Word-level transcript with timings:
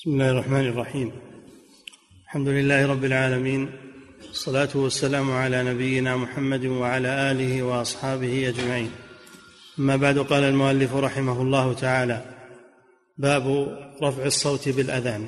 بسم 0.00 0.10
الله 0.10 0.30
الرحمن 0.30 0.68
الرحيم 0.68 1.12
الحمد 2.24 2.48
لله 2.48 2.86
رب 2.86 3.04
العالمين 3.04 3.72
الصلاه 4.30 4.68
والسلام 4.74 5.32
على 5.32 5.64
نبينا 5.64 6.16
محمد 6.16 6.64
وعلى 6.64 7.30
اله 7.30 7.62
واصحابه 7.62 8.48
اجمعين 8.48 8.90
اما 9.78 9.96
بعد 9.96 10.18
قال 10.18 10.42
المؤلف 10.44 10.94
رحمه 10.94 11.42
الله 11.42 11.72
تعالى 11.72 12.24
باب 13.18 13.46
رفع 14.02 14.24
الصوت 14.24 14.68
بالاذان 14.68 15.26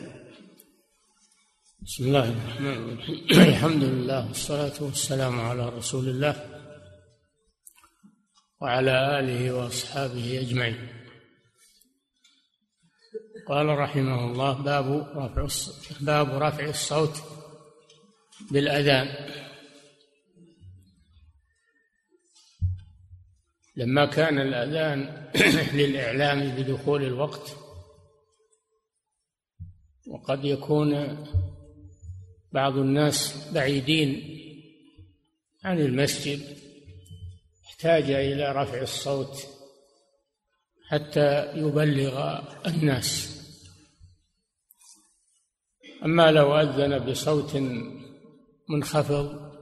بسم 1.83 2.05
الله 2.05 2.29
الرحمن 2.29 2.67
الرحيم 2.67 3.19
الحمد 3.31 3.85
لله 3.85 4.29
والصلاه 4.29 4.77
والسلام 4.81 5.41
على 5.41 5.69
رسول 5.69 6.09
الله 6.09 6.37
وعلى 8.61 9.21
اله 9.21 9.53
واصحابه 9.53 10.41
اجمعين 10.41 11.02
قال 13.47 13.67
رحمه 13.67 14.25
الله 14.25 14.53
باب 14.53 15.09
رفع 15.17 15.73
باب 16.01 16.43
رفع 16.43 16.65
الصوت 16.65 17.23
بالأذان. 18.51 19.09
لما 23.77 24.07
كان 24.07 24.39
الأذان 24.39 25.29
للإعلام 25.79 26.51
بدخول 26.57 27.03
الوقت 27.05 27.57
وقد 30.07 30.45
يكون 30.45 31.25
بعض 32.53 32.77
الناس 32.77 33.49
بعيدين 33.53 34.39
عن 35.65 35.81
المسجد 35.81 36.41
احتاج 37.67 38.11
إلى 38.11 38.53
رفع 38.53 38.83
الصوت 38.83 39.47
حتى 40.89 41.53
يبلغ 41.57 42.41
الناس. 42.67 43.42
أما 46.05 46.31
لو 46.31 46.61
أذن 46.61 46.99
بصوت 46.99 47.57
منخفض 48.69 49.53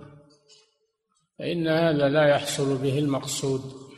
فإن 1.38 1.68
هذا 1.68 2.08
لا 2.08 2.28
يحصل 2.28 2.78
به 2.78 2.98
المقصود. 2.98 3.90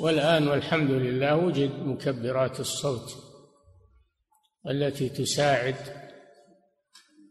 والآن 0.00 0.48
والحمد 0.48 0.90
لله 0.90 1.36
وجد 1.36 1.70
مكبرات 1.70 2.60
الصوت 2.60 3.16
التي 4.68 5.08
تساعد 5.08 5.76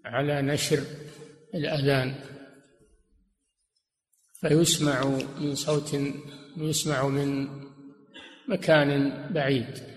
على 0.05 0.41
نشر 0.41 0.83
الأذان. 1.55 2.15
فيسمع 4.33 5.05
من 5.39 5.55
صوت 5.55 5.97
يسمع 6.57 7.07
من 7.07 7.47
مكان 8.47 9.11
بعيد. 9.33 9.90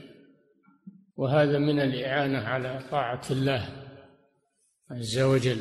وهذا 1.17 1.59
من 1.59 1.81
الإعانة 1.81 2.39
على 2.39 2.85
طاعة 2.91 3.23
الله 3.31 3.69
عز 4.91 5.19
وجل. 5.19 5.61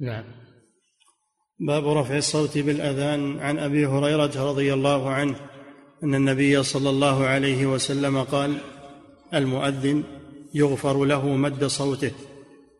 نعم. 0.00 0.24
باب 1.58 1.88
رفع 1.88 2.16
الصوت 2.16 2.58
بالأذان. 2.58 3.38
عن 3.38 3.58
أبي 3.58 3.86
هريرة 3.86 4.50
رضي 4.50 4.74
الله 4.74 5.10
عنه 5.10 5.50
أن 6.04 6.14
النبي 6.14 6.62
صلى 6.62 6.90
الله 6.90 7.26
عليه 7.26 7.66
وسلم 7.66 8.22
قال 8.22 8.60
المؤذن 9.34 10.04
يغفر 10.54 11.04
له 11.04 11.28
مد 11.28 11.64
صوته 11.64 12.12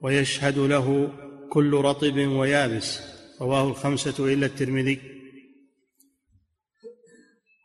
ويشهد 0.00 0.58
له 0.58 1.12
كل 1.52 1.74
رطب 1.74 2.16
ويابس. 2.16 3.00
رواه 3.40 3.68
الخمسة 3.68 4.32
الا 4.32 4.46
الترمذي. 4.46 5.00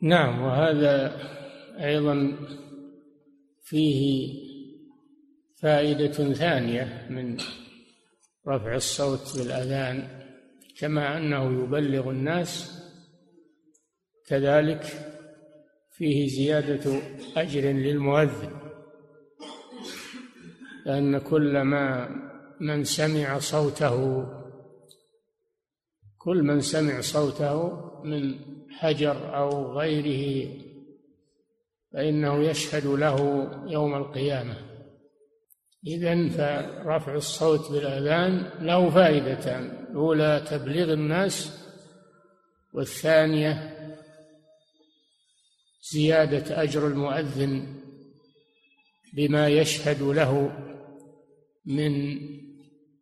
نعم 0.01 0.41
وهذا 0.41 1.17
أيضا 1.79 2.37
فيه 3.63 4.29
فائدة 5.61 6.33
ثانية 6.33 7.07
من 7.09 7.37
رفع 8.47 8.75
الصوت 8.75 9.37
بالأذان 9.37 10.07
كما 10.79 11.17
أنه 11.17 11.63
يبلغ 11.63 12.09
الناس 12.09 12.81
كذلك 14.27 14.83
فيه 15.91 16.27
زيادة 16.27 17.01
أجر 17.37 17.61
للمؤذن 17.61 18.51
لأن 20.85 21.17
كل 21.17 21.61
ما 21.61 22.09
من 22.61 22.83
سمع 22.83 23.39
صوته 23.39 24.25
كل 26.17 26.43
من 26.43 26.59
سمع 26.59 27.01
صوته 27.01 27.81
من 28.03 28.39
حجر 28.71 29.37
أو 29.37 29.79
غيره 29.79 30.51
فإنه 31.95 32.43
يشهد 32.43 32.85
له 32.85 33.49
يوم 33.67 33.95
القيامة. 33.95 34.57
إذا 35.87 36.29
فرفع 36.29 37.15
الصوت 37.15 37.71
بالأذان 37.71 38.49
له 38.61 38.89
فائدتان. 38.89 39.87
الأولى 39.91 40.45
تبليغ 40.49 40.93
الناس 40.93 41.65
والثانية 42.73 43.75
زيادة 45.93 46.63
أجر 46.63 46.87
المؤذن 46.87 47.81
بما 49.13 49.47
يشهد 49.47 50.01
له 50.01 50.51
من 51.65 52.19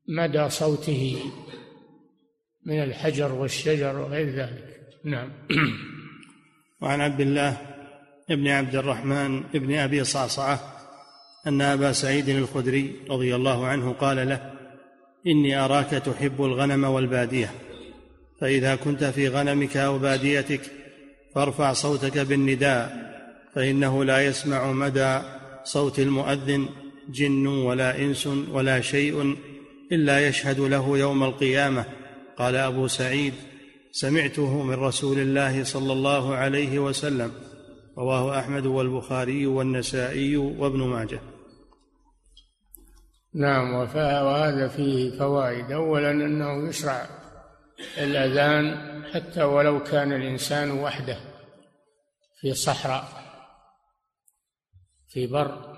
مدى 0.08 0.50
صوته 0.50 1.20
من 2.66 2.84
الحجر 2.84 3.34
والشجر 3.34 3.98
وغير 3.98 4.30
ذلك. 4.30 4.80
نعم. 5.04 5.32
وعن 6.82 7.02
عبد 7.02 7.22
الله 7.22 7.73
ابن 8.30 8.48
عبد 8.48 8.76
الرحمن 8.76 9.44
ابن 9.56 9.76
أبي 9.76 10.04
صعصعة 10.04 10.60
أن 11.48 11.62
أبا 11.62 11.92
سعيد 11.92 12.30
الخدري 12.30 12.96
رضي 13.10 13.36
الله 13.36 13.68
عنه 13.68 13.94
قال 13.94 14.30
له 14.30 14.52
إني 15.28 15.56
أراك 15.56 15.90
تحب 15.90 16.44
الغنم 16.44 16.84
والبادية 16.84 17.52
فإذا 18.42 18.76
كنت 18.76 19.04
في 19.04 19.28
غنمك 19.28 19.78
أو 19.78 19.98
باديتك 19.98 20.62
فارفع 21.36 21.74
صوتك 21.74 22.18
بالنداء 22.18 23.14
فإنه 23.56 24.04
لا 24.04 24.26
يسمع 24.26 24.72
مدى 24.72 25.20
صوت 25.64 26.00
المؤذن 26.00 26.70
جن 27.10 27.48
ولا 27.48 28.00
إنس 28.00 28.28
ولا 28.28 28.82
شيء 28.82 29.36
إلا 29.92 30.28
يشهد 30.28 30.60
له 30.60 30.98
يوم 30.98 31.24
القيامة. 31.24 31.86
قال 32.38 32.56
أبو 32.56 32.88
سعيد 32.88 33.34
سمعته 33.92 34.64
من 34.64 34.74
رسول 34.74 35.20
الله 35.20 35.64
صلى 35.64 35.94
الله 35.94 36.36
عليه 36.36 36.80
وسلم. 36.80 37.32
رواه 37.98 38.40
أحمد 38.40 38.66
والبخاري 38.66 39.46
والنسائي 39.46 40.38
وابن 40.38 40.80
ماجه. 40.80 41.22
نعم 43.34 43.74
وهذا 43.74 44.68
فيه 44.68 45.20
فوائد. 45.20 45.72
اولا 45.72 46.12
أنه 46.12 46.70
يشرع 46.70 47.10
الأذان 47.98 49.06
حتى 49.14 49.44
ولو 49.44 49.84
كان 49.84 50.14
الإنسان 50.14 50.72
وحده 50.72 51.20
في 52.42 52.54
صحراء 52.54 53.08
في 55.08 55.28
بر 55.28 55.78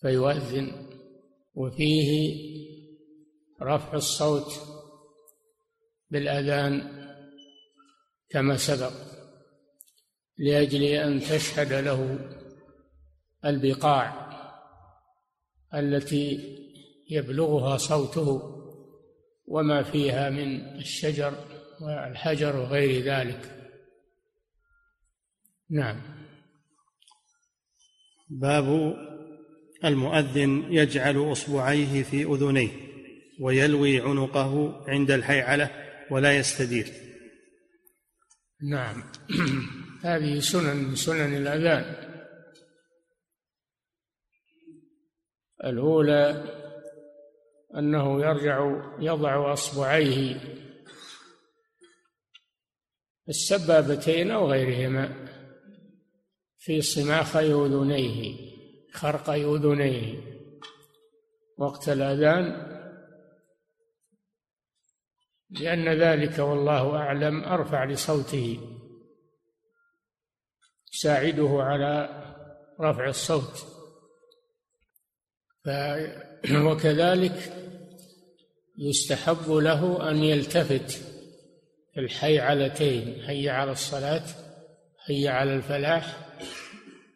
فيؤذن. 0.00 0.86
وفيه 1.54 2.36
رفع 3.62 3.92
الصوت 3.94 4.52
بالأذان 6.10 7.06
كما 8.30 8.56
سبق. 8.56 9.05
لأجل 10.38 10.82
أن 10.82 11.20
تشهد 11.20 11.72
له 11.72 12.18
البقاع 13.44 14.26
التي 15.74 16.56
يبلغها 17.10 17.76
صوته 17.76 18.52
وما 19.46 19.82
فيها 19.82 20.30
من 20.30 20.60
الشجر 20.78 21.34
والحجر 21.80 22.56
وغير 22.56 23.04
ذلك. 23.04 23.52
نعم. 25.70 26.00
باب 28.30 28.96
المؤذن 29.84 30.72
يجعل 30.72 31.32
أصبعيه 31.32 32.02
في 32.02 32.24
أذنيه 32.24 32.70
ويلوي 33.40 34.00
عنقه 34.00 34.82
عند 34.88 35.10
الحيعلة 35.10 35.70
ولا 36.10 36.36
يستدير. 36.36 36.92
نعم. 38.62 39.02
هذه 40.06 40.40
سنن 40.40 40.76
من 40.76 40.94
سنن 40.94 41.36
الأذان. 41.36 42.06
الأولى 45.64 46.44
أنه 47.76 48.20
يرجع 48.20 48.82
يضع 49.00 49.52
أصبعيه 49.52 50.40
السبابتين 53.28 54.30
أو 54.30 54.50
غيرهما 54.50 55.28
في 56.58 56.80
صماخي 56.82 57.52
أذنيه 57.52 58.36
خرقي 58.92 59.44
أذنيه. 59.44 60.36
وقت 61.58 61.88
الأذان 61.88 62.76
لأن 65.50 65.88
ذلك 65.88 66.38
والله 66.38 66.96
أعلم 66.96 67.44
أرفع 67.44 67.84
لصوته. 67.84 68.76
تساعده 70.96 71.48
على 71.62 72.08
رفع 72.80 73.08
الصوت. 73.08 73.66
وكذلك 76.66 77.52
يستحب 78.78 79.50
له 79.50 80.10
أن 80.10 80.16
يلتفت 80.16 80.90
في 81.94 82.00
الحي 82.00 82.38
علتين 82.38 83.22
حي 83.26 83.48
على 83.48 83.72
الصلاة 83.72 84.22
حي 85.06 85.28
على 85.28 85.54
الفلاح 85.54 86.28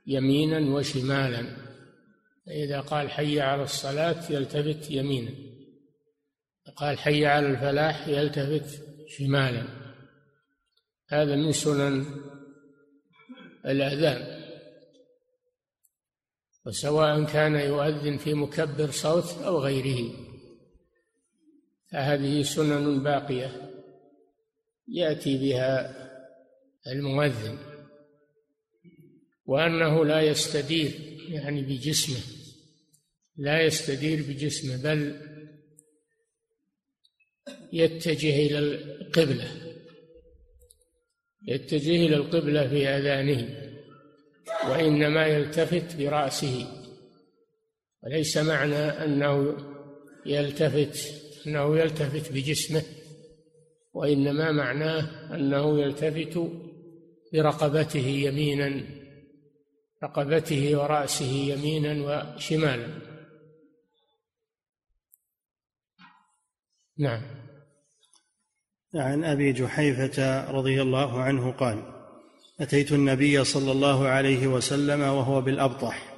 يمينا 0.06 0.76
وشمالا. 0.76 1.56
إذا 2.48 2.80
قال 2.80 3.10
حي 3.10 3.40
على 3.40 3.62
الصلاة 3.62 4.30
يلتفت 4.30 4.90
يمينا 4.90 5.30
قال 6.76 6.98
حي 6.98 7.26
على 7.26 7.46
الفلاح 7.46 8.08
يلتفت 8.08 8.82
شمالا. 9.08 9.64
هذا 11.08 11.36
من 11.36 11.52
سنن 11.52 12.04
الأذان. 13.66 14.40
وسواء 16.66 17.24
كان 17.24 17.54
يؤذن 17.54 18.16
في 18.16 18.34
مكبر 18.34 18.90
صوت 18.90 19.42
أو 19.42 19.58
غيره. 19.58 20.14
فهذه 21.92 22.42
سنن 22.42 23.02
باقية 23.02 23.70
يأتي 24.88 25.38
بها 25.38 25.94
المؤذن. 26.86 27.58
وأنه 29.46 30.04
لا 30.04 30.20
يستدير 30.20 30.90
يعني 31.28 31.62
بجسمه. 31.62 32.22
لا 33.36 33.62
يستدير 33.62 34.22
بجسمه 34.22 34.82
بل 34.82 35.20
يتجه 37.72 38.46
إلى 38.46 38.58
القبلة. 38.58 39.69
يتجه 41.42 42.06
إلى 42.06 42.16
القبلة 42.16 42.68
في 42.68 42.88
أذانه 42.88 43.70
وإنما 44.68 45.26
يلتفت 45.26 45.96
برأسه. 45.96 46.66
وليس 48.02 48.36
معنى 48.36 48.76
أنه 48.76 49.56
يلتفت 50.26 51.20
أنه 51.46 51.78
يلتفت 51.78 52.32
بجسمه 52.32 52.82
وإنما 53.92 54.52
معناه 54.52 55.34
أنه 55.34 55.80
يلتفت 55.80 56.50
برقبته 57.32 58.06
يمينا 58.06 58.84
رقبته 60.04 60.76
ورأسه 60.78 61.32
يمينا 61.32 62.24
وشمالا. 62.36 62.88
نعم. 66.98 67.39
عن 68.94 69.24
أبي 69.24 69.52
جحيفة 69.52 70.50
رضي 70.50 70.82
الله 70.82 71.22
عنه 71.22 71.50
قال 71.50 71.82
أتيت 72.60 72.92
النبي 72.92 73.44
صلى 73.44 73.72
الله 73.72 74.08
عليه 74.08 74.46
وسلم 74.46 75.00
وهو 75.00 75.40
بالأبطح 75.40 76.14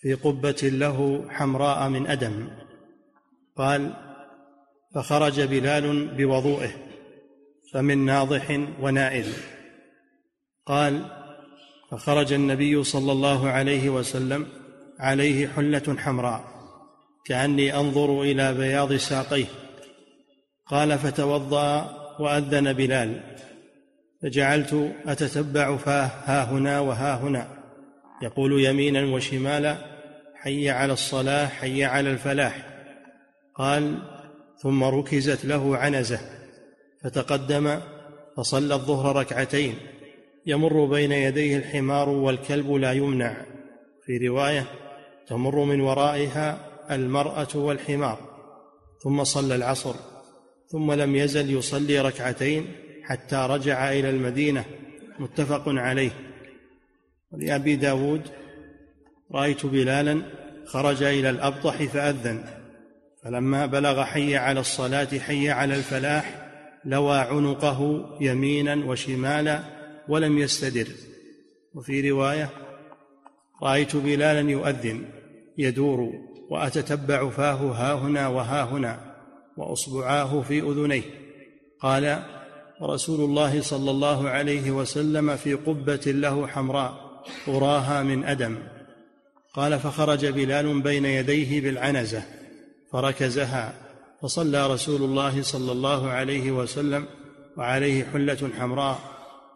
في 0.00 0.14
قبة 0.14 0.56
له 0.62 1.26
حمراء 1.28 1.88
من 1.88 2.06
أدم. 2.06 2.48
قال 3.56 3.92
فخرج 4.94 5.40
بلال 5.40 6.08
بوضوئه 6.16 6.70
فمن 7.72 7.98
ناضح 8.04 8.60
ونائل. 8.80 9.26
قال 10.66 11.04
فخرج 11.90 12.32
النبي 12.32 12.84
صلى 12.84 13.12
الله 13.12 13.48
عليه 13.48 13.88
وسلم 13.88 14.46
عليه 14.98 15.48
حلة 15.48 15.96
حمراء 15.98 16.44
كأني 17.24 17.76
أنظر 17.76 18.22
إلى 18.22 18.54
بياض 18.54 18.92
ساقيه. 18.92 19.67
قال 20.68 20.98
فتوضأ 20.98 21.98
وأذن 22.20 22.72
بلال. 22.72 23.20
فجعلت 24.22 24.94
أتتبع 25.06 25.76
فاه 25.76 26.10
ها 26.24 26.44
هنا 26.44 26.80
وها 26.80 27.16
هنا. 27.16 27.48
يقول 28.22 28.64
يمينا 28.64 29.14
وشمالا 29.14 29.76
حي 30.34 30.70
على 30.70 30.92
الصلاة 30.92 31.46
حي 31.46 31.84
على 31.84 32.10
الفلاح. 32.10 32.68
قال 33.54 33.98
ثم 34.62 34.84
ركزت 34.84 35.44
له 35.44 35.76
عنزة. 35.76 36.20
فتقدم 37.04 37.80
فصلى 38.36 38.74
الظهر 38.74 39.16
ركعتين. 39.16 39.74
يمر 40.46 40.84
بين 40.84 41.12
يديه 41.12 41.56
الحمار 41.56 42.08
والكلب 42.08 42.72
لا 42.72 42.92
يمنع. 42.92 43.36
في 44.06 44.28
رواية 44.28 44.64
تمر 45.28 45.64
من 45.64 45.80
ورائها 45.80 46.58
المرأة 46.90 47.48
والحمار. 47.54 48.18
ثم 49.02 49.24
صلى 49.24 49.54
العصر. 49.54 49.94
ثم 50.70 50.92
لم 50.92 51.16
يزل 51.16 51.50
يصلي 51.50 52.00
ركعتين 52.00 52.66
حتى 53.02 53.46
رجع 53.50 53.92
إلى 53.92 54.10
المدينة. 54.10 54.64
متفق 55.18 55.62
عليه. 55.66 56.10
ولأبي 57.30 57.76
داود 57.76 58.22
رأيت 59.34 59.66
بلالا 59.66 60.22
خرج 60.66 61.02
إلى 61.02 61.30
الأبطح 61.30 61.82
فأذن. 61.82 62.44
فلما 63.24 63.66
بلغ 63.66 64.04
حي 64.04 64.36
على 64.36 64.60
الصلاة 64.60 65.18
حي 65.18 65.50
على 65.50 65.74
الفلاح 65.74 66.50
لوى 66.84 67.18
عنقه 67.18 68.08
يمينا 68.20 68.74
وشمالا 68.74 69.62
ولم 70.08 70.38
يستدر. 70.38 70.88
وفي 71.74 72.10
رواية 72.10 72.50
رأيت 73.62 73.96
بلالا 73.96 74.50
يؤذن 74.50 75.04
يدور 75.58 76.12
وأتتبع 76.50 77.30
فاه 77.30 77.54
ها 77.54 77.94
هنا 77.94 78.28
وها 78.28 78.64
هنا. 78.64 79.07
وأصبعاه 79.58 80.40
في 80.40 80.60
أذنيه. 80.60 81.02
قال 81.80 82.22
رسول 82.82 83.20
الله 83.20 83.62
صلى 83.62 83.90
الله 83.90 84.28
عليه 84.28 84.70
وسلم 84.70 85.36
في 85.36 85.54
قبة 85.54 86.00
له 86.06 86.46
حمراء 86.46 87.22
اراها 87.48 88.02
من 88.02 88.24
أدم. 88.24 88.58
قال 89.54 89.78
فخرج 89.78 90.26
بلال 90.26 90.82
بين 90.82 91.04
يديه 91.04 91.60
بالعنزة 91.60 92.22
فركزها 92.92 93.74
فصلى 94.22 94.66
رسول 94.66 95.02
الله 95.02 95.42
صلى 95.42 95.72
الله 95.72 96.08
عليه 96.08 96.50
وسلم 96.50 97.06
وعليه 97.56 98.04
حلة 98.12 98.50
حمراء 98.58 98.98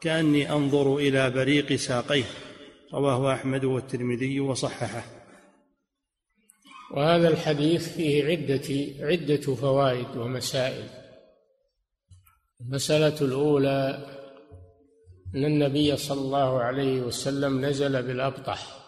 كأني 0.00 0.52
أنظر 0.52 0.96
إلى 0.96 1.30
بريق 1.30 1.72
ساقيه. 1.74 2.24
رواه 2.94 3.34
أحمد 3.34 3.64
والترمذي 3.64 4.40
وصححه. 4.40 5.21
وهذا 6.92 7.28
الحديث 7.28 7.94
فيه 7.94 8.24
عدة 8.24 9.06
عدة 9.06 9.54
فوائد 9.54 10.16
ومسائل. 10.16 10.88
المسألة 12.60 13.20
الأولى 13.20 14.06
أن 15.34 15.44
النبي 15.44 15.96
صلى 15.96 16.20
الله 16.20 16.62
عليه 16.62 17.00
وسلم 17.00 17.64
نزل 17.64 18.02
بالأبطح 18.02 18.82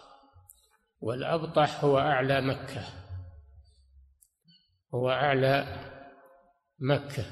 والأبطح 0.99 1.83
هو 1.83 1.99
أعلى 1.99 2.41
مكة. 2.41 2.83
هو 4.93 5.09
أعلى 5.09 5.81
مكة. 6.79 7.25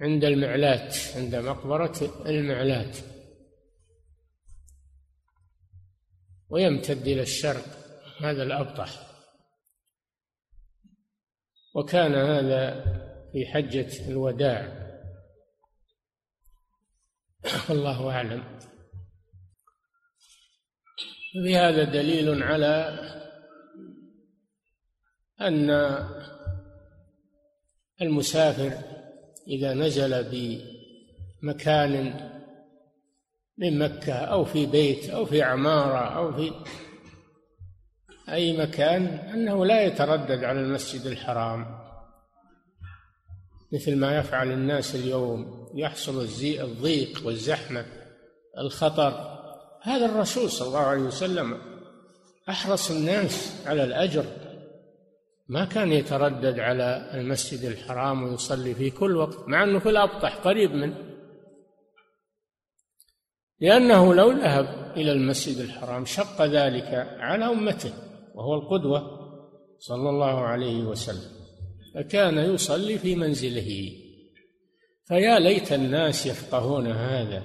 عند 0.00 0.24
المعلات 0.24 0.96
عند 1.16 1.34
مقبرة 1.34 2.22
المعلات. 2.26 2.98
ويمتد 6.48 7.08
إلى 7.08 7.22
الشرق. 7.22 7.87
هذا 8.20 8.42
الأبطح. 8.42 9.08
وكان 11.74 12.14
هذا 12.14 12.84
في 13.32 13.46
حجة 13.46 14.08
الوداع. 14.08 14.88
والله 17.68 18.10
أعلم. 18.10 18.58
بهذا 21.44 21.84
دليل 21.84 22.42
على 22.42 22.98
أن 25.40 25.70
المسافر 28.02 28.72
إذا 29.48 29.74
نزل 29.74 30.24
بمكان 31.42 32.14
من 33.58 33.78
مكة 33.78 34.14
أو 34.14 34.44
في 34.44 34.66
بيت 34.66 35.10
أو 35.10 35.24
في 35.24 35.42
عمارة 35.42 36.16
أو 36.16 36.32
في 36.32 36.52
أي 38.32 38.56
مكان 38.56 39.06
أنه 39.06 39.66
لا 39.66 39.82
يتردد 39.82 40.44
على 40.44 40.60
المسجد 40.60 41.06
الحرام 41.06 41.78
مثل 43.72 43.96
ما 43.96 44.18
يفعل 44.18 44.52
الناس 44.52 44.94
اليوم 44.94 45.68
يحصل 45.74 46.24
الضيق 46.44 47.22
والزحمة 47.26 47.86
الخطر. 48.58 49.38
هذا 49.82 50.06
الرسول 50.06 50.50
صلى 50.50 50.68
الله 50.68 50.80
عليه 50.80 51.02
وسلم 51.02 51.58
أحرص 52.48 52.90
الناس 52.90 53.62
على 53.66 53.84
الأجر. 53.84 54.24
ما 55.48 55.64
كان 55.64 55.92
يتردد 55.92 56.60
على 56.60 57.10
المسجد 57.14 57.64
الحرام 57.64 58.22
ويصلي 58.22 58.74
في 58.74 58.90
كل 58.90 59.16
وقت 59.16 59.48
مع 59.48 59.64
أنه 59.64 59.78
في 59.78 59.88
الأبطح 59.88 60.36
قريب 60.36 60.70
منه. 60.70 60.96
لأنه 63.60 64.14
لو 64.14 64.32
ذهب 64.32 64.92
إلى 64.96 65.12
المسجد 65.12 65.58
الحرام 65.58 66.04
شق 66.04 66.42
ذلك 66.42 67.16
على 67.18 67.44
أمته. 67.44 68.07
وهو 68.38 68.54
القدوة 68.54 69.18
صلى 69.78 70.10
الله 70.10 70.40
عليه 70.40 70.82
وسلم 70.84 71.38
فكان 71.94 72.38
يصلي 72.38 72.98
في 72.98 73.14
منزله. 73.14 73.92
فيا 75.04 75.38
ليت 75.38 75.72
الناس 75.72 76.26
يفقهون 76.26 76.86
هذا 76.86 77.42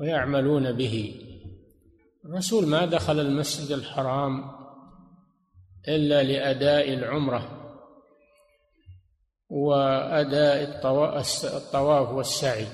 ويعملون 0.00 0.72
به. 0.72 1.14
الرسول 2.24 2.66
ما 2.66 2.86
دخل 2.86 3.20
المسجد 3.20 3.72
الحرام 3.72 4.50
إلا 5.88 6.22
لأداء 6.22 6.94
العمرة 6.94 7.72
وأداء 9.48 10.62
الطواف 11.44 12.08
والسعي. 12.08 12.66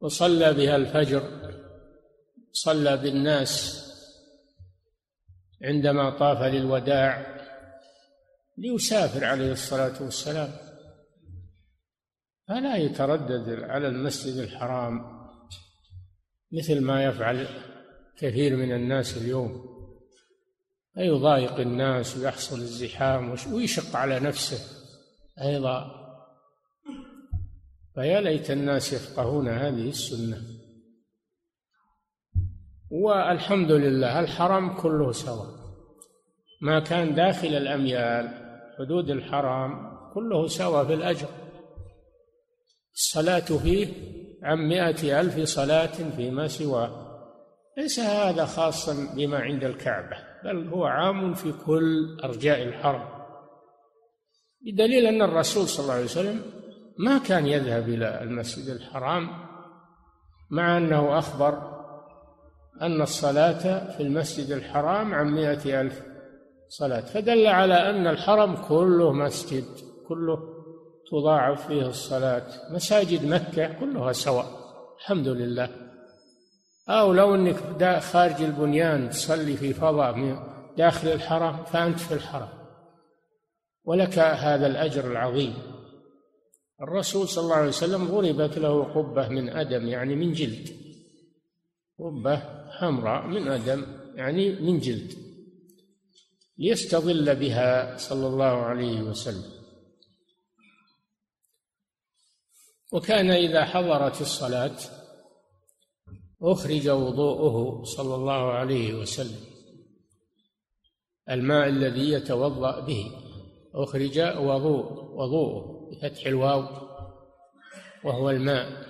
وصلى 0.00 0.54
بها 0.54 0.76
الفجر 0.76 1.22
صلى 2.52 2.96
بالناس 2.96 3.87
عندما 5.62 6.10
طاف 6.10 6.42
للوداع 6.42 7.38
ليسافر 8.58 9.24
عليه 9.24 9.52
الصلاة 9.52 10.02
والسلام. 10.02 10.48
فلا 12.48 12.76
يتردد 12.76 13.62
على 13.62 13.88
المسجد 13.88 14.36
الحرام 14.36 15.18
مثل 16.52 16.80
ما 16.80 17.04
يفعل 17.04 17.46
كثير 18.18 18.56
من 18.56 18.72
الناس 18.72 19.16
اليوم. 19.16 19.68
فيضايق 20.94 21.60
الناس 21.60 22.16
ويحصل 22.16 22.58
الزحام 22.58 23.34
ويشق 23.52 23.96
على 23.96 24.20
نفسه 24.20 24.78
أيضا. 25.42 25.90
فيا 27.94 28.20
ليت 28.20 28.50
الناس 28.50 28.92
يفقهون 28.92 29.48
هذه 29.48 29.88
السنة. 29.88 30.57
والحمد 32.90 33.72
لله 33.72 34.20
الحرم 34.20 34.76
كله 34.76 35.12
سواء 35.12 35.46
ما 36.62 36.80
كان 36.80 37.14
داخل 37.14 37.48
الأميال 37.48 38.28
حدود 38.78 39.10
الحرام 39.10 39.98
كله 40.14 40.46
سواء 40.46 40.84
في 40.84 40.94
الأجر. 40.94 41.28
الصلاة 42.94 43.40
فيه 43.40 43.88
عن 44.42 44.58
مائة 44.68 45.20
ألف 45.20 45.40
صلاة 45.40 46.10
فيما 46.16 46.48
سواه 46.48 47.08
ليس 47.78 48.00
هذا 48.00 48.44
خاصا 48.44 49.14
بما 49.16 49.38
عند 49.38 49.64
الكعبة 49.64 50.16
بل 50.44 50.68
هو 50.68 50.84
عام 50.84 51.34
في 51.34 51.52
كل 51.52 52.18
أرجاء 52.24 52.62
الحرم. 52.62 53.08
بدليل 54.66 55.06
أن 55.06 55.22
الرسول 55.22 55.68
صلى 55.68 55.82
الله 55.82 55.94
عليه 55.94 56.04
وسلم 56.04 56.42
ما 56.98 57.18
كان 57.18 57.46
يذهب 57.46 57.88
إلى 57.88 58.22
المسجد 58.22 58.68
الحرام 58.68 59.28
مع 60.50 60.78
أنه 60.78 61.18
أخبر 61.18 61.77
أن 62.82 63.02
الصلاة 63.02 63.90
في 63.96 64.02
المسجد 64.02 64.50
الحرام 64.50 65.14
عن 65.14 65.26
مائة 65.26 65.80
ألف 65.80 66.02
صلاة 66.68 67.00
فدل 67.00 67.46
على 67.46 67.90
أن 67.90 68.06
الحرم 68.06 68.56
كله 68.56 69.12
مسجد 69.12 69.64
كله 70.08 70.38
تضاعف 71.10 71.66
فيه 71.66 71.86
الصلاة. 71.86 72.46
مساجد 72.70 73.26
مكة 73.26 73.80
كلها 73.80 74.12
سواء 74.12 74.46
الحمد 74.98 75.28
لله. 75.28 75.68
أو 76.88 77.12
لو 77.12 77.34
أنك 77.34 77.56
خارج 77.98 78.42
البنيان 78.42 79.10
تصلي 79.10 79.56
في 79.56 79.72
فضاء 79.72 80.42
داخل 80.76 81.08
الحرم 81.08 81.64
فأنت 81.64 81.98
في 81.98 82.14
الحرم. 82.14 82.48
ولك 83.84 84.18
هذا 84.18 84.66
الأجر 84.66 85.10
العظيم. 85.10 85.54
الرسول 86.82 87.28
صلى 87.28 87.44
الله 87.44 87.56
عليه 87.56 87.68
وسلم 87.68 88.04
ضربت 88.04 88.58
له 88.58 88.84
قبة 88.84 89.28
من 89.28 89.48
أدم 89.48 89.88
يعني 89.88 90.16
من 90.16 90.32
جلد. 90.32 90.68
قبة 91.98 92.57
حمراء 92.78 93.26
من 93.26 93.48
أدم 93.48 93.86
يعني 94.14 94.50
من 94.60 94.78
جلد 94.78 95.12
ليستظل 96.58 97.36
بها 97.36 97.96
صلى 97.96 98.26
الله 98.26 98.44
عليه 98.44 99.02
وسلم. 99.02 99.58
وكان 102.92 103.30
إذا 103.30 103.64
حضرت 103.64 104.20
الصلاة 104.20 104.76
أخرج 106.42 106.88
وضوءه 106.88 107.84
صلى 107.84 108.14
الله 108.14 108.52
عليه 108.52 108.94
وسلم. 108.94 109.40
الماء 111.30 111.68
الذي 111.68 112.10
يتوضأ 112.10 112.80
به 112.80 113.10
أخرج 113.74 114.18
وضوء 114.18 114.92
وضوءه 115.14 115.90
بفتح 115.90 116.26
الواو 116.26 116.62
وهو 118.04 118.30
الماء. 118.30 118.88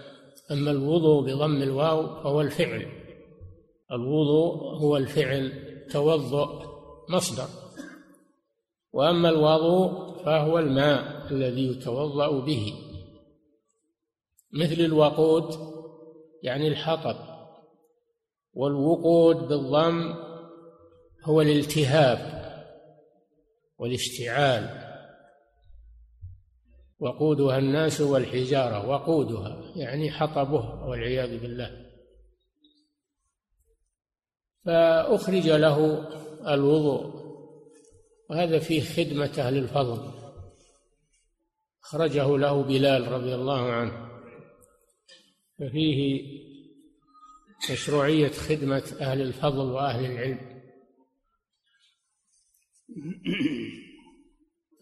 أما 0.51 0.71
الوضوء 0.71 1.25
بضم 1.27 1.63
الواو 1.63 2.23
فهو 2.23 2.41
الفعل. 2.41 3.08
الوضوء 3.93 4.77
هو 4.77 4.97
الفعل 4.97 5.53
توضؤ 5.91 6.63
مصدر. 7.09 7.49
وأما 8.93 9.29
الوضوء 9.29 10.13
فهو 10.25 10.59
الماء 10.59 11.33
الذي 11.33 11.69
يتوضأ 11.69 12.41
به. 12.41 12.73
مثل 14.53 14.81
الوقود 14.81 15.55
يعني 16.43 16.69
الحطب. 16.69 17.17
والوقود 18.53 19.37
بالضم 19.37 20.15
هو 21.25 21.41
الالتهاب 21.41 22.39
والاشتعال. 23.79 24.89
وقودها 27.01 27.59
الناس 27.59 28.01
والحجارة 28.01 28.89
وقودها 28.89 29.63
يعني 29.77 30.11
حطبها 30.11 30.85
والعياذ 30.85 31.41
بالله. 31.41 31.88
فأخرج 34.65 35.49
له 35.49 36.09
الوضوء. 36.55 37.29
وهذا 38.31 38.59
فيه 38.59 38.81
خدمة 38.81 39.35
أهل 39.39 39.57
الفضل. 39.57 40.13
أخرجه 41.85 42.39
له 42.39 42.63
بلال 42.63 43.13
رضي 43.13 43.35
الله 43.35 43.73
عنه. 43.73 44.09
ففيه 45.59 46.23
مشروعية 47.71 48.29
خدمة 48.29 48.97
أهل 49.01 49.23
الفضل 49.23 49.71
وأهل 49.71 50.05
العلم. 50.05 50.63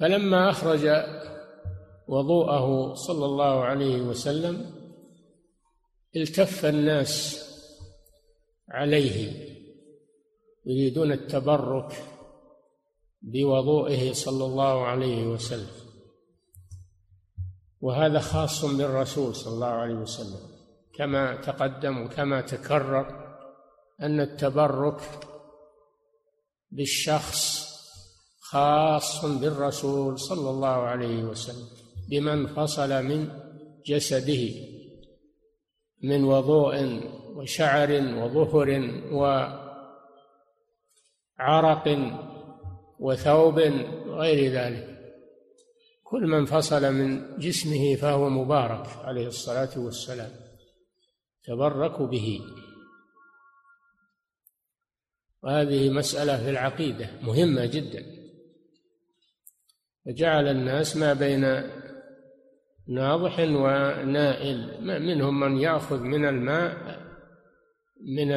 فلما 0.01 0.51
أخرج 0.51 0.87
وضوءه 2.09 2.95
صلى 2.95 3.25
الله 3.25 3.65
عليه 3.65 4.01
وسلم 4.01 4.77
التف 6.17 6.65
الناس 6.65 7.47
عليه. 8.69 9.46
يريدون 10.67 11.13
التبرك 11.13 12.05
بوضوئه 13.23 14.13
صلى 14.13 14.45
الله 14.45 14.87
عليه 14.87 15.27
وسلم. 15.27 15.87
وهذا 17.81 18.21
خاص 18.21 18.65
بالرسول 18.65 19.35
صلى 19.35 19.55
الله 19.55 19.67
عليه 19.67 19.95
وسلم. 19.95 20.57
كما 20.95 21.37
تقدم 21.37 22.03
وكما 22.03 22.41
تكرر 22.41 23.27
أن 24.03 24.21
التبرك 24.21 25.01
بالشخص 26.71 27.67
خاص 28.41 29.25
بالرسول 29.25 30.19
صلى 30.19 30.51
الله 30.51 30.69
عليه 30.69 31.25
وسلم 31.25 31.69
بمن 32.11 32.47
فصل 32.47 33.05
من 33.05 33.29
جسده 33.87 34.51
من 36.03 36.25
وضوء 36.25 37.01
وشعر 37.37 37.91
وظهر 37.93 38.69
وعرق 41.39 42.13
وثوب 42.99 43.59
غير 44.07 44.53
ذلك. 44.53 44.97
كل 46.05 46.27
من 46.27 46.45
فصل 46.45 46.93
من 46.93 47.39
جسمه 47.39 47.95
فهو 47.97 48.29
مبارك 48.29 48.87
عليه 49.05 49.27
الصلاة 49.27 49.79
والسلام. 49.79 50.31
تبركوا 51.45 52.07
به. 52.07 52.41
وهذه 55.43 55.91
مسألة 55.91 56.37
في 56.37 56.51
العقيدة 56.51 57.11
مهمة 57.23 57.67
جدا. 57.67 58.05
فجعل 60.07 60.49
الناس 60.49 60.97
ما 60.97 61.13
بين 61.13 61.63
ناضح 62.89 63.39
ونائل. 63.39 64.85
منهم 65.01 65.41
من 65.41 65.57
يأخذ 65.57 66.01
من 66.01 66.29
الماء 66.29 67.07
من 68.01 68.33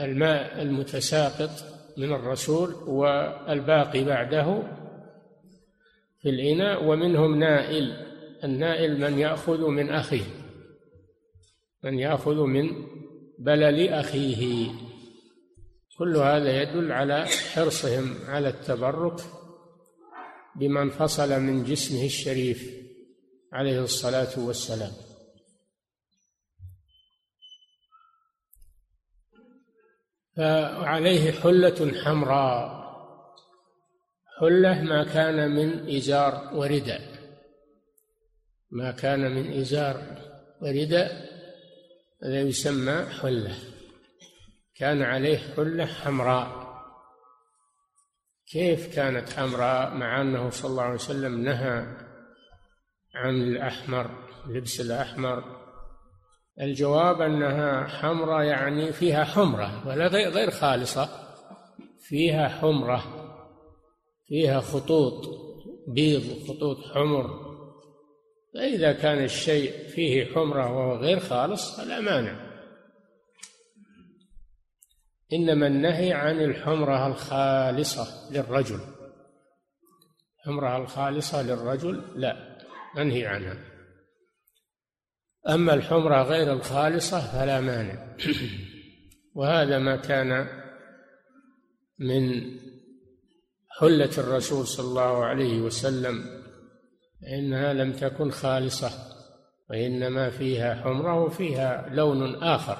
الماء 0.00 0.62
المتساقط. 0.62 1.73
من 1.96 2.12
الرسول 2.12 2.74
والباقي 2.74 4.04
بعده 4.04 4.62
في 6.22 6.28
الإناء 6.28 6.84
ومنهم 6.84 7.38
نائل. 7.38 8.14
النائل 8.44 9.00
من 9.00 9.18
يأخذ 9.18 9.66
من 9.66 9.90
أخيه 9.90 10.24
من 11.84 11.98
يأخذ 11.98 12.34
من 12.34 12.70
بلل 13.38 13.88
أخيه. 13.88 14.70
كل 15.98 16.16
هذا 16.16 16.62
يدل 16.62 16.92
على 16.92 17.26
حرصهم 17.26 18.14
على 18.26 18.48
التبرك 18.48 19.20
بما 20.56 20.82
انفصل 20.82 21.40
من 21.40 21.64
جسمه 21.64 22.04
الشريف 22.04 22.70
عليه 23.52 23.80
الصلاة 23.82 24.46
والسلام. 24.46 24.92
فعليه 30.36 31.32
حلة 31.32 31.92
حمراء. 32.04 32.84
حلة 34.40 34.82
ما 34.82 35.04
كان 35.04 35.50
من 35.50 35.96
إزار 35.96 36.50
ورداء. 36.54 37.00
ما 38.70 38.90
كان 38.90 39.34
من 39.34 39.60
إزار 39.60 40.02
ورداء 40.62 41.10
هذا 42.24 42.40
يسمى 42.40 43.06
حلة. 43.20 43.56
كان 44.76 45.02
عليه 45.02 45.38
حلة 45.38 45.86
حمراء. 45.86 46.64
كيف 48.52 48.94
كانت 48.94 49.30
حمراء؟ 49.32 49.94
مع 49.94 50.20
أنه 50.20 50.50
صلى 50.50 50.70
الله 50.70 50.82
عليه 50.82 50.94
وسلم 50.94 51.44
نهى 51.44 51.86
عن 53.14 53.34
الأحمر 53.42 54.10
لبس 54.46 54.80
الأحمر 54.80 55.53
الجواب 56.60 57.20
أنها 57.20 57.86
حمراء 57.86 58.44
يعني 58.44 58.92
فيها 58.92 59.24
حمرة 59.24 59.88
ولا 59.88 60.06
غير 60.06 60.50
خالصة. 60.50 61.08
فيها 62.00 62.48
حمرة 62.48 63.04
فيها 64.26 64.60
خطوط 64.60 65.24
بيض 65.88 66.48
خطوط 66.48 66.76
حمر. 66.94 67.54
فإذا 68.54 68.92
كان 68.92 69.24
الشيء 69.24 69.88
فيه 69.88 70.34
حمرة 70.34 70.72
وهو 70.72 70.96
غير 70.96 71.20
خالص 71.20 71.80
فلا 71.80 72.00
مانع. 72.00 72.54
إنما 75.32 75.66
النهي 75.66 76.12
عن 76.12 76.40
الحمرة 76.40 77.06
الخالصة 77.06 78.32
للرجل. 78.32 78.80
الحمرة 80.38 80.76
الخالصة 80.76 81.42
للرجل 81.42 82.02
لا 82.14 82.58
منهي 82.96 83.26
عنها. 83.26 83.73
أما 85.48 85.74
الحمرة 85.74 86.22
غير 86.22 86.52
الخالصة 86.52 87.20
فلا 87.32 87.60
مانع. 87.60 88.16
وهذا 89.34 89.78
ما 89.78 89.96
كان 89.96 90.48
من 91.98 92.42
حلة 93.80 94.10
الرسول 94.18 94.66
صلى 94.66 94.86
الله 94.86 95.24
عليه 95.24 95.60
وسلم 95.60 96.42
إنها 97.38 97.72
لم 97.72 97.92
تكن 97.92 98.30
خالصة 98.30 98.90
وإنما 99.70 100.30
فيها 100.30 100.74
حمرة 100.74 101.22
وفيها 101.22 101.88
لون 101.88 102.42
آخر. 102.42 102.76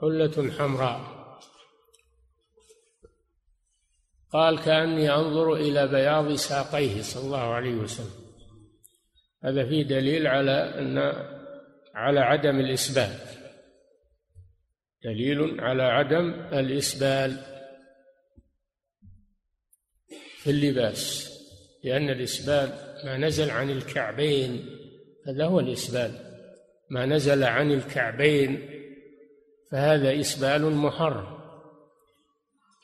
حلة 0.00 0.50
حمراء. 0.58 1.22
قال 4.32 4.60
كأني 4.60 5.14
أنظر 5.14 5.54
إلى 5.54 5.88
بياض 5.88 6.32
ساقيه 6.32 7.02
صلى 7.02 7.24
الله 7.24 7.54
عليه 7.54 7.74
وسلم. 7.74 8.21
هذا 9.44 9.68
فيه 9.68 9.82
دليل 9.82 10.26
على 10.26 10.52
أن 10.52 10.98
على 11.94 12.20
عدم 12.20 12.60
الإسبال. 12.60 13.10
دليل 15.04 15.60
على 15.60 15.82
عدم 15.82 16.32
الإسبال 16.52 17.36
في 20.36 20.50
اللباس 20.50 21.32
لأن 21.84 22.10
الإسبال 22.10 22.72
ما 23.04 23.16
نزل 23.16 23.50
عن 23.50 23.70
الكعبين 23.70 24.66
هذا 25.26 25.46
هو 25.46 25.60
الإسبال. 25.60 26.32
ما 26.90 27.06
نزل 27.06 27.44
عن 27.44 27.72
الكعبين 27.72 28.68
فهذا 29.70 30.20
إسبال 30.20 30.62
محرم 30.62 31.42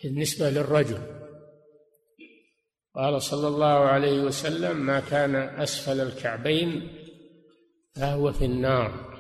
بالنسبة 0.02 0.50
للرجل. 0.50 1.17
قال 2.98 3.22
صلى 3.22 3.48
الله 3.48 3.66
عليه 3.66 4.20
وسلم 4.20 4.86
ما 4.86 5.00
كان 5.00 5.36
أسفل 5.36 6.00
الكعبين 6.00 6.98
فهو 7.96 8.32
في 8.32 8.44
النار. 8.44 9.18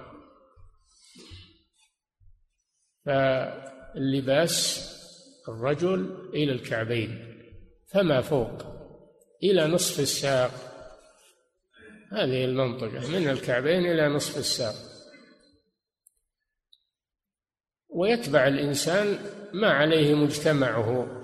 فاللباس 3.06 4.88
الرجل 5.48 6.30
إلى 6.34 6.52
الكعبين 6.52 7.34
فما 7.92 8.20
فوق 8.20 8.62
إلى 9.42 9.66
نصف 9.66 10.00
الساق. 10.00 10.50
هذه 12.12 12.44
المنطقة 12.44 13.10
من 13.10 13.28
الكعبين 13.28 13.86
إلى 13.86 14.08
نصف 14.08 14.38
الساق. 14.38 14.74
ويتبع 17.88 18.46
الإنسان 18.46 19.18
ما 19.52 19.70
عليه 19.70 20.14
مجتمعه. 20.14 21.18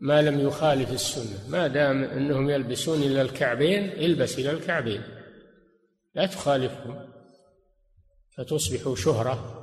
ما 0.00 0.22
لم 0.22 0.40
يخالف 0.40 0.92
السنة. 0.92 1.48
ما 1.48 1.66
دام 1.66 2.04
أنهم 2.04 2.50
يلبسون 2.50 3.02
إلى 3.02 3.22
الكعبين 3.22 3.92
البس 3.92 4.38
إلى 4.38 4.50
الكعبين. 4.50 5.02
لا 6.14 6.26
تخالفهم. 6.26 7.08
فتصبح 8.36 8.94
شهرة. 8.94 9.62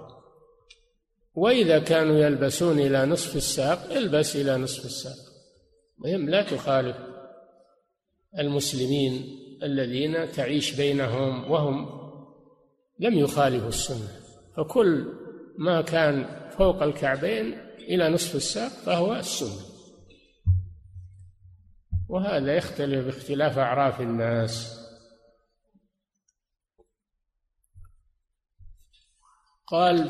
وإذا 1.35 1.79
كانوا 1.79 2.15
يلبسون 2.15 2.79
إلى 2.79 3.05
نصف 3.05 3.35
الساق 3.35 3.93
البس 3.93 4.35
إلى 4.35 4.57
نصف 4.57 4.85
الساق. 4.85 5.17
مهم 5.97 6.29
لا 6.29 6.43
تخالف 6.43 6.97
المسلمين 8.39 9.39
الذين 9.63 10.31
تعيش 10.31 10.75
بينهم 10.75 11.51
وهم 11.51 12.03
لم 12.99 13.19
يخالفوا 13.19 13.69
السنة. 13.69 14.07
فكل 14.57 15.05
ما 15.57 15.81
كان 15.81 16.49
فوق 16.57 16.83
الكعبين 16.83 17.57
إلى 17.79 18.09
نصف 18.09 18.35
الساق 18.35 18.71
فهو 18.71 19.15
السنة. 19.15 19.72
وهذا 22.09 22.55
يختلف 22.55 23.05
باختلاف 23.05 23.57
أعراف 23.57 24.01
الناس. 24.01 24.79
قال 29.67 30.09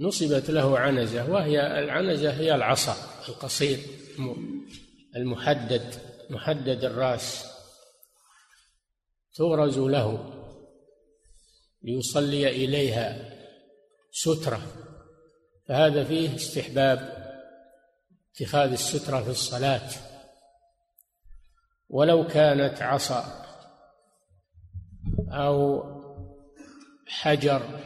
فنصبت 0.00 0.50
له 0.50 0.78
عنزة 0.78 1.30
وهي 1.30 1.78
العنزة 1.78 2.30
هي 2.30 2.54
العصا 2.54 2.96
القصير 3.28 3.78
المحدد 5.16 5.94
محدد 6.30 6.84
الرأس. 6.84 7.46
تغرز 9.34 9.78
له 9.78 10.32
ليصلي 11.82 12.48
إليها 12.48 13.36
سترة 14.12 14.62
فهذا 15.68 16.04
فيه 16.04 16.34
استحباب. 16.36 17.25
اتخاذ 18.36 18.72
السترة 18.72 19.22
في 19.22 19.30
الصلاة. 19.30 19.90
ولو 21.88 22.26
كانت 22.26 22.82
عصا 22.82 23.46
أو 25.28 25.84
حجر 27.06 27.80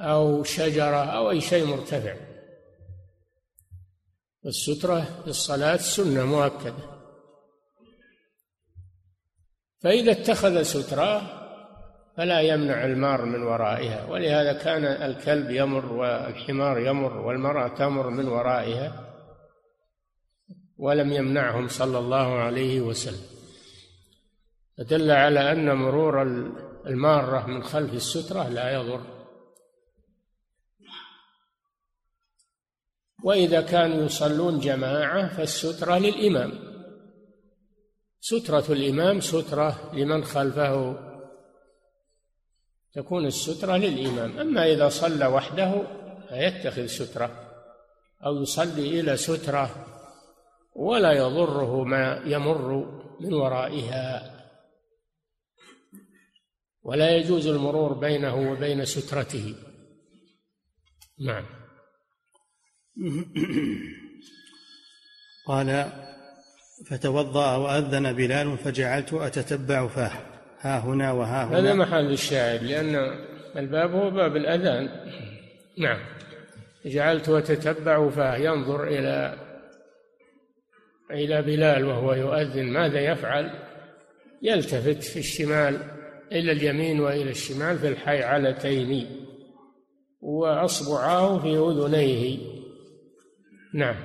أو 0.00 0.44
شجرة 0.44 1.04
أو 1.04 1.30
أي 1.30 1.40
شيء 1.40 1.64
مرتفع. 1.66 2.16
السترة 4.46 5.22
في 5.22 5.30
الصلاة 5.30 5.76
سنة 5.76 6.24
مؤكدة. 6.24 7.00
فإذا 9.80 10.12
اتخذ 10.12 10.62
سترة 10.62 11.39
فلا 12.20 12.40
يمنع 12.40 12.84
المار 12.84 13.24
من 13.24 13.42
ورائها. 13.42 14.10
ولهذا 14.10 14.52
كان 14.52 14.84
الكلب 14.84 15.50
يمر 15.50 15.92
والحمار 15.92 16.78
يمر 16.78 17.16
والمرأة 17.16 17.68
تمر 17.68 18.10
من 18.10 18.28
ورائها 18.28 19.14
ولم 20.76 21.12
يمنعهم 21.12 21.68
صلى 21.68 21.98
الله 21.98 22.38
عليه 22.38 22.80
وسلم. 22.80 23.26
فدل 24.78 25.10
على 25.10 25.52
أن 25.52 25.74
مرور 25.74 26.22
المارة 26.86 27.46
من 27.46 27.62
خلف 27.62 27.94
السترة 27.94 28.48
لا 28.48 28.72
يضر. 28.72 29.00
وإذا 33.24 33.60
كانوا 33.60 34.04
يصلون 34.04 34.58
جماعة 34.58 35.36
فالسترة 35.36 35.98
للإمام. 35.98 36.52
سترة 38.20 38.72
الإمام 38.72 39.20
سترة 39.20 39.90
لمن 39.94 40.24
خلفه 40.24 41.09
تكون 42.94 43.26
السترة 43.26 43.76
للإمام. 43.76 44.38
أما 44.38 44.72
إذا 44.72 44.88
صلى 44.88 45.26
وحده 45.26 45.82
فيتخذ 46.28 46.86
سترة 46.86 47.50
أو 48.26 48.42
يصلي 48.42 49.00
إلى 49.00 49.16
سترة 49.16 49.86
ولا 50.74 51.12
يضره 51.12 51.84
ما 51.84 52.22
يمر 52.26 53.00
من 53.20 53.32
ورائها. 53.32 54.36
ولا 56.82 57.16
يجوز 57.16 57.46
المرور 57.46 57.92
بينه 57.92 58.52
وبين 58.52 58.84
سترته. 58.84 59.54
نعم. 61.18 61.46
قال 65.46 65.92
فتوضأ 66.86 67.56
وأذن 67.56 68.12
بلال 68.12 68.58
فجعلت 68.58 69.12
أتتبع 69.12 69.86
فاه. 69.88 70.39
ها 70.60 70.78
هنا 70.78 71.12
وها 71.12 71.44
هنا. 71.44 71.58
هذا 71.58 71.74
محل 71.74 72.12
الشاهد 72.12 72.62
لأن 72.62 73.18
الباب 73.56 73.94
هو 73.94 74.10
باب 74.10 74.36
الأذان. 74.36 74.88
نعم. 75.78 75.98
جعلت 76.86 77.28
أتتبع 77.28 78.10
فينظر 78.10 78.84
إلى 78.84 79.34
إلى 81.10 81.42
بلال 81.42 81.84
وهو 81.84 82.14
يؤذن. 82.14 82.66
ماذا 82.66 83.00
يفعل؟ 83.00 83.50
يلتفت 84.42 85.02
في 85.02 85.18
الشمال 85.18 85.78
إلى 86.32 86.52
اليمين 86.52 87.00
وإلى 87.00 87.30
الشمال 87.30 87.78
في 87.78 87.88
الحيعلتين 87.88 89.06
وأصبعاه 90.20 91.38
في 91.38 91.56
أذنيه. 91.56 92.38
نعم. 93.74 93.96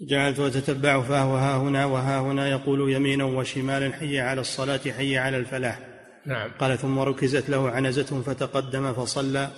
جعلت 0.00 0.40
أتتبع 0.40 1.02
فهو 1.02 1.36
ها 1.36 1.56
هنا 1.56 1.84
وها 1.84 2.20
هنا 2.20 2.48
يقول 2.48 2.92
يمينا 2.92 3.24
وشمالا 3.24 3.92
حي 3.92 4.20
على 4.20 4.40
الصلاة 4.40 4.78
حي 4.78 5.18
على 5.18 5.36
الفلاح. 5.36 5.80
نعم. 6.26 6.50
قال 6.58 6.78
ثم 6.78 6.98
ركزت 6.98 7.50
له 7.50 7.70
عنزة 7.70 8.22
فتقدم 8.22 8.92
فصلى 8.92 9.48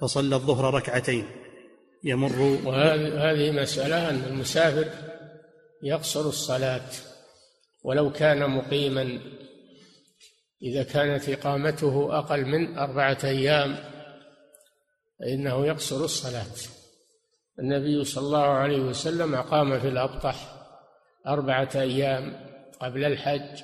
فصلى 0.00 0.36
الظهر 0.36 0.74
ركعتين. 0.74 1.26
يمر 2.04 2.58
وهذه 2.64 3.50
مسألة 3.50 4.10
أن 4.10 4.24
المسافر 4.24 4.86
يقصر 5.82 6.28
الصلاة 6.28 6.88
ولو 7.84 8.12
كان 8.12 8.50
مقيما. 8.50 9.20
إذا 10.62 10.82
كانت 10.82 11.28
إقامته 11.28 12.18
أقل 12.18 12.44
من 12.44 12.78
أربعة 12.78 13.18
أيام 13.24 13.76
فإنه 15.20 15.66
يقصر 15.66 16.04
الصلاة. 16.04 16.81
النبي 17.58 18.04
صلى 18.04 18.26
الله 18.26 18.46
عليه 18.46 18.80
وسلم 18.80 19.34
أقام 19.34 19.80
في 19.80 19.88
الأبطح 19.88 20.36
أربعة 21.26 21.70
أيام 21.74 22.36
قبل 22.80 23.04
الحج 23.04 23.62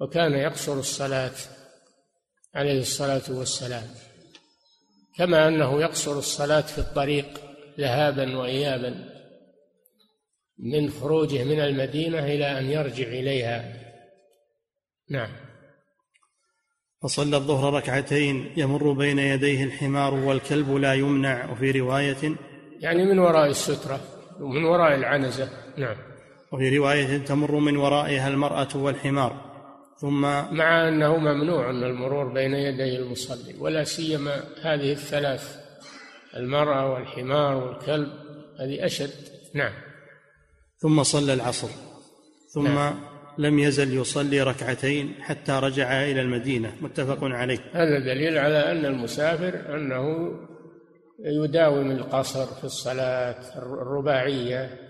وكان 0.00 0.32
يقصر 0.32 0.78
الصلاة 0.78 1.34
عليه 2.54 2.80
الصلاة 2.80 3.22
والسلام 3.30 3.86
كما 5.16 5.48
أنه 5.48 5.80
يقصر 5.80 6.18
الصلاة 6.18 6.60
في 6.60 6.78
الطريق 6.78 7.26
ذهابا 7.78 8.38
وإيابا 8.38 9.14
من 10.58 10.90
خروجه 10.90 11.44
من 11.44 11.60
المدينة 11.60 12.18
إلى 12.18 12.58
أن 12.58 12.70
يرجع 12.70 13.06
إليها. 13.06 13.72
نعم. 15.10 15.30
فصلى 17.02 17.36
الظهر 17.36 17.74
ركعتين 17.74 18.52
يمر 18.56 18.92
بين 18.92 19.18
يديه 19.18 19.64
الحمار 19.64 20.14
والكلب 20.14 20.70
لا 20.70 20.94
يمنع 20.94 21.52
وفي 21.52 21.70
رواية 21.70 22.36
يعني 22.84 23.04
من 23.04 23.18
وراء 23.18 23.46
السترة 23.46 24.00
ومن 24.40 24.64
وراء 24.64 24.94
العنزة. 24.94 25.48
نعم. 25.76 25.96
وفي 26.52 26.78
رواية 26.78 27.18
تمر 27.18 27.58
من 27.58 27.76
ورائها 27.76 28.28
المرأة 28.28 28.68
والحمار 28.74 29.54
ثم 30.00 30.20
مع 30.56 30.88
أنه 30.88 31.16
ممنوع 31.16 31.72
من 31.72 31.84
المرور 31.84 32.32
بين 32.32 32.54
يدي 32.54 32.96
المصلي 32.98 33.54
ولا 33.58 33.84
سيما 33.84 34.44
هذه 34.62 34.92
الثلاث 34.92 35.56
المرأة 36.36 36.92
والحمار 36.92 37.56
والكلب 37.56 38.08
هذه 38.60 38.86
أشد. 38.86 39.10
نعم. 39.54 39.72
ثم 40.78 41.02
صلى 41.02 41.32
العصر 41.32 41.68
ثم 42.54 42.64
نعم. 42.64 43.00
لم 43.38 43.58
يزل 43.58 43.96
يصلي 43.96 44.42
ركعتين 44.42 45.14
حتى 45.20 45.52
رجع 45.52 46.02
إلى 46.02 46.20
المدينة 46.20 46.72
متفق 46.80 47.18
عليه. 47.22 47.58
هذا 47.72 47.98
دليل 47.98 48.38
على 48.38 48.72
أن 48.72 48.84
المسافر 48.84 49.74
أنه 49.74 50.30
يداوم 51.18 51.90
القصر 51.90 52.46
في 52.46 52.64
الصلاة 52.64 53.58
الرباعية 53.58 54.84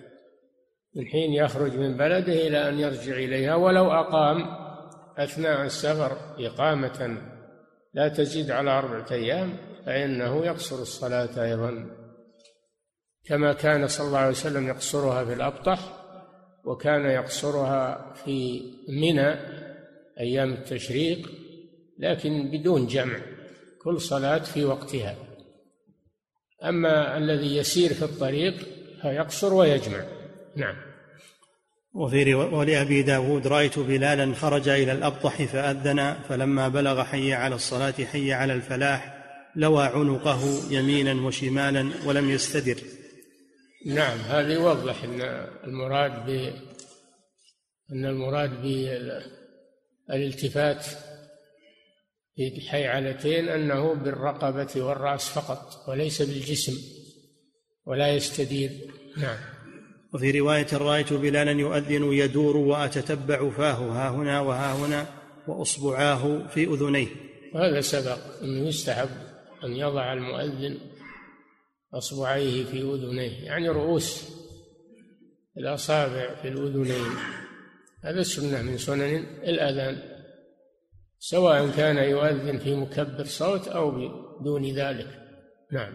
من 0.96 1.06
حين 1.06 1.32
يخرج 1.32 1.76
من 1.76 1.96
بلده 1.96 2.32
إلى 2.32 2.68
أن 2.68 2.78
يرجع 2.78 3.12
إليها 3.12 3.54
ولو 3.54 3.92
أقام 3.92 4.44
أثناء 5.18 5.64
السفر 5.64 6.16
إقامة 6.38 7.18
لا 7.94 8.08
تزيد 8.08 8.50
على 8.50 8.70
أربعة 8.70 9.06
أيام 9.10 9.56
فإنه 9.86 10.44
يقصر 10.46 10.82
الصلاة 10.82 11.44
أيضا. 11.44 11.86
كما 13.24 13.52
كان 13.52 13.88
صلى 13.88 14.06
الله 14.06 14.18
عليه 14.18 14.30
وسلم 14.30 14.68
يقصرها 14.68 15.24
في 15.24 15.32
الأبطح 15.32 15.78
وكان 16.64 17.04
يقصرها 17.04 18.12
في 18.14 18.62
منى 18.88 19.34
أيام 20.20 20.52
التشريق 20.52 21.30
لكن 21.98 22.50
بدون 22.50 22.86
جمع 22.86 23.18
كل 23.82 24.00
صلاة 24.00 24.38
في 24.38 24.64
وقتها. 24.64 25.16
أما 26.64 27.16
الذي 27.16 27.56
يسير 27.56 27.94
في 27.94 28.02
الطريق 28.02 28.54
فيقصر 29.02 29.54
ويجمع. 29.54 30.04
نعم. 30.56 30.76
وفي 31.94 32.34
ولأبي 32.34 33.02
داود 33.02 33.46
رأيت 33.46 33.78
بلالا 33.78 34.34
خرج 34.34 34.68
إلى 34.68 34.92
الأبطح 34.92 35.42
فأذن 35.42 36.16
فلما 36.28 36.68
بلغ 36.68 37.04
حي 37.04 37.32
على 37.32 37.54
الصلاة 37.54 37.92
حي 37.92 38.32
على 38.32 38.52
الفلاح 38.52 39.24
لوى 39.56 39.84
عنقه 39.84 40.40
يمينا 40.70 41.26
وشمالا 41.26 41.90
ولم 42.06 42.30
يستدر. 42.30 42.76
نعم 43.86 44.18
هذا 44.18 44.52
يوضح 44.52 45.04
أن 45.04 45.20
المراد 45.64 46.26
ب 46.26 46.52
أن 47.92 48.04
المراد 48.04 48.62
بالالتفات 50.08 50.86
في 52.36 52.56
الحيعلتين 52.56 53.48
أنه 53.48 53.94
بالرقبة 53.94 54.82
والرأس 54.82 55.28
فقط 55.28 55.88
وليس 55.88 56.22
بالجسم 56.22 56.72
ولا 57.86 58.14
يستدير. 58.14 58.70
نعم. 59.16 59.36
وفي 60.14 60.30
رواية 60.40 60.66
رأيت 60.72 61.12
بلالا 61.12 61.50
يؤذن 61.52 62.12
يدور 62.12 62.56
وأتتبع 62.56 63.50
فاه 63.50 63.72
ها 63.72 64.10
هنا 64.10 64.40
وها 64.40 64.74
هنا 64.74 65.06
وأصبعاه 65.48 66.46
في 66.46 66.64
أذنيه. 66.64 67.08
وهذا 67.54 67.80
سبق 67.80 68.18
أنه 68.42 68.68
يستحب 68.68 69.08
أن 69.64 69.72
يضع 69.76 70.12
المؤذن 70.12 70.78
أصبعيه 71.94 72.64
في 72.64 72.80
أذنيه 72.82 73.44
يعني 73.44 73.68
رؤوس 73.68 74.28
الأصابع 75.58 76.34
في 76.42 76.48
الأذنين. 76.48 77.10
هذا 78.04 78.22
سنة 78.22 78.62
من 78.62 78.78
سنن 78.78 79.26
الأذان. 79.42 80.13
سواء 81.30 81.70
كان 81.70 81.96
يؤذن 81.96 82.58
في 82.58 82.74
مكبر 82.74 83.24
صوت 83.24 83.68
أو 83.68 83.90
بدون 84.40 84.64
ذلك. 84.64 85.06
نعم. 85.72 85.92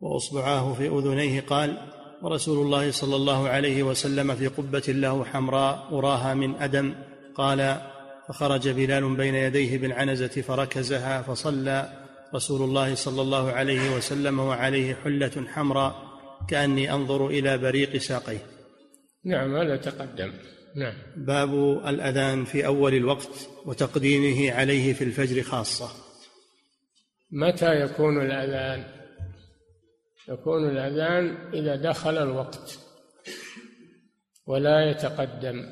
وأصبعاه 0.00 0.74
في 0.74 0.88
أذنيه 0.88 1.40
قال 1.40 1.78
ورسول 2.22 2.66
الله 2.66 2.90
صلى 2.90 3.16
الله 3.16 3.48
عليه 3.48 3.82
وسلم 3.82 4.34
في 4.34 4.46
قبة 4.46 4.82
له 4.88 5.24
حمراء 5.24 5.88
أراها 5.92 6.34
من 6.34 6.54
أدم. 6.54 6.94
قال 7.34 7.80
فخرج 8.28 8.68
بلال 8.68 9.16
بين 9.16 9.34
يديه 9.34 9.78
بالعنزة 9.78 10.42
فركزها 10.42 11.22
فصلى. 11.22 12.06
رسول 12.34 12.62
الله 12.62 12.94
صلى 12.94 13.22
الله 13.22 13.52
عليه 13.52 13.96
وسلم 13.96 14.40
وعليه 14.40 14.94
حلة 14.94 15.44
حمراء 15.48 15.94
كأني 16.48 16.92
أنظر 16.92 17.26
إلى 17.26 17.58
بريق 17.58 17.96
ساقيه. 17.96 18.46
نعم 19.24 19.56
هذا 19.56 19.76
تقدم. 19.76 20.32
نعم. 20.76 20.94
باب 21.16 21.54
الأذان 21.86 22.44
في 22.44 22.66
أول 22.66 22.94
الوقت 22.94 23.48
وتقديمه 23.66 24.52
عليه 24.52 24.92
في 24.92 25.04
الفجر 25.04 25.42
خاصة. 25.42 25.88
متى 27.30 27.80
يكون 27.80 28.20
الأذان؟ 28.20 28.84
يكون 30.28 30.70
الأذان 30.70 31.54
إذا 31.54 31.76
دخل 31.76 32.18
الوقت 32.18 32.78
ولا 34.46 34.90
يتقدم 34.90 35.66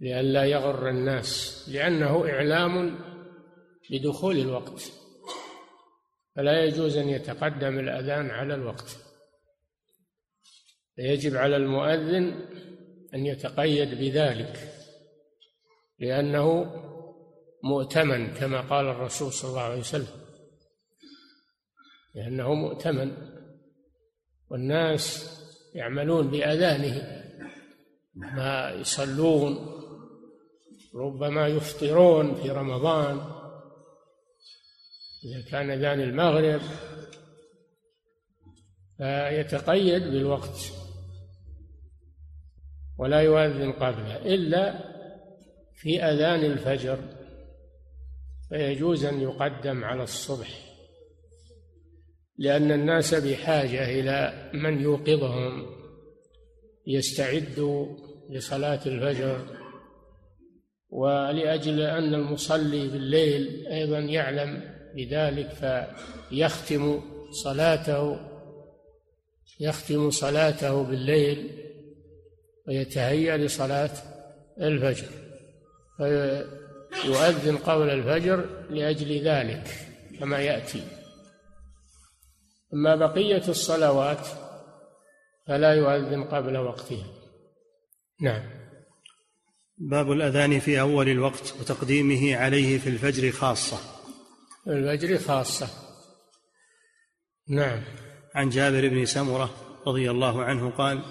لئلا 0.00 0.44
يغر 0.44 0.88
الناس 0.88 1.64
لأنه 1.72 2.28
إعلام 2.30 2.98
بدخول 3.90 4.38
الوقت. 4.38 4.92
فلا 6.36 6.64
يجوز 6.64 6.96
أن 6.96 7.08
يتقدم 7.08 7.78
الأذان 7.78 8.30
على 8.30 8.54
الوقت. 8.54 8.96
يجب 10.98 11.36
على 11.36 11.56
المؤذن 11.56 12.48
أن 13.14 13.26
يتقيد 13.26 13.94
بذلك 13.94 14.74
لأنه 15.98 16.72
مؤتمن 17.64 18.34
كما 18.34 18.60
قال 18.60 18.86
الرسول 18.86 19.32
صلى 19.32 19.50
الله 19.50 19.62
عليه 19.62 19.80
وسلم. 19.80 20.28
لأنه 22.14 22.54
مؤتمن 22.54 23.16
والناس 24.50 25.34
يعملون 25.74 26.30
بأذانه 26.30 27.24
ما 28.14 28.70
يصلون 28.70 29.78
ربما 30.94 31.48
يفطرون 31.48 32.34
في 32.34 32.50
رمضان 32.50 33.16
إذا 35.24 35.50
كان 35.50 35.70
أذان 35.70 36.00
المغرب 36.00 36.60
فيتقيد 38.98 40.02
بالوقت. 40.02 40.87
ولا 42.98 43.20
يؤذن 43.20 43.72
قبله 43.72 44.16
إلا 44.16 44.78
في 45.74 46.02
أذان 46.02 46.44
الفجر 46.44 46.98
فيجوز 48.48 49.04
أن 49.04 49.20
يقدم 49.20 49.84
على 49.84 50.02
الصبح 50.02 50.48
لأن 52.38 52.72
الناس 52.72 53.14
بحاجة 53.14 54.00
إلى 54.00 54.50
من 54.54 54.80
يوقظهم 54.80 55.66
يستعدوا 56.86 57.86
لصلاة 58.30 58.80
الفجر 58.86 59.46
ولأجل 60.90 61.80
أن 61.80 62.14
المصلي 62.14 62.88
بالليل 62.88 63.66
أيضا 63.66 63.98
يعلم 63.98 64.74
بذلك 64.96 65.48
فيختم 65.50 67.00
صلاته 67.44 68.20
يختم 69.60 70.10
صلاته 70.10 70.82
بالليل. 70.82 71.67
ويتهيأ 72.68 73.36
لصلاة 73.36 73.90
الفجر. 74.60 75.06
فيؤذن 75.96 77.56
قبل 77.56 77.90
الفجر 77.90 78.44
لأجل 78.70 79.28
ذلك 79.28 79.68
كما 80.20 80.38
يأتي. 80.38 80.82
أما 82.74 82.96
بقية 82.96 83.48
الصلوات 83.48 84.26
فلا 85.46 85.74
يؤذن 85.74 86.24
قبل 86.24 86.56
وقتها. 86.56 87.06
نعم. 88.20 88.42
باب 89.78 90.12
الأذان 90.12 90.60
في 90.60 90.80
أول 90.80 91.08
الوقت 91.08 91.54
وتقديمه 91.60 92.36
عليه 92.36 92.78
في 92.78 92.88
الفجر 92.88 93.30
خاصة. 93.30 93.78
الفجر 94.66 95.18
خاصة. 95.18 95.68
نعم. 97.48 97.82
عن 98.34 98.48
جابر 98.48 98.88
بن 98.88 99.04
سمرة 99.04 99.50
رضي 99.86 100.10
الله 100.10 100.42
عنه 100.42 100.70
قال 100.70 101.02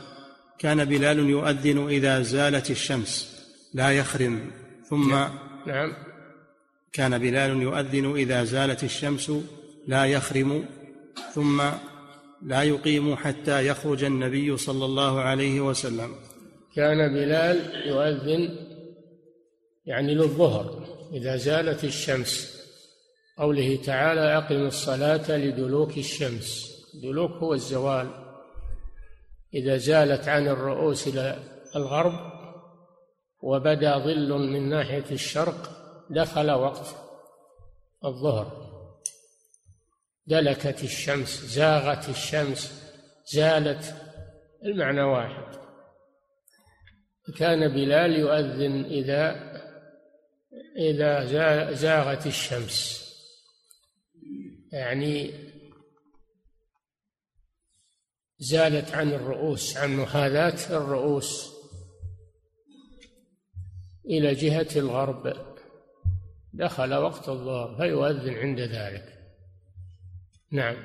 كان 0.60 0.86
بلال 0.86 1.20
يؤذن 1.20 1.88
إذا 1.88 2.22
زالت 2.22 2.72
الشمس. 2.72 3.38
لا 3.74 3.92
يخرم. 3.92 4.52
ثم 4.90 5.10
نعم. 5.68 5.94
كان 6.94 7.18
بلال 7.18 7.62
يؤذن 7.62 8.16
إذا 8.16 8.44
زالت 8.44 8.84
الشمس. 8.84 9.32
لا 9.88 10.06
يخرم. 10.06 10.66
ثم 11.34 11.62
لا 12.42 12.64
يقيم 12.64 13.16
حتى 13.16 13.68
يخرج 13.68 14.04
النبي 14.04 14.58
صلى 14.58 14.86
الله 14.86 15.22
عليه 15.22 15.62
وسلم. 15.62 16.16
كان 16.76 17.14
بلال 17.14 17.88
يؤذن 17.88 18.56
يعني 19.86 20.16
للظهر 20.16 20.88
إذا 21.14 21.38
زالت 21.38 21.84
الشمس. 21.84 22.58
قوله 23.38 23.80
تعالى 23.86 24.38
أقم 24.38 24.66
الصلاة 24.66 25.38
لدلوك 25.38 25.98
الشمس. 25.98 26.78
دلوك 27.04 27.32
هو 27.32 27.54
الزوال. 27.54 28.27
إذا 29.58 29.78
زالت 29.78 30.28
عن 30.28 30.48
الرؤوس 30.48 31.08
إلى 31.08 31.40
الغرب 31.76 32.32
وبدا 33.42 33.98
ظل 33.98 34.34
من 34.34 34.70
ناحية 34.70 35.12
الشرق 35.12 35.72
دخل 36.10 36.52
وقت 36.52 36.96
الظهر. 38.06 38.68
دلكت 40.28 40.84
الشمس 40.84 41.46
زاغت 41.46 42.10
الشمس 42.10 42.92
زالت 43.34 43.96
المعنى 44.64 45.02
واحد. 45.02 45.58
كان 47.38 47.68
بلال 47.68 48.16
يؤذن 48.16 48.86
إذا 48.86 49.48
إذا 50.78 51.74
زاغت 51.74 52.28
الشمس. 52.28 53.08
يعني 54.72 55.47
زالت 58.40 58.92
عن 58.92 59.14
الرؤوس 59.14 59.78
عن 59.78 59.98
محاذاة 59.98 60.78
الرؤوس 60.78 61.54
إلى 64.06 64.34
جهة 64.34 64.68
الغرب. 64.76 65.34
دخل 66.54 66.94
وقت 66.94 67.30
الظهر 67.30 67.76
فيؤذن 67.78 68.34
عند 68.34 68.60
ذلك. 68.60 69.04
نعم. 70.52 70.76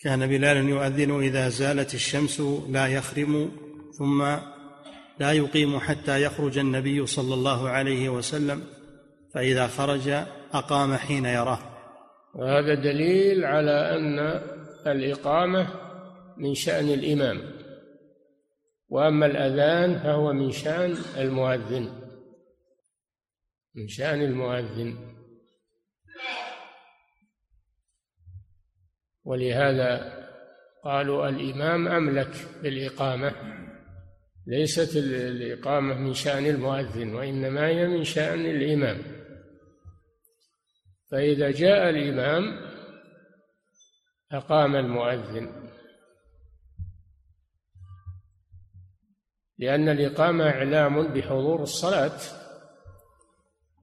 كان 0.00 0.26
بلال 0.26 0.68
يؤذن 0.68 1.22
إذا 1.22 1.48
زالت 1.48 1.94
الشمس 1.94 2.40
لا 2.68 2.86
يخرم 2.86 3.50
ثم 3.98 4.22
لا 5.20 5.32
يقيم 5.32 5.78
حتى 5.78 6.22
يخرج 6.22 6.58
النبي 6.58 7.06
صلى 7.06 7.34
الله 7.34 7.68
عليه 7.68 8.08
وسلم 8.08 8.62
فإذا 9.34 9.66
خرج 9.66 10.08
أقام 10.52 10.94
حين 10.94 11.24
يراه. 11.24 11.58
وهذا 12.34 12.74
دليل 12.74 13.44
على 13.44 13.96
أن 13.96 14.18
الإقامة 14.86 15.87
من 16.38 16.54
شأن 16.54 16.88
الإمام. 16.88 17.52
وأما 18.88 19.26
الأذان 19.26 19.98
فهو 19.98 20.32
من 20.32 20.50
شأن 20.50 20.96
المؤذن. 21.16 22.10
من 23.74 23.88
شأن 23.88 24.22
المؤذن. 24.22 25.14
ولهذا 29.24 30.18
قالوا 30.84 31.28
الإمام 31.28 31.88
أملك 31.88 32.30
بالإقامة. 32.62 33.32
ليست 34.46 34.96
الإقامة 34.96 35.94
من 35.94 36.14
شأن 36.14 36.46
المؤذن 36.46 37.14
وإنما 37.14 37.66
هي 37.66 37.86
من 37.86 38.04
شأن 38.04 38.46
الإمام. 38.46 39.02
فإذا 41.10 41.50
جاء 41.50 41.90
الإمام 41.90 42.68
أقام 44.32 44.76
المؤذن. 44.76 45.67
لأن 49.58 49.88
الإقامة 49.88 50.44
إعلام 50.44 51.02
بحضور 51.08 51.62
الصلاة. 51.62 52.20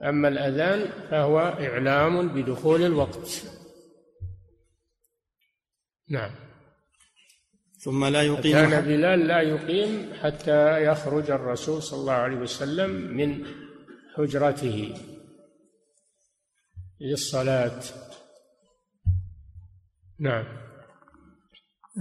أما 0.03 0.27
الأذان 0.27 0.91
فهو 1.09 1.39
إعلام 1.39 2.27
بدخول 2.27 2.81
الوقت. 2.81 3.43
نعم. 6.09 6.31
ثم 7.77 8.05
لا 8.05 8.21
يقيم 8.21 8.53
كان 8.53 8.81
بلال 8.85 9.19
لا 9.27 9.41
يقيم 9.41 10.13
حتى 10.21 10.83
يخرج 10.83 11.31
الرسول 11.31 11.83
صلى 11.83 11.99
الله 11.99 12.13
عليه 12.13 12.37
وسلم 12.37 12.89
من 12.89 13.45
حجرته 14.15 14.93
للصلاة. 17.01 17.81
نعم. 20.19 20.64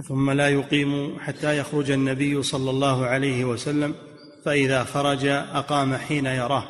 ثم 0.03 0.31
لا 0.31 0.49
يقيم 0.49 1.19
حتى 1.19 1.57
يخرج 1.57 1.91
النبي 1.91 2.43
صلى 2.43 2.69
الله 2.69 3.05
عليه 3.05 3.45
وسلم 3.45 3.95
فإذا 4.45 4.83
خرج 4.83 5.25
أقام 5.25 5.95
حين 5.95 6.25
يراه. 6.25 6.63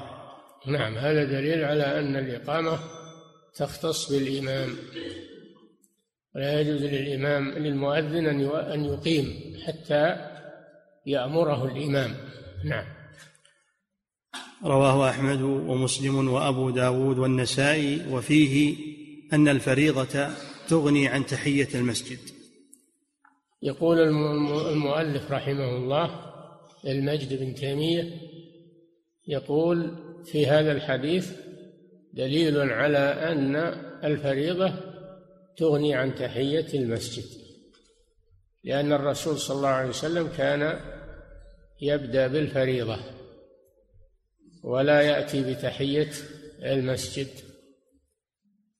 نعم 0.68 0.98
هذا 0.98 1.24
دليل 1.24 1.64
على 1.64 2.00
أن 2.00 2.16
الإقامة 2.16 2.80
تختص 3.56 4.12
بالإمام. 4.12 4.70
ولا 6.36 6.62
يجوز 6.62 6.84
للإمام 6.84 7.50
للمؤذن 7.50 8.28
أن 8.74 8.86
يقيم 8.86 9.56
حتى 9.68 10.16
يأمره 11.06 11.66
الإمام. 11.66 12.16
نعم. 12.66 12.86
رواه 14.64 15.10
أحمد 15.10 15.42
ومسلم 15.42 16.30
وأبو 16.30 16.70
داود 16.70 17.18
والنسائي 17.18 18.02
وفيه 18.10 18.76
أن 19.34 19.48
الفريضة 19.48 20.30
تغني 20.68 21.08
عن 21.08 21.26
تحية 21.26 21.70
المسجد. 21.76 22.35
يقول 23.66 24.00
المؤلف 24.72 25.32
رحمه 25.32 25.70
الله 25.78 26.34
المجد 26.88 27.40
بن 27.40 27.56
تيمية 27.56 28.22
يقول 29.28 29.96
في 30.26 30.48
هذا 30.48 30.72
الحديث 30.72 31.32
دليل 32.14 32.72
على 32.72 32.98
أن 32.98 33.56
الفريضة 34.04 34.74
تغني 35.58 35.96
عن 35.96 36.16
تحية 36.16 36.68
المسجد 36.74 37.24
لأن 38.64 38.94
الرسول 38.94 39.38
صلى 39.38 39.58
الله 39.58 39.70
عليه 39.70 39.90
وسلم 39.90 40.28
كان 40.38 40.80
يبدأ 41.82 42.28
بالفريضة 42.28 42.98
ولا 44.64 45.02
يأتي 45.02 45.54
بتحية 45.54 46.12
المسجد. 46.64 47.28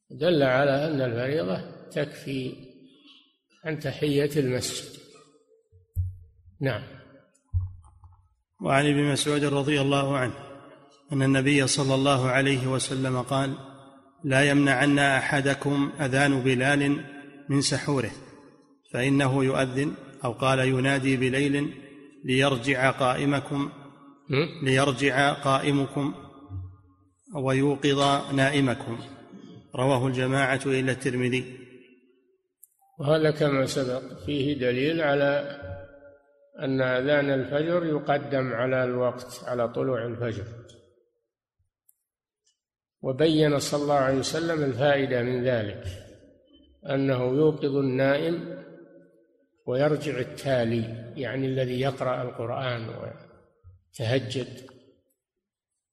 دل 0.10 0.44
على 0.44 0.88
أن 0.88 1.02
الفريضة 1.02 1.62
تكفي 1.92 2.54
عن 3.66 3.80
تحية 3.80 4.30
المسجد. 4.38 5.00
نعم. 6.62 6.82
وعن 8.62 8.86
ابن 8.86 9.12
مسعود 9.12 9.44
رضي 9.44 9.82
الله 9.82 10.18
عنه 10.18 10.34
أن 11.14 11.22
النبي 11.22 11.68
صلى 11.68 11.96
الله 11.96 12.30
عليه 12.30 12.68
وسلم 12.68 13.22
قال 13.22 13.56
لا 14.24 14.50
يمنعن 14.50 15.00
أحدكم 15.00 15.92
أذان 16.00 16.40
بلال 16.40 17.06
من 17.50 17.62
سحوره 17.62 18.12
فإنه 18.94 19.44
يؤذن 19.44 19.94
أو 20.26 20.32
قال 20.32 20.60
ينادي 20.60 21.18
بليل 21.18 21.74
ليرجع 22.26 22.92
قائمكم 22.92 23.70
ليرجع 24.64 25.34
قائمكم 25.34 26.14
ويوقظ 27.36 28.34
نائمكم. 28.34 29.00
رواه 29.76 30.08
الجماعة 30.08 30.62
الا 30.66 30.92
الترمذي. 30.92 31.65
وهذا 33.00 33.32
كما 33.32 33.66
سبق 33.66 34.20
فيه 34.26 34.60
دليل 34.60 35.02
على 35.02 35.60
أن 36.60 36.82
أذان 36.82 37.30
الفجر 37.30 37.86
يقدم 37.86 38.54
على 38.54 38.84
الوقت 38.84 39.44
على 39.44 39.70
طلوع 39.70 40.06
الفجر. 40.06 40.46
وبين 43.02 43.60
صلى 43.60 43.84
الله 43.84 43.96
عليه 43.96 44.18
وسلم 44.18 44.64
الفائدة 44.64 45.22
من 45.22 45.44
ذلك 45.44 45.84
أنه 46.90 47.24
يوقظ 47.24 47.76
النائم 47.76 48.66
ويرجع 49.66 50.20
التالي 50.20 51.14
يعني 51.18 51.48
الذي 51.48 51.82
يقرأ 51.82 52.22
القرآن 52.22 52.90
ويتهجد 52.90 54.48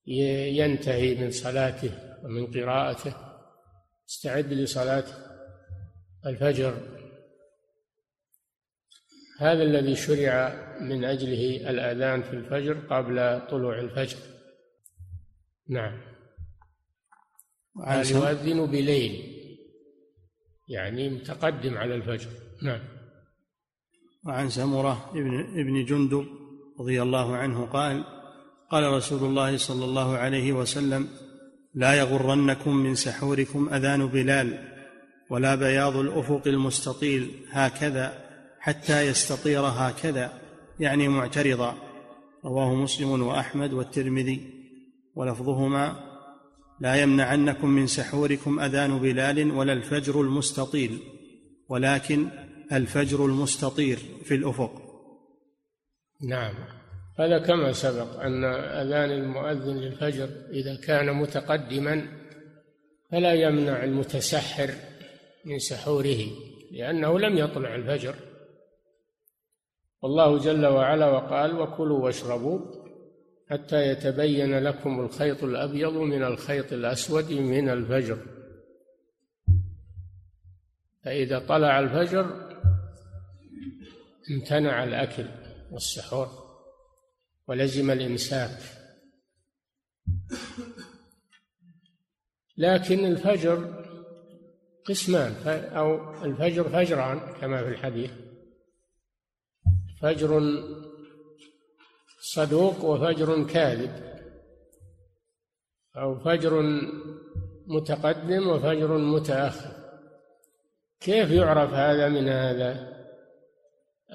ينتهي 0.06 1.14
من 1.14 1.30
صلاته 1.30 1.90
ومن 2.24 2.46
قراءته 2.46 3.14
استعد 4.08 4.52
لصلاة 4.52 5.04
الفجر. 6.26 6.74
هذا 9.38 9.62
الذي 9.62 9.96
شرع 9.96 10.54
من 10.80 11.04
أجله 11.04 11.70
الأذان 11.70 12.22
في 12.22 12.32
الفجر 12.32 12.74
قبل 12.74 13.46
طلوع 13.50 13.78
الفجر. 13.78 14.18
نعم. 15.68 16.00
قال 17.86 18.10
يؤذن 18.10 18.66
بليل 18.66 19.32
يعني 20.68 21.08
متقدم 21.08 21.78
على 21.78 21.94
الفجر. 21.94 22.30
نعم. 22.62 22.80
وعن 24.26 24.48
سمرة 24.48 25.10
ابن, 25.10 25.60
ابن 25.60 25.84
جندب 25.84 26.26
رضي 26.80 27.02
الله 27.02 27.36
عنه 27.36 27.66
قال 27.66 28.04
قال 28.70 28.92
رسول 28.92 29.28
الله 29.28 29.56
صلى 29.56 29.84
الله 29.84 30.16
عليه 30.16 30.52
وسلم 30.52 31.08
لا 31.74 31.94
يغرنكم 31.94 32.76
من 32.76 32.94
سحوركم 32.94 33.74
أذان 33.74 34.06
بلال. 34.06 34.71
ولا 35.32 35.54
بياض 35.54 35.96
الأفق 35.96 36.42
المستطيل 36.46 37.30
هكذا 37.50 38.12
حتى 38.60 39.06
يستطير 39.06 39.60
هكذا 39.60 40.32
يعني 40.80 41.08
معترضا. 41.08 41.74
رواه 42.44 42.74
مسلم 42.74 43.22
وأحمد 43.22 43.72
والترمذي. 43.72 44.40
ولفظهما 45.14 45.96
لا 46.80 46.94
يمنعنكم 46.94 47.68
من 47.68 47.86
سحوركم 47.86 48.60
أذان 48.60 48.98
بلال 48.98 49.50
ولا 49.50 49.72
الفجر 49.72 50.20
المستطيل 50.20 50.98
ولكن 51.68 52.28
الفجر 52.72 53.26
المستطير 53.26 53.98
في 54.24 54.34
الأفق. 54.34 54.82
نعم. 56.28 56.54
هذا 57.18 57.38
كما 57.38 57.72
سبق 57.72 58.20
أن 58.20 58.44
أذان 58.54 59.10
المؤذن 59.10 59.76
للفجر 59.76 60.28
إذا 60.50 60.76
كان 60.86 61.16
متقدما 61.16 62.08
فلا 63.10 63.32
يمنع 63.32 63.84
المتسحر 63.84 64.70
من 65.44 65.58
سحوره 65.58 66.26
لأنه 66.70 67.18
لم 67.18 67.38
يطلع 67.38 67.74
الفجر. 67.74 68.14
والله 70.02 70.38
جل 70.38 70.66
وعلا 70.66 71.06
وقال 71.06 71.60
وكلوا 71.60 72.04
واشربوا 72.04 72.82
حتى 73.50 73.88
يتبين 73.88 74.58
لكم 74.58 75.00
الخيط 75.00 75.44
الأبيض 75.44 75.92
من 75.92 76.24
الخيط 76.24 76.72
الأسود 76.72 77.32
من 77.32 77.68
الفجر. 77.68 78.26
فإذا 81.04 81.38
طلع 81.38 81.80
الفجر 81.80 82.52
امتنع 84.30 84.84
الأكل 84.84 85.26
والسحور 85.70 86.28
ولزم 87.48 87.90
الإمساك. 87.90 88.58
لكن 92.56 93.04
الفجر 93.04 93.81
قسمان 94.88 95.32
أو 95.76 96.14
الفجر 96.24 96.68
فجران 96.68 97.20
كما 97.40 97.62
في 97.62 97.68
الحديث. 97.68 98.10
فجر 100.00 100.40
صدوق 102.20 102.84
وفجر 102.84 103.46
كاذب 103.46 104.12
أو 105.96 106.18
فجر 106.18 106.62
متقدم 107.66 108.48
وفجر 108.48 108.98
متأخر. 108.98 109.82
كيف 111.00 111.30
يعرف 111.30 111.72
هذا 111.72 112.08
من 112.08 112.28
هذا؟ 112.28 112.92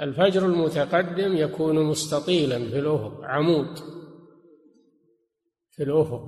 الفجر 0.01 0.45
المتقدم 0.45 1.37
يكون 1.37 1.83
مستطيلا 1.83 2.69
في 2.69 2.79
الأفق 2.79 3.21
عمود 3.23 3.77
في 5.71 5.83
الأفق 5.83 6.27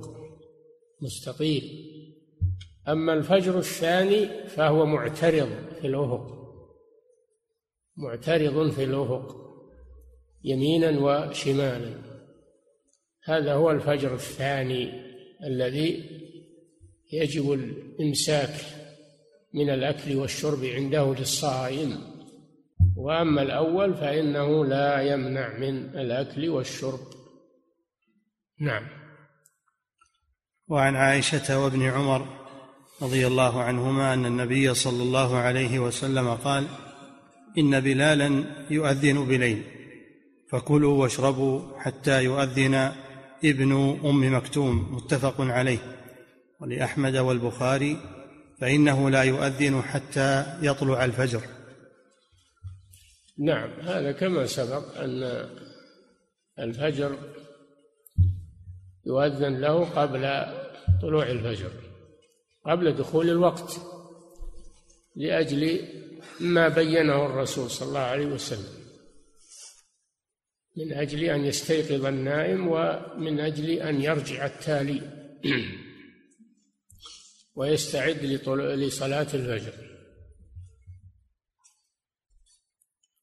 مستطيل. 1.02 1.89
أما 2.90 3.12
الفجر 3.12 3.58
الثاني 3.58 4.48
فهو 4.48 4.86
معترض 4.86 5.48
في 5.80 5.86
الأفق. 5.86 6.40
معترض 7.96 8.70
في 8.70 8.84
الأفق 8.84 9.36
يمينا 10.44 11.00
وشمالا. 11.00 11.94
هذا 13.24 13.54
هو 13.54 13.70
الفجر 13.70 14.14
الثاني 14.14 14.92
الذي 15.44 16.04
يجب 17.12 17.52
الإمساك 17.52 18.54
من 19.54 19.70
الأكل 19.70 20.16
والشرب 20.16 20.64
عنده 20.64 21.14
للصائم. 21.14 21.98
وأما 22.96 23.42
الأول 23.42 23.94
فإنه 23.94 24.64
لا 24.64 25.00
يمنع 25.00 25.58
من 25.58 25.98
الأكل 25.98 26.48
والشرب. 26.48 27.00
نعم. 28.60 28.86
وعن 30.68 30.96
عائشة 30.96 31.64
وابن 31.64 31.82
عمر 31.82 32.39
رضي 33.02 33.26
الله 33.26 33.62
عنهما 33.62 34.14
أن 34.14 34.26
النبي 34.26 34.74
صلى 34.74 35.02
الله 35.02 35.36
عليه 35.36 35.78
وسلم 35.78 36.34
قال 36.34 36.66
إن 37.58 37.80
بلالا 37.80 38.44
يؤذن 38.70 39.26
بليل 39.26 39.62
فكلوا 40.50 41.02
واشربوا 41.02 41.78
حتى 41.78 42.24
يؤذن 42.24 42.92
ابن 43.44 43.72
أم 44.04 44.36
مكتوم 44.36 44.94
متفق 44.94 45.40
عليه. 45.40 45.78
ولأحمد 46.60 47.16
والبخاري 47.16 47.96
فإنه 48.60 49.10
لا 49.10 49.22
يؤذن 49.22 49.82
حتى 49.82 50.44
يطلع 50.62 51.04
الفجر. 51.04 51.42
نعم 53.38 53.70
هذا 53.80 54.12
كما 54.12 54.46
سبق 54.46 54.98
أن 54.98 55.48
الفجر 56.58 57.18
يؤذن 59.06 59.60
له 59.60 59.84
قبل 59.84 60.44
طلوع 61.02 61.26
الفجر. 61.26 61.70
قبل 62.66 62.92
دخول 62.92 63.30
الوقت 63.30 63.80
لأجل 65.16 65.88
ما 66.40 66.68
بينه 66.68 67.26
الرسول 67.26 67.70
صلى 67.70 67.88
الله 67.88 68.00
عليه 68.00 68.26
وسلم. 68.26 68.80
من 70.76 70.92
أجل 70.92 71.24
أن 71.24 71.44
يستيقظ 71.44 72.04
النائم 72.04 72.68
ومن 72.68 73.40
أجل 73.40 73.70
أن 73.70 74.02
يرجع 74.02 74.46
التالي. 74.46 75.00
ويستعد 77.56 78.24
لصلاة 78.54 79.26
الفجر. 79.34 79.72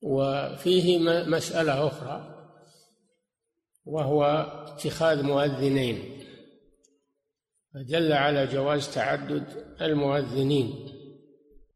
وفيه 0.01 0.99
مسألة 1.27 1.87
أخرى 1.87 2.33
وهو 3.85 4.23
اتخاذ 4.67 5.23
مؤذنين. 5.23 6.16
فدل 7.73 8.13
على 8.13 8.45
جواز 8.45 8.93
تعدد 8.93 9.43
المؤذنين 9.81 10.97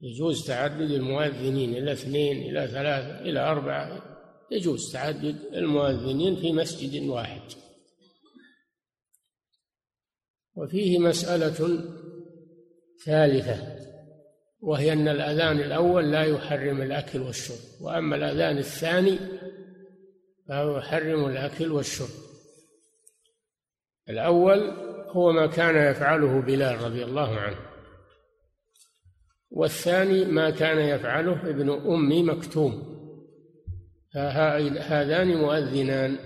يجوز 0.01 0.47
تعدد 0.47 0.91
المؤذنين 0.91 1.77
إلى 1.77 1.91
اثنين 1.91 2.38
إلى 2.38 2.67
ثلاثة 2.67 3.19
إلى 3.19 3.39
أربعة 3.39 4.12
يجوز 4.51 4.93
تعدد 4.93 5.36
المؤذنين 5.54 6.36
في 6.36 6.54
مسجد 6.54 7.04
واحد. 7.10 7.41
وفيه 10.56 10.99
مسألة 10.99 11.84
ثالثة 13.06 13.77
وهي 14.62 14.93
أن 14.93 15.08
الأذان 15.08 15.60
الأول 15.60 16.12
لا 16.12 16.23
يحرم 16.23 16.82
الأكل 16.82 17.21
والشرب 17.21 17.82
وأما 17.82 18.15
الأذان 18.15 18.58
الثاني 18.58 19.19
فهو 20.47 20.77
يحرم 20.77 21.25
الأكل 21.25 21.71
والشرب. 21.71 22.10
الأول 24.10 24.90
هو 25.12 25.32
ما 25.32 25.47
كان 25.47 25.91
يفعله 25.91 26.41
بلال 26.41 26.82
رضي 26.82 27.04
الله 27.04 27.39
عنه. 27.39 27.58
والثاني 29.50 30.26
ما 30.26 30.50
كان 30.50 30.80
يفعله 30.80 31.50
ابن 31.50 31.69
أم 31.69 32.30
مكتوم. 32.30 32.91
هذان 34.15 35.38
مؤذنان 35.38 36.17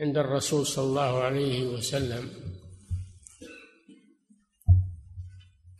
عند 0.00 0.18
الرسول 0.18 0.66
صلى 0.66 0.84
الله 0.84 1.22
عليه 1.22 1.74
وسلم. 1.74 2.28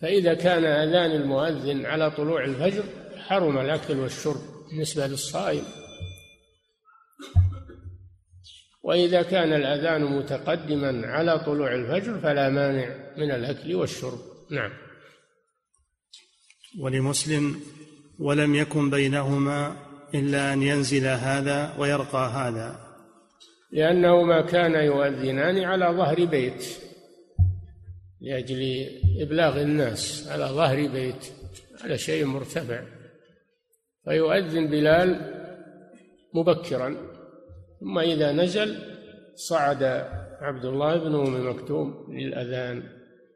فإذا 0.00 0.34
كان 0.34 0.64
أذان 0.64 1.10
المؤذن 1.10 1.86
على 1.86 2.10
طلوع 2.10 2.44
الفجر 2.44 2.84
حرم 3.16 3.58
الأكل 3.58 4.00
والشرب 4.00 4.40
بالنسبة 4.68 5.06
للصائم. 5.06 5.64
وإذا 8.82 9.22
كان 9.22 9.52
الأذان 9.52 10.04
متقدما 10.04 11.06
على 11.06 11.38
طلوع 11.38 11.74
الفجر 11.74 12.18
فلا 12.18 12.48
مانع 12.48 12.96
من 13.16 13.30
الأكل 13.30 13.74
والشرب. 13.74 14.18
نعم. 14.50 14.70
ولمسلم 16.80 17.60
ولم 18.18 18.54
يكن 18.54 18.90
بينهما 18.90 19.76
إلا 20.14 20.52
أن 20.52 20.62
ينزل 20.62 21.06
هذا 21.06 21.74
ويرقى 21.78 22.30
هذا. 22.30 22.80
لأنه 23.72 24.22
ما 24.22 24.40
كان 24.40 24.74
يؤذنان 24.74 25.64
على 25.64 25.86
ظهر 25.86 26.24
بيت 26.24 26.66
لأجل 28.20 28.86
إبلاغ 29.20 29.62
الناس 29.62 30.28
على 30.30 30.44
ظهر 30.44 30.88
بيت 30.88 31.32
على 31.84 31.98
شيء 31.98 32.24
مرتفع. 32.24 32.82
فيؤذن 34.04 34.66
بلال 34.66 35.32
مبكرا. 36.34 37.11
ثم 37.82 37.98
إذا 37.98 38.32
نزل 38.32 38.78
صعد 39.34 39.82
عبد 40.40 40.64
الله 40.64 40.96
بن 40.96 41.14
أم 41.14 41.50
مكتوم 41.50 42.06
للأذان. 42.10 42.82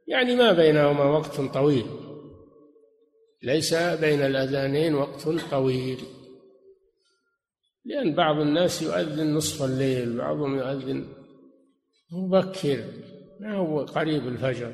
يعني 0.06 0.36
ما 0.36 0.52
بينهما 0.52 1.04
وقت 1.04 1.40
طويل. 1.40 1.86
ليس 3.42 3.74
بين 3.74 4.22
الأذانين 4.22 4.94
وقت 4.94 5.28
طويل. 5.50 5.98
لأن 7.84 8.14
بعض 8.14 8.40
الناس 8.40 8.82
يؤذن 8.82 9.34
نصف 9.34 9.62
الليل 9.62 10.18
بعضهم 10.18 10.58
يؤذن 10.58 11.08
مبكر 12.12 12.84
ما 13.40 13.56
هو 13.56 13.84
قريب 13.84 14.28
الفجر. 14.28 14.72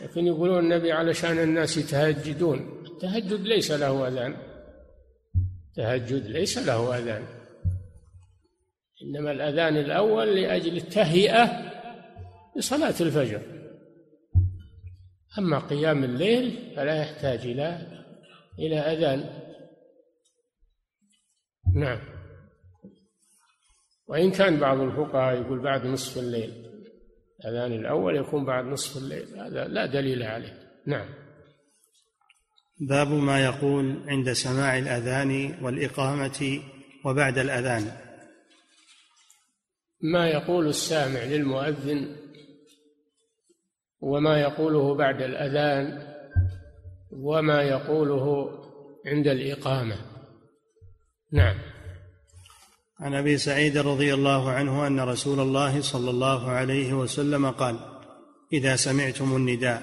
لكن 0.00 0.26
يقولون 0.26 0.58
النبي 0.58 0.92
علشان 0.92 1.38
الناس 1.38 1.76
يتهجدون. 1.76 2.82
التهجد 2.86 3.40
ليس 3.40 3.70
له 3.70 4.08
أذان. 4.08 4.36
التهجد 5.70 6.26
ليس 6.26 6.58
له 6.58 6.98
أذان. 6.98 7.22
إنما 9.04 9.30
الأذان 9.30 9.76
الأول 9.76 10.36
لأجل 10.36 10.76
التهيئة 10.76 11.72
لصلاة 12.56 12.94
الفجر. 13.00 13.40
أما 15.38 15.58
قيام 15.58 16.04
الليل 16.04 16.72
فلا 16.76 17.02
يحتاج 17.02 17.38
إلى 17.38 17.86
إلى 18.58 18.78
أذان. 18.78 19.44
نعم. 21.74 21.98
وإن 24.08 24.30
كان 24.30 24.60
بعض 24.60 24.80
الفقهاء 24.80 25.40
يقول 25.40 25.62
بعد 25.62 25.86
نصف 25.86 26.18
الليل 26.18 26.64
الأذان 27.40 27.72
الأول 27.72 28.16
يكون 28.16 28.44
بعد 28.44 28.64
نصف 28.64 28.96
الليل 28.96 29.40
هذا 29.40 29.64
لا 29.64 29.86
دليل 29.86 30.22
عليه. 30.22 30.58
نعم. 30.86 31.08
باب 32.80 33.08
ما 33.08 33.44
يقول 33.44 34.02
عند 34.08 34.32
سماع 34.32 34.78
الأذان 34.78 35.58
والإقامة 35.62 36.60
وبعد 37.04 37.38
الأذان. 37.38 38.03
ما 40.04 40.28
يقول 40.28 40.66
السامع 40.66 41.24
للمؤذن 41.24 42.16
وما 44.00 44.40
يقوله 44.40 44.94
بعد 44.94 45.22
الأذان 45.22 46.14
وما 47.12 47.62
يقوله 47.62 48.48
عند 49.06 49.26
الإقامة. 49.26 49.96
نعم. 51.32 51.56
عن 53.00 53.14
أبي 53.14 53.38
سعيد 53.38 53.78
رضي 53.78 54.14
الله 54.14 54.50
عنه 54.50 54.86
أن 54.86 55.00
رسول 55.00 55.40
الله 55.40 55.80
صلى 55.80 56.10
الله 56.10 56.50
عليه 56.50 56.94
وسلم 56.94 57.50
قال 57.50 57.76
إذا 58.52 58.76
سمعتم 58.76 59.36
النداء 59.36 59.82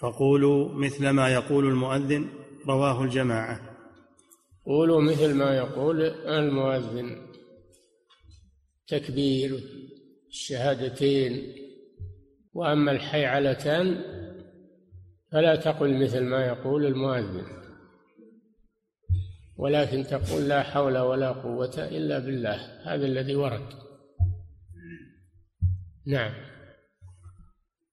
فقولوا 0.00 0.68
مثل 0.74 1.10
ما 1.10 1.28
يقول 1.28 1.68
المؤذن. 1.68 2.28
رواه 2.68 3.02
الجماعة. 3.04 3.60
قولوا 4.66 5.02
مثل 5.02 5.34
ما 5.34 5.56
يقول 5.56 6.02
المؤذن. 6.26 7.31
تكبير 8.92 9.60
الشهادتين 10.28 11.52
وأما 12.54 12.92
الحيعلتان 12.92 14.00
فلا 15.32 15.56
تقل 15.56 16.02
مثل 16.02 16.20
ما 16.20 16.46
يقول 16.46 16.86
المؤذن 16.86 17.46
ولكن 19.56 20.04
تقول 20.04 20.48
لا 20.48 20.62
حول 20.62 20.98
ولا 20.98 21.32
قوة 21.32 21.74
إلا 21.78 22.18
بالله 22.18 22.58
هذا 22.84 23.06
الذي 23.06 23.36
ورد. 23.36 23.68
نعم. 26.06 26.32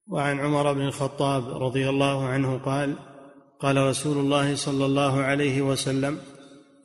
وعن 0.08 0.40
عمر 0.40 0.74
بن 0.74 0.82
الخطاب 0.82 1.64
رضي 1.64 1.90
الله 1.90 2.26
عنه 2.26 2.58
قال 2.58 2.96
قال 3.60 3.78
رسول 3.78 4.18
الله 4.18 4.56
صلى 4.56 4.86
الله 4.86 5.22
عليه 5.22 5.62
وسلم 5.62 6.18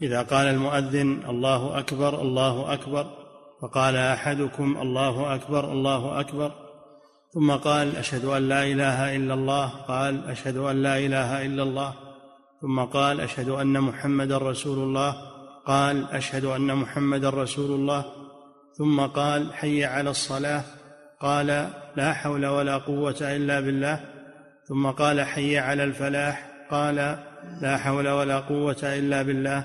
إذا 0.02 0.22
قال 0.22 0.46
المؤذن 0.46 1.24
الله 1.28 1.78
أكبر 1.78 2.22
الله 2.22 2.74
أكبر 2.74 3.23
فقال 3.64 3.96
أحدكم 3.96 4.76
الله 4.82 5.34
أكبر 5.34 5.72
الله 5.72 6.20
أكبر. 6.20 6.52
ثم 7.34 7.52
قال 7.52 7.96
أشهد 7.96 8.24
أن 8.24 8.48
لا 8.48 8.64
إله 8.64 9.16
إلا 9.16 9.34
الله. 9.34 9.68
قال 9.68 10.28
أشهد 10.28 10.56
أن 10.56 10.82
لا 10.82 10.98
إله 10.98 11.46
إلا 11.46 11.62
الله. 11.62 11.92
ثم 12.62 12.80
قال 12.80 13.20
أشهد 13.20 13.48
أن 13.48 13.80
محمدا 13.80 14.38
رسول 14.38 14.78
الله. 14.78 15.16
قال 15.66 16.10
أشهد 16.10 16.44
أن 16.44 16.74
محمدا 16.74 17.30
رسول 17.30 17.70
الله. 17.70 18.04
ثم 18.78 19.00
قال 19.00 19.54
حي 19.54 19.84
على 19.84 20.10
الصلاة. 20.10 20.64
قال 21.20 21.70
لا 21.96 22.12
حول 22.12 22.46
ولا 22.46 22.76
قوة 22.78 23.18
إلا 23.20 23.60
بالله. 23.60 24.00
ثم 24.68 24.86
قال 24.86 25.20
حي 25.20 25.58
على 25.58 25.84
الفلاح. 25.84 26.50
قال 26.70 27.18
لا 27.62 27.76
حول 27.76 28.08
ولا 28.08 28.38
قوة 28.38 28.82
إلا 28.82 29.22
بالله. 29.22 29.64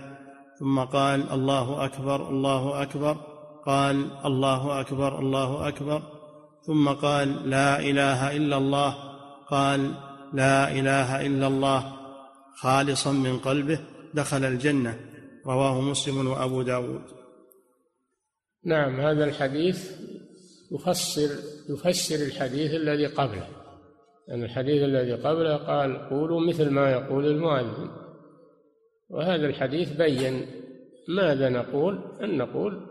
ثم 0.60 0.80
قال 0.80 1.32
الله 1.32 1.86
أكبر 1.86 2.30
الله 2.30 2.82
أكبر. 2.82 3.29
قال 3.66 4.26
الله 4.26 4.82
أكبر 4.82 5.20
الله 5.20 5.68
أكبر. 5.68 6.01
ثم 6.68 6.89
قال 6.89 7.49
لا 7.49 7.80
إله 7.80 8.38
إلا 8.38 8.57
الله. 8.57 8.95
قال 9.47 9.91
لا 10.34 10.72
إله 10.72 11.26
إلا 11.28 11.47
الله. 11.47 11.93
خالصا 12.55 13.12
من 13.12 13.38
قلبه 13.38 13.80
دخل 14.14 14.45
الجنة. 14.45 14.99
رواه 15.47 15.82
مسلم 15.82 16.28
وأبو 16.28 16.62
داود. 16.62 17.01
نعم 18.66 18.99
هذا 18.99 19.26
الحديث 19.26 19.91
يفسر 20.72 21.30
يفسر 21.70 22.26
الحديث 22.26 22.74
الذي 22.74 23.05
قبله. 23.05 23.47
لأن 24.28 24.43
الحديث 24.43 24.84
الذي 24.84 25.14
قبله 25.14 25.55
قال 25.55 26.10
قولوا 26.10 26.47
مثل 26.47 26.70
ما 26.70 26.91
يقول 26.91 27.26
المؤذن. 27.26 27.89
وهذا 29.10 29.45
الحديث 29.45 29.91
بين 29.91 30.45
ماذا 31.07 31.49
نقول؟ 31.49 31.99
أن 32.24 32.38
نقول 32.38 32.89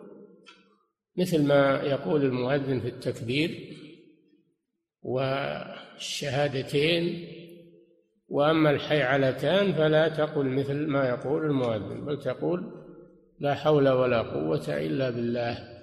مثل 1.18 1.46
ما 1.46 1.82
يقول 1.82 2.24
المؤذن 2.24 2.80
في 2.80 2.88
التكبير 2.88 3.76
والشهادتين 5.02 6.48
وأما 8.28 8.70
الحيعلتان 8.70 9.72
فلا 9.72 10.08
تقل 10.08 10.46
مثل 10.46 10.86
ما 10.86 11.08
يقول 11.08 11.44
المؤذن 11.44 12.04
بل 12.04 12.22
تقول 12.22 12.84
لا 13.40 13.54
حول 13.54 13.88
ولا 13.88 14.22
قوة 14.22 14.64
إلا 14.68 15.10
بالله. 15.10 15.78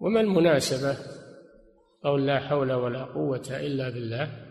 وما 0.00 0.20
المناسبة؟ 0.20 0.96
قول 2.02 2.26
لا 2.26 2.40
حول 2.40 2.72
ولا 2.72 3.04
قوة 3.04 3.46
إلا 3.50 3.90
بالله 3.90 4.44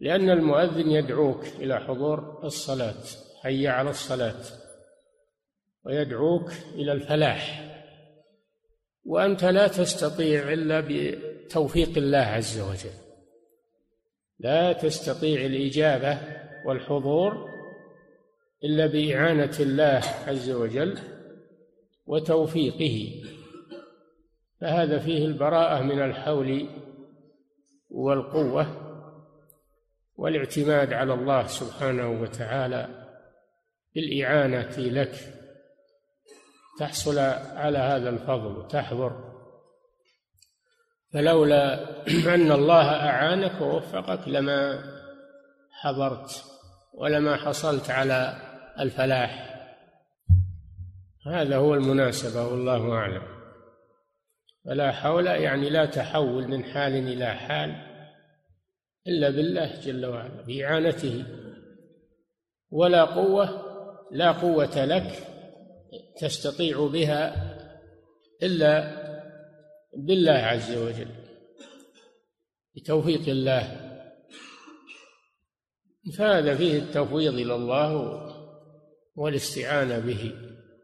لأن 0.00 0.30
المؤذن 0.30 0.90
يدعوك 0.90 1.46
إلى 1.46 1.80
حضور 1.80 2.44
الصلاة 2.44 3.02
حي 3.42 3.68
على 3.68 3.90
الصلاة. 3.90 4.65
ويدعوك 5.86 6.52
إلى 6.74 6.92
الفلاح. 6.92 7.62
وأنت 9.04 9.44
لا 9.44 9.68
تستطيع 9.68 10.52
إلا 10.52 10.84
بتوفيق 10.88 11.98
الله 11.98 12.18
عز 12.18 12.60
وجل. 12.60 12.96
لا 14.38 14.72
تستطيع 14.72 15.46
الإجابة 15.46 16.18
والحضور 16.66 17.48
إلا 18.64 18.86
بإعانة 18.86 19.56
الله 19.60 20.00
عز 20.26 20.50
وجل 20.50 20.98
وتوفيقه. 22.06 23.22
فهذا 24.60 24.98
فيه 24.98 25.24
البراءة 25.24 25.82
من 25.82 26.02
الحول 26.02 26.68
والقوة 27.90 28.66
والاعتماد 30.16 30.92
على 30.92 31.14
الله 31.14 31.46
سبحانه 31.46 32.20
وتعالى 32.22 32.88
بالإعانة 33.94 34.76
لك 34.78 35.35
تحصل 36.78 37.18
على 37.56 37.78
هذا 37.78 38.08
الفضل 38.08 38.56
وتحضر 38.58 39.26
فلولا 41.12 41.74
أن 42.34 42.52
الله 42.52 42.90
أعانك 42.90 43.60
ووفقك 43.60 44.28
لما 44.28 44.82
حضرت 45.70 46.44
ولما 46.94 47.36
حصلت 47.36 47.90
على 47.90 48.36
الفلاح. 48.80 49.56
هذا 51.26 51.56
هو 51.56 51.74
المناسبة 51.74 52.46
والله 52.46 52.92
أعلم. 52.92 53.22
فلا 54.64 54.92
حول 54.92 55.26
يعني 55.26 55.70
لا 55.70 55.86
تحول 55.86 56.48
من 56.48 56.64
حال 56.64 56.92
إلى 56.92 57.26
حال 57.26 57.74
إلا 59.06 59.30
بالله 59.30 59.80
جل 59.80 60.06
وعلا 60.06 60.42
بإعانته. 60.46 61.24
ولا 62.70 63.04
قوة 63.04 63.62
لا 64.10 64.32
قوة 64.32 64.84
لك 64.84 65.35
تستطيع 66.20 66.86
بها 66.86 67.34
إلا 68.42 69.06
بالله 69.96 70.32
عز 70.32 70.76
وجل 70.76 71.08
بتوفيق 72.76 73.28
الله. 73.28 73.86
فهذا 76.18 76.54
فيه 76.54 76.78
التفويض 76.78 77.34
إلى 77.34 77.54
الله 77.54 78.22
والاستعانة 79.16 79.98
به 79.98 80.32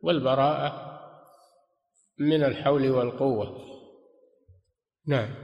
والبراءة 0.03 0.93
من 2.19 2.45
الحول 2.45 2.91
والقوة. 2.91 3.63
نعم. 5.07 5.35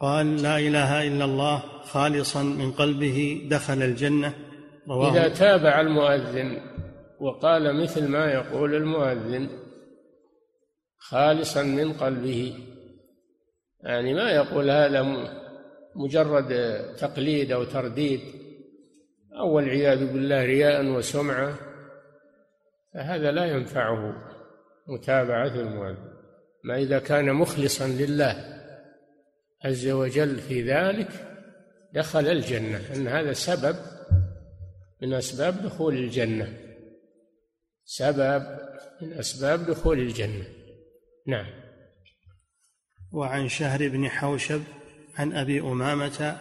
قال 0.00 0.42
لا 0.42 0.58
إله 0.58 1.06
إلا 1.06 1.24
الله 1.24 1.82
خالصا 1.82 2.42
من 2.42 2.72
قلبه 2.72 3.48
دخل 3.50 3.82
الجنة. 3.82 4.34
رواه 4.88 5.12
إذا 5.12 5.28
تابع 5.28 5.80
المؤذن 5.80 6.77
وقال 7.20 7.82
مثل 7.82 8.08
ما 8.08 8.32
يقول 8.32 8.74
المؤذن 8.74 9.48
خالصا 10.98 11.62
من 11.62 11.92
قلبه. 11.92 12.58
يعني 13.80 14.14
ما 14.14 14.30
يقول 14.30 14.70
هذا 14.70 15.02
مجرد 15.94 16.48
تقليد 16.96 17.52
أو 17.52 17.64
ترديد. 17.64 18.20
أو 19.38 19.56
والعياذ 19.56 20.12
بالله 20.12 20.44
رياء 20.44 20.86
وسمعة. 20.86 21.54
فهذا 22.94 23.30
لا 23.30 23.44
ينفعه 23.44 24.14
متابعة 24.88 25.54
المؤذن. 25.54 26.18
ما 26.64 26.76
إذا 26.76 26.98
كان 26.98 27.32
مخلصا 27.32 27.86
لله 27.86 28.62
عز 29.64 29.88
وجل 29.88 30.36
في 30.36 30.62
ذلك 30.62 31.08
دخل 31.94 32.26
الجنة. 32.26 32.80
أن 32.94 33.08
هذا 33.08 33.32
سبب 33.32 33.76
من 35.02 35.14
أسباب 35.14 35.62
دخول 35.62 35.94
الجنة. 35.94 36.67
سبب 37.90 38.58
من 39.02 39.12
أسباب 39.12 39.66
دخول 39.66 39.98
الجنة 39.98 40.44
نعم 41.26 41.46
وعن 43.12 43.48
شهر 43.48 43.88
بن 43.88 44.08
حوشب 44.08 44.62
عن 45.16 45.32
أبي 45.32 45.60
أمامة 45.60 46.36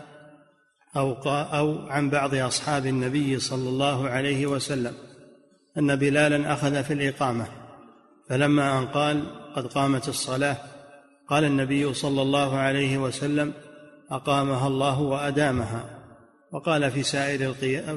أو, 0.96 1.14
أو 1.32 1.88
عن 1.88 2.10
بعض 2.10 2.36
أصحاب 2.36 2.86
النبي 2.86 3.40
صلى 3.40 3.70
الله 3.70 4.10
عليه 4.10 4.46
وسلم 4.46 4.94
أن 5.78 5.96
بلالا 5.96 6.54
أخذ 6.54 6.84
في 6.84 6.94
الإقامة 6.94 7.48
فلما 8.30 8.80
أن 8.80 8.88
قال 8.88 9.24
قد 9.56 9.68
قامت 9.68 10.10
الصلاة 10.10 10.58
قال 11.28 11.44
النبي 11.44 11.94
صلى 11.94 12.22
الله 12.22 12.56
عليه 12.56 12.98
وسلم 12.98 13.54
أقامها 14.12 14.68
الله 14.68 15.02
وأدامها 15.02 16.00
وقال 16.52 16.92
في 16.92 17.04
سائر. 17.04 17.56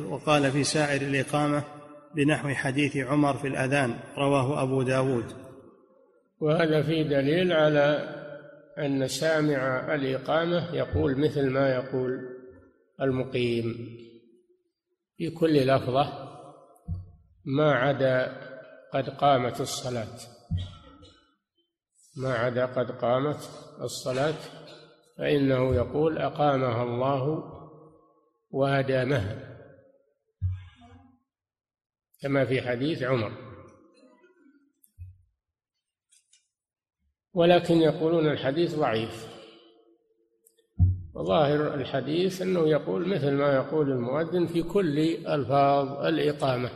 وقال 0.08 0.52
في 0.52 0.64
سائر 0.64 1.02
الإقامة 1.02 1.79
بنحو 2.14 2.48
حديث 2.48 2.96
عمر 2.96 3.36
في 3.36 3.48
الأذان 3.48 3.96
رواه 4.18 4.62
أبو 4.62 4.82
داود. 4.82 5.24
وهذا 6.40 6.82
في 6.82 7.04
دليل 7.04 7.52
على 7.52 8.16
أن 8.78 9.08
سامع 9.08 9.94
الإقامة 9.94 10.74
يقول 10.74 11.20
مثل 11.20 11.50
ما 11.50 11.68
يقول 11.68 12.28
المقيم. 13.00 13.74
في 15.16 15.30
كل 15.30 15.66
لفظة 15.66 16.30
ما 17.44 17.72
عدا 17.72 18.40
قد 18.92 19.08
قامت 19.08 19.60
الصلاة. 19.60 20.18
ما 22.16 22.34
عدا 22.34 22.66
قد 22.66 22.90
قامت 22.90 23.50
الصلاة 23.80 24.34
فإنه 25.18 25.74
يقول 25.74 26.18
أقامها 26.18 26.82
الله 26.82 27.44
وأدامها. 28.50 29.49
كما 32.20 32.44
في 32.44 32.62
حديث 32.62 33.02
عمر. 33.02 33.32
ولكن 37.34 37.74
يقولون 37.74 38.28
الحديث 38.28 38.74
ضعيف. 38.74 39.26
وظاهر 41.14 41.74
الحديث 41.74 42.42
أنه 42.42 42.68
يقول 42.68 43.08
مثل 43.08 43.30
ما 43.30 43.54
يقول 43.54 43.90
المؤذن 43.90 44.46
في 44.46 44.62
كل 44.62 44.98
ألفاظ 45.26 46.04
الإقامة. 46.06 46.70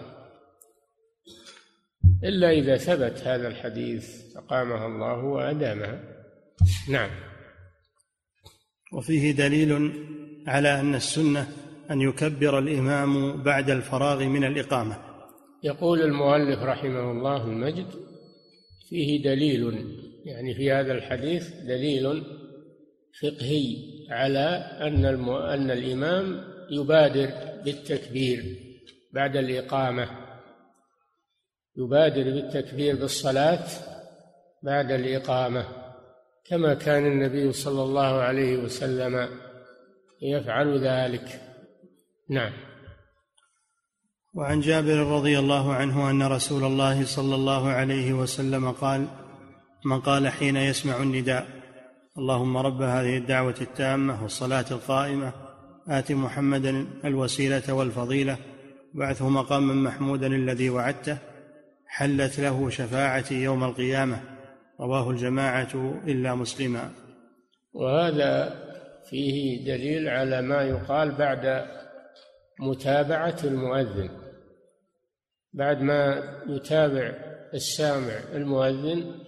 إلا 2.24 2.50
إذا 2.50 2.76
ثبت 2.76 3.18
هذا 3.18 3.48
الحديث 3.48 4.36
أقامها 4.36 4.86
الله 4.86 5.24
وأدامها. 5.24 6.00
نعم. 6.88 7.10
وفيه 8.92 9.32
دليل 9.32 9.92
على 10.46 10.80
أن 10.80 10.94
السنة 10.94 11.48
أن 11.90 12.00
يكبر 12.00 12.58
الإمام 12.58 13.42
بعد 13.42 13.70
الفراغ 13.70 14.24
من 14.24 14.44
الإقامة. 14.44 15.13
يقول 15.64 16.02
المؤلف 16.02 16.62
رحمه 16.62 17.10
الله 17.10 17.44
المجد 17.44 17.86
فيه 18.88 19.22
دليل 19.22 19.88
يعني 20.24 20.54
في 20.54 20.72
هذا 20.72 20.92
الحديث 20.92 21.48
دليل 21.54 22.24
فقهي 23.22 23.76
على 24.10 24.48
أن 24.80 25.04
أن 25.54 25.70
الإمام 25.70 26.44
يبادر 26.70 27.30
بالتكبير 27.64 28.44
بعد 29.12 29.36
الإقامة 29.36 30.08
يبادر 31.76 32.22
بالتكبير 32.22 32.96
بالصلاة 32.96 33.66
بعد 34.62 34.92
الإقامة 34.92 35.66
كما 36.44 36.74
كان 36.74 37.06
النبي 37.06 37.52
صلى 37.52 37.82
الله 37.82 38.20
عليه 38.20 38.56
وسلم 38.56 39.28
يفعل 40.22 40.78
ذلك. 40.78 41.40
نعم. 42.30 42.52
وعن 44.34 44.60
جابر 44.60 44.96
رضي 44.96 45.38
الله 45.38 45.72
عنه 45.72 46.10
أن 46.10 46.22
رسول 46.22 46.64
الله 46.64 47.04
صلى 47.04 47.34
الله 47.34 47.68
عليه 47.68 48.12
وسلم 48.12 48.70
قال 48.70 49.06
من 49.84 50.00
قال 50.00 50.28
حين 50.28 50.56
يسمع 50.56 50.96
النداء 50.96 51.46
اللهم 52.18 52.56
رب 52.56 52.82
هذه 52.82 53.16
الدعوة 53.16 53.54
التامة 53.60 54.22
والصلاة 54.22 54.64
القائمة 54.70 55.32
آت 55.88 56.12
محمدا 56.12 56.86
الوسيلة 57.04 57.72
والفضيلة 57.74 58.36
وابعثه 58.94 59.28
مقاما 59.28 59.74
محمودا 59.74 60.26
الذي 60.26 60.70
وعدته 60.70 61.18
حلت 61.86 62.40
له 62.40 62.70
شفاعتي 62.70 63.34
يوم 63.34 63.64
القيامة 63.64 64.20
رواه 64.80 65.10
الجماعة 65.10 66.00
إلا 66.06 66.34
مسلما. 66.34 66.90
وهذا 67.74 68.54
فيه 69.10 69.64
دليل 69.66 70.08
على 70.08 70.42
ما 70.42 70.62
يقال 70.62 71.12
بعد 71.12 71.66
متابعة 72.60 73.36
المؤذن. 73.44 74.23
بعد 75.54 75.80
ما 75.80 76.22
يتابع 76.48 77.14
السامع 77.54 78.18
المؤذن 78.32 79.24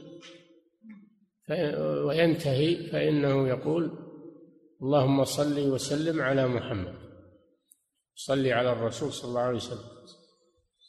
وينتهي 2.06 2.86
فإنه 2.86 3.48
يقول 3.48 4.06
اللهم 4.82 5.24
صل 5.24 5.70
وسلم 5.70 6.22
على 6.22 6.48
محمد. 6.48 6.94
صل 8.14 8.46
على 8.46 8.72
الرسول 8.72 9.12
صلى 9.12 9.28
الله 9.28 9.40
عليه 9.40 9.56
وسلم. 9.56 9.96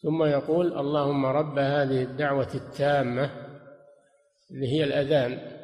ثم 0.03 0.23
يقول 0.23 0.79
اللهم 0.79 1.25
رب 1.25 1.59
هذه 1.59 2.03
الدعوة 2.03 2.53
التامة 2.55 3.31
اللي 4.51 4.67
هي 4.67 4.83
الأذان 4.83 5.57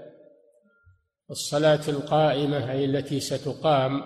الصلاة 1.30 1.82
القائمة 1.88 2.72
أي 2.72 2.86
التي 2.86 3.20
ستقام. 3.20 4.04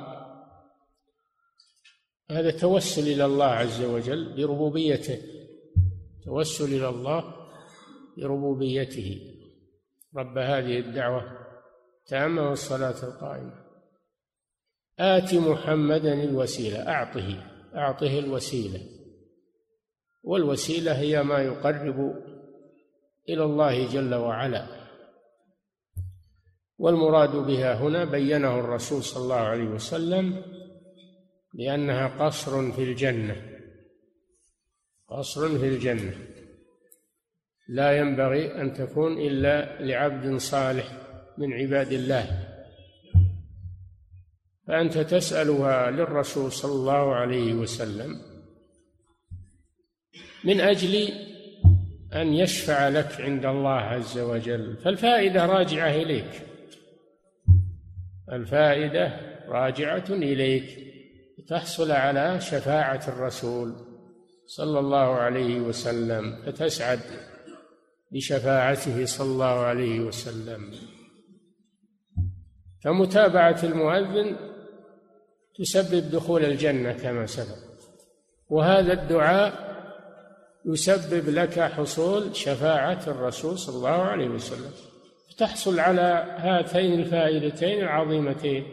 هذا 2.32 2.52
توسل 2.52 3.02
إلى 3.02 3.26
الله 3.26 3.46
عز 3.46 3.82
وجل 3.84 4.36
بربوبيته. 4.36 5.37
توسل 6.28 6.66
إلى 6.66 6.90
الله 6.90 7.34
بربوبيته. 8.18 9.34
رب 10.16 10.38
هذه 10.38 10.80
الدعوة 10.80 11.24
تامة 12.08 12.50
والصلاة 12.50 13.04
القائمة. 13.04 13.54
آت 15.00 15.34
محمدا 15.34 16.24
الوسيلة 16.24 16.88
أعطه 16.88 17.44
أعطه 17.76 18.20
الوسيلة. 18.20 18.80
والوسيلة 20.24 21.00
هي 21.00 21.24
ما 21.24 21.40
يقرب 21.40 22.16
إلى 23.30 23.44
الله 23.44 23.88
جل 23.88 24.16
وعلا. 24.16 24.68
والمراد 26.78 27.36
بها 27.36 27.74
هنا 27.76 28.06
بينه 28.06 28.60
الرسول 28.60 29.04
صلى 29.04 29.24
الله 29.24 29.36
عليه 29.36 29.68
وسلم 29.68 30.44
لأنها 31.54 32.26
قصر 32.26 32.72
في 32.72 32.84
الجنة. 32.84 33.57
قصر 35.10 35.60
في 35.60 35.68
الجنة. 35.68 36.14
لا 37.70 37.98
ينبغي 37.98 38.62
أن 38.62 38.74
تكون 38.74 39.18
إلا 39.18 39.82
لعبد 39.82 40.38
صالح 40.38 40.92
من 41.38 41.54
عباد 41.54 41.92
الله. 41.92 42.48
فأنت 44.68 44.98
تسألها 44.98 45.92
للرسول 45.92 46.52
صلى 46.52 46.72
الله 46.72 47.16
عليه 47.16 47.54
وسلم 47.54 48.22
من 50.44 50.62
أجل 50.62 51.10
أن 52.14 52.34
يشفع 52.34 52.88
لك 52.88 53.22
عند 53.22 53.46
الله 53.46 53.80
عز 53.80 54.20
وجل. 54.20 54.78
فالفائدة 54.78 55.46
راجعة 55.46 55.92
إليك. 55.92 56.42
الفائدة 58.32 59.20
راجعة 59.48 60.06
إليك. 60.10 60.88
تحصل 61.48 61.92
على 61.92 62.42
شفاعة 62.42 63.08
الرسول. 63.08 63.87
صلى 64.48 64.80
الله 64.80 64.98
عليه 64.98 65.60
وسلم 65.60 66.36
فتسعد 66.46 67.00
بشفاعته 68.12 69.06
صلى 69.06 69.28
الله 69.28 69.46
عليه 69.46 70.00
وسلم. 70.00 70.72
فمتابعة 72.84 73.60
المؤذن 73.64 74.36
تسبب 75.60 76.12
دخول 76.12 76.46
الجنة 76.46 76.94
كما 76.94 77.26
سبق. 77.26 77.58
وهذا 78.50 78.94
الدعاء 78.94 79.68
يسبب 80.66 81.30
لك 81.30 81.60
حصول 81.60 82.36
شفاعة 82.36 83.04
الرسول 83.08 83.60
صلى 83.60 83.76
الله 83.76 83.90
عليه 83.90 84.28
وسلم. 84.28 84.72
تحصل 85.38 85.80
على 85.80 86.26
هاتين 86.38 87.00
الفائدتين 87.00 87.84
العظيمتين 87.84 88.66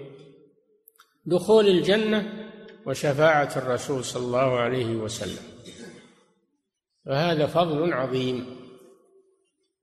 دخول 1.26 1.68
الجنة 1.68 2.50
وشفاعة 2.86 3.52
الرسول 3.56 4.04
صلى 4.04 4.22
الله 4.22 4.58
عليه 4.58 4.96
وسلم. 4.96 5.53
وهذا 7.06 7.46
فضل 7.46 7.92
عظيم. 7.92 8.46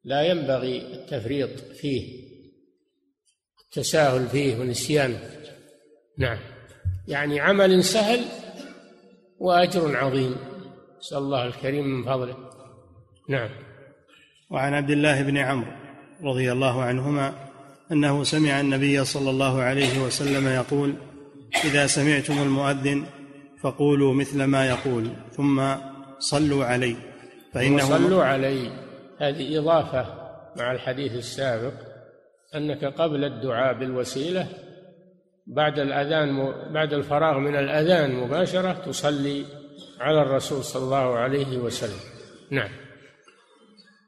لا 0.04 0.22
ينبغي 0.22 0.94
التفريط 0.94 1.60
فيه 1.60 2.32
التساهل 3.66 4.28
فيه 4.28 4.60
ونسيانه 4.60 5.20
نعم. 6.18 6.38
يعني 7.08 7.40
عمل 7.40 7.84
سهل 7.84 8.20
وأجر 9.40 9.98
عظيم. 9.98 10.36
نسأل 11.00 11.18
الله 11.18 11.46
الكريم 11.46 11.86
من 11.86 12.06
فضله. 12.06 12.38
نعم. 13.30 13.50
وعن 14.50 14.74
عبد 14.74 14.90
الله 14.90 15.22
بن 15.22 15.38
عمرو 15.38 15.72
رضي 16.24 16.52
الله 16.52 16.82
عنهما 16.82 17.52
أنه 17.92 18.24
سمع 18.24 18.60
النبي 18.60 19.06
صلى 19.06 19.30
الله 19.30 19.62
عليه 19.62 20.00
وسلم 20.00 20.48
يقول 20.48 20.96
إذا 21.66 21.88
سمعتم 21.88 22.42
المؤذن 22.42 23.06
فقولوا 23.62 24.14
مثل 24.14 24.44
ما 24.44 24.68
يقول 24.68 25.10
ثم 25.32 25.76
صلوا 26.20 26.66
علي 26.66 26.96
فانه 27.54 27.86
صلوا 27.86 28.24
علي 28.24 28.72
هذه 29.18 29.60
إضافة 29.60 30.06
مع 30.58 30.72
الحديث 30.72 31.14
السابق 31.14 31.74
أنك 32.56 32.86
قبل 32.86 33.24
الدعاء 33.24 33.74
بالوسيلة 33.74 34.48
بعد 35.48 35.80
الأذان 35.80 36.54
بعد 36.74 36.94
الفراغ 36.94 37.38
من 37.38 37.56
الأذان 37.56 38.16
مباشرة 38.16 38.72
تصلي 38.72 39.46
على 40.00 40.22
الرسول 40.22 40.64
صلى 40.64 40.84
الله 40.84 41.18
عليه 41.18 41.58
وسلم. 41.58 42.00
نعم. 42.52 42.70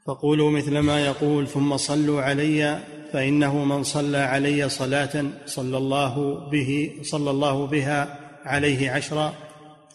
فقولوا 0.07 0.51
مثل 0.51 0.79
ما 0.79 1.05
يقول 1.05 1.47
ثم 1.47 1.77
صلوا 1.77 2.21
علي 2.21 2.79
فإنه 3.13 3.65
من 3.65 3.83
صلى 3.83 4.17
علي 4.17 4.69
صلاة 4.69 5.25
صلى 5.45 5.77
الله 5.77 6.35
به 6.49 6.91
صلى 7.01 7.29
الله 7.29 7.67
بها 7.67 8.19
عليه 8.45 8.91
عشرا 8.91 9.33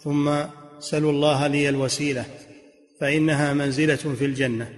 ثم 0.05 0.31
سلوا 0.79 1.13
الله 1.13 1.47
لي 1.47 1.69
الوسيلة. 1.69 2.25
فإنها 3.01 3.53
منزلة 3.53 3.97
في 3.97 4.25
الجنة. 4.25 4.69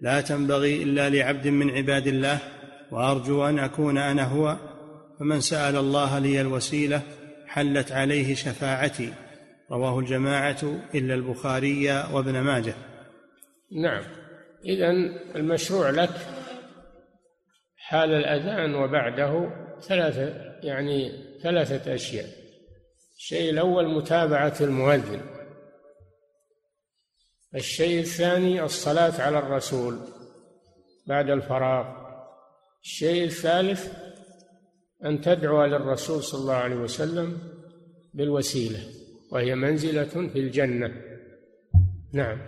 لا 0.00 0.20
تنبغي 0.20 0.82
إلا 0.82 1.10
لعبد 1.10 1.48
من 1.48 1.70
عباد 1.70 2.06
الله 2.06 2.38
وأرجو 2.90 3.44
أن 3.44 3.58
أكون 3.58 3.98
أنا 3.98 4.24
هو 4.24 4.56
فمن 5.20 5.40
سأل 5.40 5.76
الله 5.76 6.18
لي 6.18 6.40
الوسيلة 6.40 7.02
حلت 7.46 7.92
عليه 7.92 8.34
شفاعتي. 8.34 9.12
رواه 9.70 9.98
الجماعة 9.98 10.80
إلا 10.94 11.14
البخاري 11.14 11.90
وابن 12.12 12.40
ماجه. 12.40 12.74
نعم. 13.82 14.02
اذا 14.64 14.90
المشروع 15.36 15.90
لك 15.90 16.10
حال 17.76 18.10
الأذان 18.10 18.74
وبعده 18.74 19.50
ثلاثة 19.80 20.34
يعني 20.62 21.12
ثلاثة 21.42 21.94
أشياء. 21.94 22.26
الشيء 23.16 23.50
الأول 23.50 23.94
متابعة 23.94 24.54
المؤذن. 24.60 25.39
الشيء 27.54 28.00
الثاني 28.00 28.62
الصلاة 28.62 29.22
على 29.22 29.38
الرسول 29.38 29.98
بعد 31.06 31.30
الفراغ. 31.30 31.86
الشيء 32.82 33.24
الثالث 33.24 33.92
أن 35.04 35.20
تدعو 35.20 35.64
للرسول 35.64 36.22
صلى 36.22 36.40
الله 36.40 36.54
عليه 36.54 36.76
وسلم 36.76 37.38
بالوسيلة 38.14 38.78
وهي 39.32 39.54
منزلة 39.54 40.04
في 40.04 40.38
الجنة. 40.38 40.94
نعم. 42.12 42.38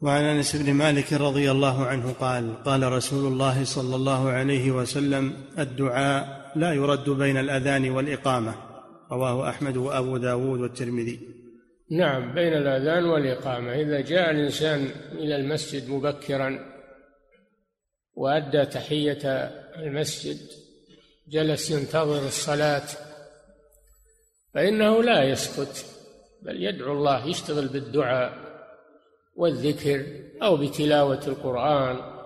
وعن 0.00 0.24
أنس 0.24 0.56
بن 0.56 0.72
مالك 0.72 1.12
رضي 1.12 1.50
الله 1.50 1.86
عنه 1.86 2.12
قال 2.12 2.62
قال 2.62 2.92
رسول 2.92 3.32
الله 3.32 3.64
صلى 3.64 3.96
الله 3.96 4.28
عليه 4.30 4.70
وسلم 4.70 5.32
الدعاء 5.58 6.52
لا 6.56 6.72
يرد 6.72 7.10
بين 7.10 7.36
الأذان 7.36 7.90
والإقامة. 7.90 8.54
رواه 9.12 9.48
أحمد 9.48 9.76
وأبو 9.76 10.16
داود 10.16 10.60
والترمذي. 10.60 11.45
نعم 11.90 12.34
بين 12.34 12.52
الأذان 12.52 13.04
والإقامة. 13.04 13.72
إذا 13.72 14.00
جاء 14.00 14.30
الإنسان 14.30 14.90
إلى 15.12 15.36
المسجد 15.36 15.88
مبكرا 15.88 16.76
وأدى 18.14 18.64
تحية 18.64 19.28
المسجد 19.76 20.38
جلس 21.28 21.70
ينتظر 21.70 22.26
الصلاة 22.26 22.86
فإنه 24.54 25.02
لا 25.02 25.24
يسكت 25.24 25.86
بل 26.42 26.62
يدعو 26.62 26.92
الله 26.92 27.26
يشتغل 27.26 27.68
بالدعاء 27.68 28.38
والذكر 29.36 30.06
أو 30.42 30.56
بتلاوة 30.56 31.26
القرآن 31.26 32.16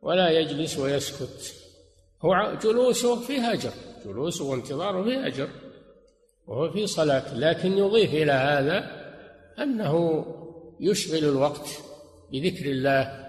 ولا 0.00 0.30
يجلس 0.30 0.78
ويسكت. 0.78 1.54
هو 2.24 2.58
جلوسه 2.62 3.20
في 3.20 3.38
هجر 3.38 3.72
جلوسه 4.04 4.44
وانتظاره 4.44 5.02
في 5.02 5.28
هجر 5.28 5.48
وهو 6.46 6.70
في 6.70 6.86
صلاة 6.86 7.34
لكن 7.34 7.72
يضيف 7.72 8.14
إلى 8.14 8.32
هذا 8.32 8.90
أنه 9.58 10.26
يشغل 10.80 11.24
الوقت 11.28 11.68
بذكر 12.32 12.66
الله 12.66 13.26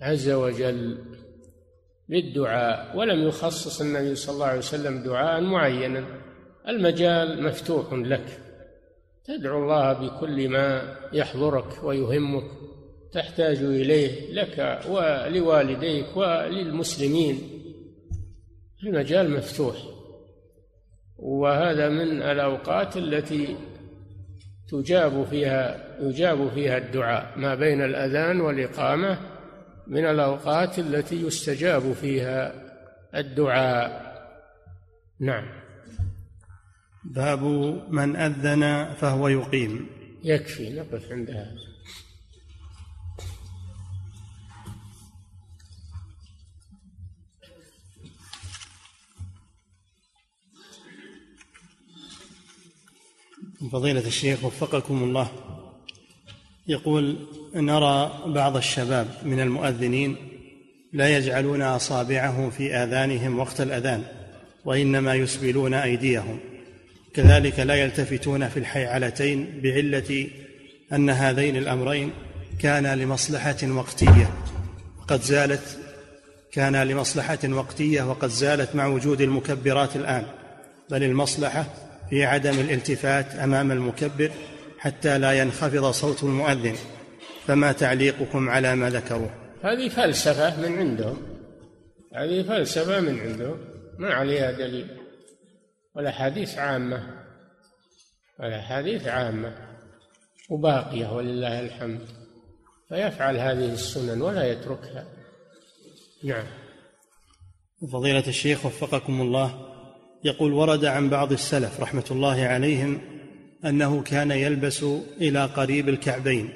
عز 0.00 0.30
وجل 0.30 0.98
للدعاء 2.08 2.96
ولم 2.96 3.28
يخصص 3.28 3.80
النبي 3.80 4.14
صلى 4.14 4.34
الله 4.34 4.46
عليه 4.46 4.58
وسلم 4.58 5.02
دعاء 5.02 5.40
معينا. 5.40 6.04
المجال 6.68 7.42
مفتوح 7.42 7.92
لك. 7.92 8.40
تدعو 9.24 9.62
الله 9.62 9.92
بكل 9.92 10.48
ما 10.48 10.96
يحضرك 11.12 11.84
ويهمك 11.84 12.50
تحتاج 13.12 13.56
إليه 13.56 14.32
لك 14.32 14.80
ولوالديك 14.88 16.16
وللمسلمين. 16.16 17.40
المجال 18.82 19.30
مفتوح. 19.30 19.76
وهذا 21.18 21.88
من 21.88 22.22
الأوقات 22.22 22.96
التي 22.96 23.56
تجاب 24.68 25.26
فيها 25.30 25.88
يجاب 26.00 26.48
فيها 26.48 26.78
الدعاء 26.78 27.38
ما 27.38 27.54
بين 27.54 27.82
الأذان 27.82 28.40
والإقامة 28.40 29.18
من 29.86 30.06
الأوقات 30.06 30.78
التي 30.78 31.26
يستجاب 31.26 31.92
فيها 31.92 32.52
الدعاء. 33.14 34.08
نعم. 35.20 35.44
باب 37.04 37.42
من 37.90 38.16
أذن 38.16 38.94
فهو 38.94 39.28
يقيم. 39.28 39.86
يكفي 40.24 40.80
نقف 40.80 41.12
عند 41.12 41.30
هذا. 41.30 41.56
فضيلة 53.72 54.06
الشيخ 54.06 54.44
وفقكم 54.44 55.02
الله. 55.02 55.28
يقول 56.68 57.16
نرى 57.54 58.22
بعض 58.26 58.56
الشباب 58.56 59.08
من 59.22 59.40
المؤذنين 59.40 60.16
لا 60.92 61.16
يجعلون 61.16 61.62
أصابعهم 61.62 62.50
في 62.50 62.74
آذانهم 62.74 63.38
وقت 63.38 63.60
الأذان 63.60 64.04
وإنما 64.64 65.14
يسبلون 65.14 65.74
أيديهم. 65.74 66.38
كذلك 67.14 67.60
لا 67.60 67.74
يلتفتون 67.74 68.48
في 68.48 68.56
الحيعلتين 68.56 69.60
بعلة 69.62 70.28
أن 70.92 71.10
هذين 71.10 71.56
الأمرين 71.56 72.10
كانا 72.60 72.96
لمصلحة 72.96 73.56
وقتية. 73.62 74.30
وقد 74.98 75.22
زالت 75.22 75.78
كان 76.52 76.76
لمصلحة 76.76 77.38
وقتية 77.48 78.02
وقد 78.02 78.28
زالت 78.28 78.74
مع 78.74 78.86
وجود 78.86 79.20
المكبرات 79.20 79.96
الآن. 79.96 80.26
بل 80.90 81.02
المصلحة 81.02 81.66
في 82.10 82.24
عدم 82.24 82.60
الالتفات 82.60 83.34
أمام 83.34 83.72
المكبر 83.72 84.30
حتى 84.78 85.18
لا 85.18 85.32
ينخفض 85.32 85.90
صوت 85.90 86.22
المؤذن 86.22 86.76
فما 87.46 87.72
تعليقكم 87.72 88.48
على 88.48 88.76
ما 88.76 88.90
ذكروه؟ 88.90 89.30
هذه 89.62 89.88
فلسفة 89.88 90.60
من 90.60 90.78
عندهم 90.78 91.16
هذه 92.14 92.42
فلسفة 92.42 93.00
من 93.00 93.20
عندهم 93.20 93.58
ما 93.98 94.14
عليها 94.14 94.52
دليل. 94.52 94.86
ولا 95.94 96.10
حديث 96.10 96.58
عامة. 96.58 97.24
ولا 98.40 98.62
حديث 98.62 99.06
عامة. 99.08 99.54
وباقية 100.50 101.16
ولله 101.16 101.60
الحمد. 101.60 102.00
فيفعل 102.88 103.36
هذه 103.36 103.72
السنن 103.72 104.22
ولا 104.22 104.52
يتركها. 104.52 105.06
نعم. 106.24 106.46
فضيلة 107.92 108.28
الشيخ 108.28 108.66
وفقكم 108.66 109.20
الله 109.20 109.77
يقول 110.28 110.52
ورد 110.52 110.84
عن 110.84 111.08
بعض 111.08 111.32
السلف 111.32 111.80
رحمة 111.80 112.04
الله 112.10 112.42
عليهم 112.42 112.98
أنه 113.64 114.02
كان 114.02 114.30
يلبس 114.30 114.84
إلى 115.20 115.44
قريب 115.44 115.88
الكعبين 115.88 116.48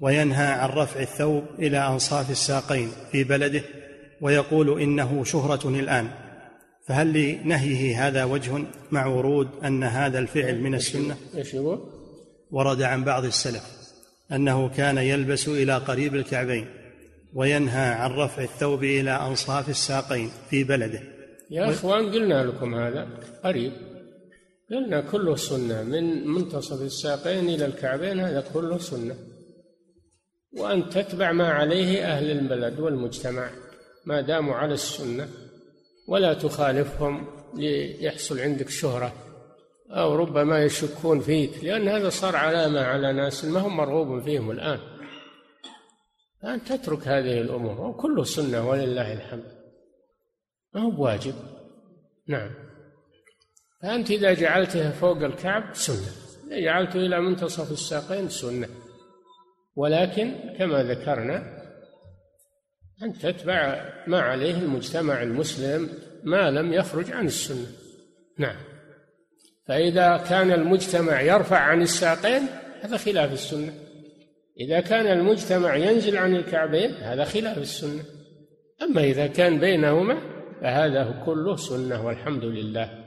وينهى 0.00 0.46
عن 0.46 0.68
رفع 0.68 1.00
الثوب 1.00 1.44
إلى 1.58 1.78
أنصاف 1.78 2.30
الساقين 2.30 2.88
في 3.12 3.24
بلده 3.24 3.62
ويقول 4.20 4.80
إنه 4.82 5.24
شهرة 5.24 5.68
الآن. 5.68 6.08
فهل 6.86 7.12
لنهيه 7.12 8.08
هذا 8.08 8.24
وجه 8.24 8.64
مع 8.90 9.06
ورود 9.06 9.48
أن 9.64 9.84
هذا 9.84 10.18
الفعل 10.18 10.60
من 10.60 10.74
السنة؟ 10.74 11.16
إيش 11.36 11.54
يقول؟ 11.54 11.78
ورد 12.50 12.82
عن 12.82 13.04
بعض 13.04 13.24
السلف 13.24 13.62
أنه 14.32 14.68
كان 14.68 14.98
يلبس 14.98 15.48
إلى 15.48 15.76
قريب 15.76 16.14
الكعبين 16.14 16.66
وينهى 17.34 17.88
عن 17.88 18.10
رفع 18.10 18.42
الثوب 18.42 18.84
إلى 18.84 19.10
أنصاف 19.10 19.68
الساقين 19.68 20.30
في 20.50 20.64
بلده. 20.64 21.19
يا 21.50 21.70
إخوان 21.70 22.12
قلنا 22.12 22.44
لكم 22.44 22.74
هذا 22.74 23.08
قريب. 23.44 23.72
قلنا 24.70 25.00
كله 25.00 25.36
سنة 25.36 25.82
من 25.82 26.28
منتصف 26.28 26.82
الساقين 26.82 27.48
إلى 27.48 27.66
الكعبين 27.66 28.20
هذا 28.20 28.44
كله 28.54 28.78
سنة. 28.78 29.14
وأن 30.52 30.90
تتبع 30.90 31.32
ما 31.32 31.48
عليه 31.48 32.04
أهل 32.04 32.30
البلد 32.30 32.80
والمجتمع 32.80 33.50
ما 34.06 34.20
داموا 34.20 34.54
على 34.54 34.74
السنة. 34.74 35.28
ولا 36.08 36.34
تخالفهم 36.34 37.26
ليحصل 37.54 38.40
عندك 38.40 38.68
شهرة 38.68 39.12
أو 39.90 40.14
ربما 40.14 40.64
يشكون 40.64 41.20
فيك 41.20 41.64
لأن 41.64 41.88
هذا 41.88 42.08
صار 42.08 42.36
علامة 42.36 42.80
على 42.80 43.12
ناس 43.12 43.44
ما 43.44 43.60
هم 43.60 43.76
مرغوب 43.76 44.22
فيهم 44.22 44.50
الآن. 44.50 44.78
أن 46.44 46.64
تترك 46.64 47.08
هذه 47.08 47.40
الأمور 47.40 47.80
وكله 47.80 48.24
سنة 48.24 48.68
ولله 48.68 49.12
الحمد. 49.12 49.59
ما 50.74 50.80
هو 50.80 50.90
بواجب. 50.90 51.34
نعم. 52.26 52.50
فأنت 53.82 54.10
إذا 54.10 54.34
جعلتها 54.34 54.90
فوق 54.90 55.16
الكعب 55.16 55.74
سنة. 55.74 56.08
إذا 56.46 56.60
جعلته 56.60 56.96
إلى 56.96 57.20
منتصف 57.20 57.72
الساقين 57.72 58.28
سنة. 58.28 58.68
ولكن 59.76 60.34
كما 60.58 60.82
ذكرنا 60.82 61.60
أن 63.02 63.12
تتبع 63.12 63.90
ما 64.06 64.20
عليه 64.20 64.54
المجتمع 64.54 65.22
المسلم 65.22 65.90
ما 66.24 66.50
لم 66.50 66.72
يخرج 66.72 67.12
عن 67.12 67.26
السنة. 67.26 67.66
نعم. 68.38 68.56
فإذا 69.68 70.16
كان 70.16 70.52
المجتمع 70.52 71.20
يرفع 71.20 71.58
عن 71.58 71.82
الساقين 71.82 72.42
هذا 72.80 72.96
خلاف 72.96 73.32
السنة. 73.32 73.72
إذا 74.60 74.80
كان 74.80 75.06
المجتمع 75.06 75.76
ينزل 75.76 76.16
عن 76.16 76.36
الكعبين 76.36 76.90
هذا 76.90 77.24
خلاف 77.24 77.58
السنة. 77.58 78.02
أما 78.82 79.04
إذا 79.04 79.26
كان 79.26 79.60
بينهما 79.60 80.29
فهذا 80.60 81.22
كله 81.26 81.56
سنة 81.56 82.06
والحمد 82.06 82.44
لله. 82.44 83.04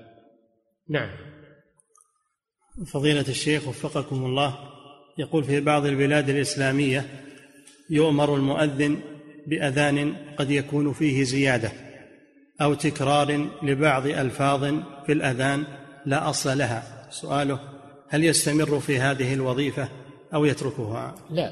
نعم. 0.90 1.10
فضيلة 2.94 3.26
الشيخ 3.30 3.68
وفقكم 3.68 4.26
الله 4.26 4.56
يقول 5.18 5.44
في 5.44 5.62
بعض 5.62 5.86
البلاد 5.86 6.30
الإسلامية 6.30 7.06
يؤمر 7.90 8.36
المؤذن 8.36 9.00
بأذان 9.48 10.16
قد 10.38 10.52
يكون 10.52 10.94
فيه 10.94 11.24
زيادة 11.24 11.72
أو 12.62 12.74
تكرار 12.74 13.50
لبعض 13.64 14.06
ألفاظ 14.08 14.64
في 15.06 15.12
الأذان 15.12 15.64
لا 16.06 16.30
أصل 16.30 16.58
لها. 16.58 17.08
سؤاله 17.10 17.60
هل 18.10 18.24
يستمر 18.24 18.80
في 18.80 19.00
هذه 19.00 19.34
الوظيفة 19.34 19.90
أو 20.34 20.46
يتركها؟ 20.46 21.16
لا. 21.30 21.52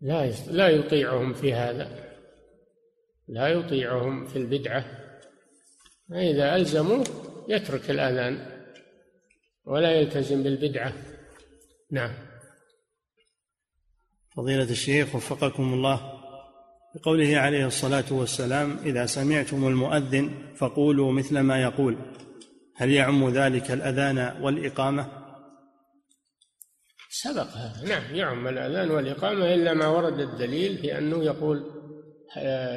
لا 0.00 0.32
لا 0.50 0.68
يطيعهم 0.68 1.32
في 1.32 1.54
هذا. 1.54 2.09
لا 3.30 3.48
يطيعهم 3.48 4.26
في 4.26 4.36
البدعة 4.36 4.84
فإذا 6.10 6.56
ألزموه 6.56 7.04
يترك 7.48 7.90
الأذان 7.90 8.46
ولا 9.64 9.92
يلتزم 9.92 10.42
بالبدعة. 10.42 10.92
نعم. 11.90 12.14
فضيلة 14.36 14.70
الشيخ 14.70 15.14
وفقكم 15.14 15.74
الله 15.74 16.20
بقوله 16.94 17.38
عليه 17.38 17.66
الصلاة 17.66 18.04
والسلام 18.10 18.78
إذا 18.78 19.06
سمعتم 19.06 19.68
المؤذن 19.68 20.30
فقولوا 20.56 21.12
مثل 21.12 21.40
ما 21.40 21.62
يقول 21.62 21.96
هل 22.76 22.90
يعم 22.90 23.28
ذلك 23.28 23.70
الأذان 23.70 24.42
والإقامة؟ 24.42 25.06
سبق 27.10 27.48
هذا. 27.48 27.88
نعم 27.88 28.14
يعم 28.14 28.48
الأذان 28.48 28.90
والإقامة 28.90 29.54
إلا 29.54 29.74
ما 29.74 29.86
ورد 29.86 30.20
الدليل 30.20 30.78
في 30.78 30.98
أنه 30.98 31.24
يقول 31.24 31.79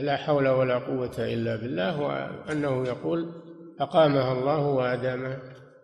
لا 0.02 0.18
حول 0.18 0.48
ولا 0.48 0.78
قوة 0.78 1.16
إلا 1.18 1.56
بالله 1.56 2.02
وأنه 2.02 2.88
يقول 2.88 3.32
أقامها 3.80 4.34
الله 4.34 4.60
وأدامها 4.60 5.40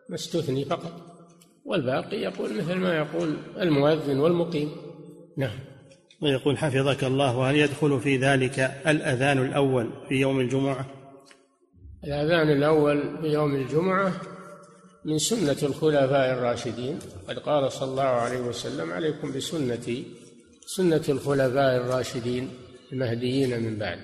ما 0.09 0.15
استثني 0.15 0.65
فقط. 0.65 0.93
والباقي 1.65 2.17
يقول 2.17 2.57
مثل 2.57 2.75
ما 2.75 2.97
يقول 2.97 3.37
المؤذن 3.57 4.19
والمقيم. 4.19 4.71
نعم. 5.37 5.59
ويقول 6.21 6.57
حفظك 6.57 7.03
الله 7.03 7.37
وهل 7.37 7.55
يدخل 7.55 7.99
في 7.99 8.17
ذلك 8.17 8.59
الأذان 8.87 9.37
الأول 9.37 9.89
في 10.09 10.15
يوم 10.15 10.39
الجمعة؟ 10.39 10.85
الأذان 12.03 12.49
الأول 12.49 13.17
في 13.21 13.27
يوم 13.27 13.55
الجمعة 13.55 14.13
من 15.05 15.17
سنة 15.17 15.57
الخلفاء 15.63 16.33
الراشدين. 16.33 16.99
قد 17.27 17.39
قال 17.39 17.71
صلى 17.71 17.91
الله 17.91 18.03
عليه 18.03 18.39
وسلم 18.39 18.91
عليكم 18.91 19.31
بسنتي. 19.31 20.05
سنة 20.65 21.03
الخلفاء 21.09 21.77
الراشدين. 21.77 22.49
المهديين 22.93 23.63
من 23.63 23.77
بعد. 23.77 23.99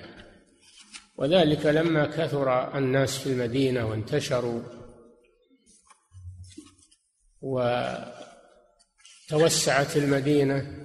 وذلك 1.18 1.66
لما 1.66 2.06
كثر 2.06 2.78
الناس 2.78 3.18
في 3.18 3.26
المدينة 3.26 3.88
وانتشروا 3.90 4.62
وتوسعت 9.30 9.96
المدينة 9.96 10.84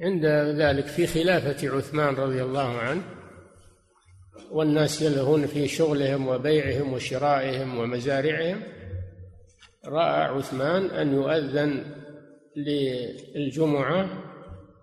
عند 0.00 0.26
ذلك 0.60 0.86
في 0.86 1.06
خلافة 1.06 1.76
عثمان 1.76 2.14
رضي 2.14 2.42
الله 2.42 2.78
عنه 2.78 3.02
والناس 4.50 5.02
يلهون 5.02 5.46
في 5.46 5.68
شغلهم 5.68 6.28
وبيعهم 6.28 6.92
وشرائهم 6.92 7.78
ومزارعهم 7.78 8.62
رأى 9.86 10.22
عثمان 10.22 10.86
أن 10.86 11.14
يؤذن 11.14 11.84
للجمعة 12.56 14.31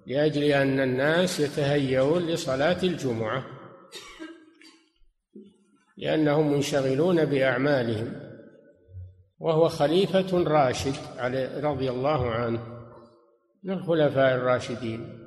لأجل 0.09 0.43
أن 0.43 0.79
الناس 0.79 1.39
يتهيئون 1.39 2.27
لصلاة 2.27 2.83
الجمعة 2.83 3.45
لأنهم 5.97 6.53
منشغلون 6.53 7.25
بأعمالهم 7.25 8.29
وهو 9.39 9.69
خليفة 9.69 10.43
راشد 10.43 10.93
رضي 11.65 11.89
الله 11.89 12.29
عنه 12.31 12.79
من 13.63 13.73
الخلفاء 13.73 14.35
الراشدين. 14.35 15.19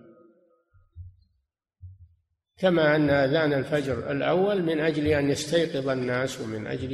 كما 2.58 2.96
أن 2.96 3.10
أذان 3.10 3.52
الفجر 3.52 4.10
الأول 4.10 4.62
من 4.62 4.80
أجل 4.80 5.06
أن 5.06 5.30
يستيقظ 5.30 5.88
الناس 5.88 6.40
ومن 6.40 6.66
أجل 6.66 6.92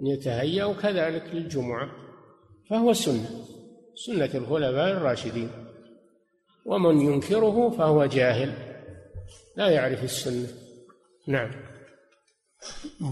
أن 0.00 0.06
يتهيأوا 0.06 0.74
كذلك 0.74 1.24
للجمعة 1.32 1.90
فهو 2.70 2.92
سنة 2.92 3.30
سنة 3.94 4.30
الخلفاء 4.34 4.92
الراشدين. 4.92 5.67
ومن 6.68 7.00
ينكره 7.00 7.70
فهو 7.70 8.06
جاهل. 8.06 8.52
لا 9.56 9.68
يعرف 9.68 10.04
السنة. 10.04 10.48
نعم. 11.26 11.50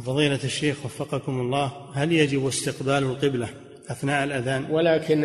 فضيلة 0.07 0.45
الشيخ 0.45 0.85
وفقكم 0.85 1.41
الله 1.41 1.73
هل 1.95 2.13
يجب 2.13 2.47
استقبال 2.47 3.03
القبلة 3.03 3.49
أثناء 3.91 4.25
الأذان؟ 4.25 4.71
ولكن 4.71 5.25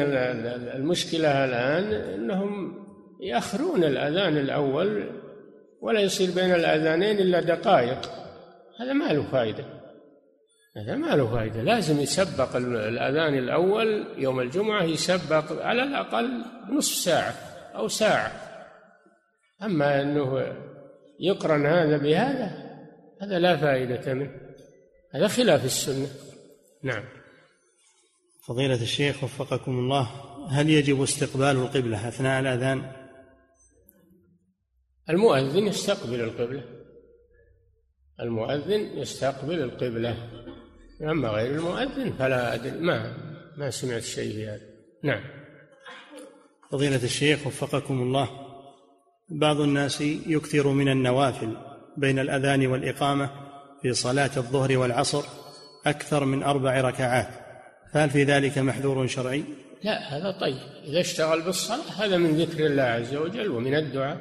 المشكلة 0.76 1.46
الآن 1.46 1.94
أنهم 1.94 2.74
يأخرون 3.22 3.84
الأذان 3.84 4.38
الأول 4.38 5.10
ولا 5.82 6.00
يصير 6.00 6.32
بين 6.32 6.56
الأذانين 6.56 7.20
إلا 7.20 7.40
دقائق. 7.40 8.12
هذا 8.80 8.94
ما 8.94 9.14
له 9.14 9.24
فائدة 9.32 9.66
هذا 10.78 10.96
ما 10.96 11.16
له 11.16 11.36
فائدة 11.36 11.62
لازم 11.62 12.00
يسبق 12.00 12.56
الأذان 12.56 13.38
الأول 13.38 14.06
يوم 14.18 14.40
الجمعة 14.40 14.84
يسبق 14.84 15.62
على 15.62 15.84
الأقل 15.84 16.46
نصف 16.70 16.96
ساعة. 16.96 17.51
أو 17.76 17.88
ساعة. 17.88 18.32
أما 19.64 20.02
أنه 20.02 20.56
يقرن 21.20 21.66
هذا 21.66 21.98
بهذا 21.98 22.72
هذا 23.22 23.40
لا 23.40 23.58
فائدة 23.58 24.14
منه. 24.14 24.32
هذا 25.12 25.28
خلاف 25.28 25.66
السنة. 25.66 26.08
نعم. 26.84 27.04
فضيلة 28.48 28.82
الشيخ 28.82 29.24
وفقكم 29.24 29.80
الله 29.80 30.10
هل 30.50 30.70
يجب 30.70 31.02
استقبال 31.02 31.56
القبلة 31.56 32.08
أثناء 32.08 32.40
الأذان؟ 32.40 32.92
المؤذن 35.10 35.68
يستقبل 35.68 36.22
القبلة. 36.22 36.64
المؤذن 38.20 38.98
يستقبل 38.98 39.62
القبلة. 39.64 40.30
أما 41.02 41.30
غير 41.30 41.52
المؤذن 41.52 42.12
فلا 42.12 42.54
أدري. 42.54 42.72
ما 42.72 43.18
ما 43.58 43.70
سمعت 43.70 44.02
شيء 44.02 44.34
في 44.34 44.48
هذا. 44.48 44.70
نعم. 45.04 45.41
فضيلة 46.72 47.04
الشيخ 47.04 47.48
وفقكم 47.48 48.02
الله 48.02 48.30
بعض 49.30 49.60
الناس 49.62 50.02
يكثر 50.02 50.68
من 50.68 50.90
النوافل 50.90 51.58
بين 51.98 52.20
الأذان 52.20 52.68
والإقامة 52.68 53.30
في 53.82 53.94
صلاة 53.94 54.32
الظهر 54.38 54.78
والعصر 54.78 55.24
أكثر 55.86 56.26
من 56.26 56.44
أربع 56.44 56.82
ركعات 56.82 57.30
فهل 57.94 58.10
في 58.10 58.24
ذلك 58.24 58.58
محذور 58.58 59.08
شرعي؟ 59.08 59.44
لا 59.84 60.18
هذا 60.18 60.32
طيب. 60.32 60.58
إذا 60.84 61.00
اشتغل 61.00 61.42
بالصلاة 61.42 62.06
هذا 62.06 62.18
من 62.18 62.42
ذكر 62.42 62.66
الله 62.66 62.84
عز 62.84 63.16
وجل 63.16 63.52
ومن 63.52 63.76
الدعاء. 63.76 64.18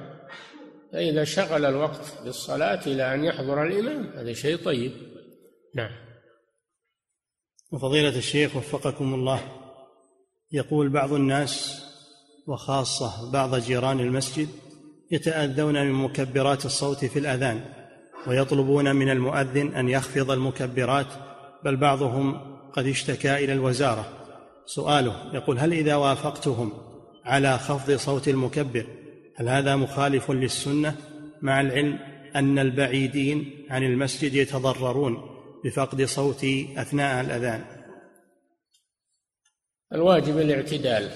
فإذا 0.93 1.25
شغل 1.25 1.65
الوقت 1.65 2.19
بالصلاة 2.25 2.87
إلى 2.87 3.15
أن 3.15 3.25
يحضر 3.25 3.67
الإمام 3.67 4.07
هذا 4.17 4.33
شيء 4.33 4.57
طيب. 4.57 4.93
نعم. 5.75 5.91
وفضيلة 7.73 8.19
الشيخ 8.19 8.57
وفقكم 8.57 9.15
الله 9.15 9.41
يقول 10.53 10.89
بعض 10.89 11.13
الناس 11.13 11.80
وخاصة 12.51 13.31
بعض 13.31 13.55
جيران 13.55 14.01
المسجد 14.01 14.49
يتأذون 15.11 15.87
من 15.87 15.93
مكبرات 15.93 16.65
الصوت 16.65 17.05
في 17.05 17.19
الأذان 17.19 17.65
ويطلبون 18.27 18.97
من 18.97 19.11
المؤذن 19.11 19.75
أن 19.75 19.89
يخفض 19.89 20.31
المكبرات 20.31 21.07
بل 21.65 21.77
بعضهم 21.77 22.41
قد 22.73 22.87
اشتكى 22.87 23.45
إلى 23.45 23.53
الوزارة. 23.53 24.09
سؤاله 24.67 25.35
يقول 25.35 25.59
هل 25.59 25.73
إذا 25.73 25.97
وافقتهم 25.97 26.73
على 27.25 27.59
خفض 27.59 27.93
صوت 27.93 28.29
المكبر 28.29 28.87
هل 29.37 29.49
هذا 29.49 29.77
مخالف 29.77 30.31
للسنة؟ 30.31 30.97
مع 31.43 31.61
العلم 31.61 31.99
أن 32.37 32.59
البعيدين 32.59 33.67
عن 33.71 33.83
المسجد 33.83 34.35
يتضررون 34.35 35.17
بفقد 35.65 36.05
صوتي 36.05 36.75
أثناء 36.77 37.21
الأذان. 37.21 37.65
الواجب 39.93 40.39
الاعتدال. 40.39 41.11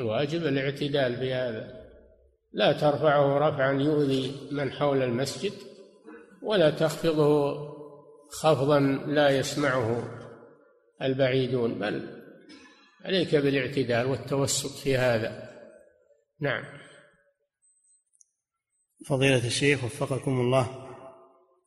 الواجب 0.00 0.46
الاعتدال 0.46 1.16
في 1.16 1.34
هذا 1.34 1.80
لا 2.52 2.72
ترفعه 2.72 3.38
رفعا 3.38 3.72
يؤذي 3.72 4.48
من 4.50 4.72
حول 4.72 5.02
المسجد 5.02 5.52
ولا 6.42 6.70
تخفضه 6.70 7.70
خفضا 8.30 8.80
لا 9.06 9.30
يسمعه 9.30 10.16
البعيدون 11.02 11.78
بل 11.78 12.20
عليك 13.04 13.36
بالاعتدال 13.36 14.06
والتوسط 14.06 14.78
في 14.78 14.96
هذا. 14.96 15.50
نعم. 16.40 16.64
فضيلة 19.06 19.46
الشيخ 19.46 19.84
وفقكم 19.84 20.40
الله 20.40 20.90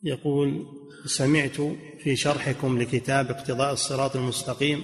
يقول 0.03 0.65
سمعت 1.05 1.61
في 1.99 2.15
شرحكم 2.15 2.81
لكتاب 2.81 3.31
اقتضاء 3.31 3.73
الصراط 3.73 4.15
المستقيم 4.15 4.83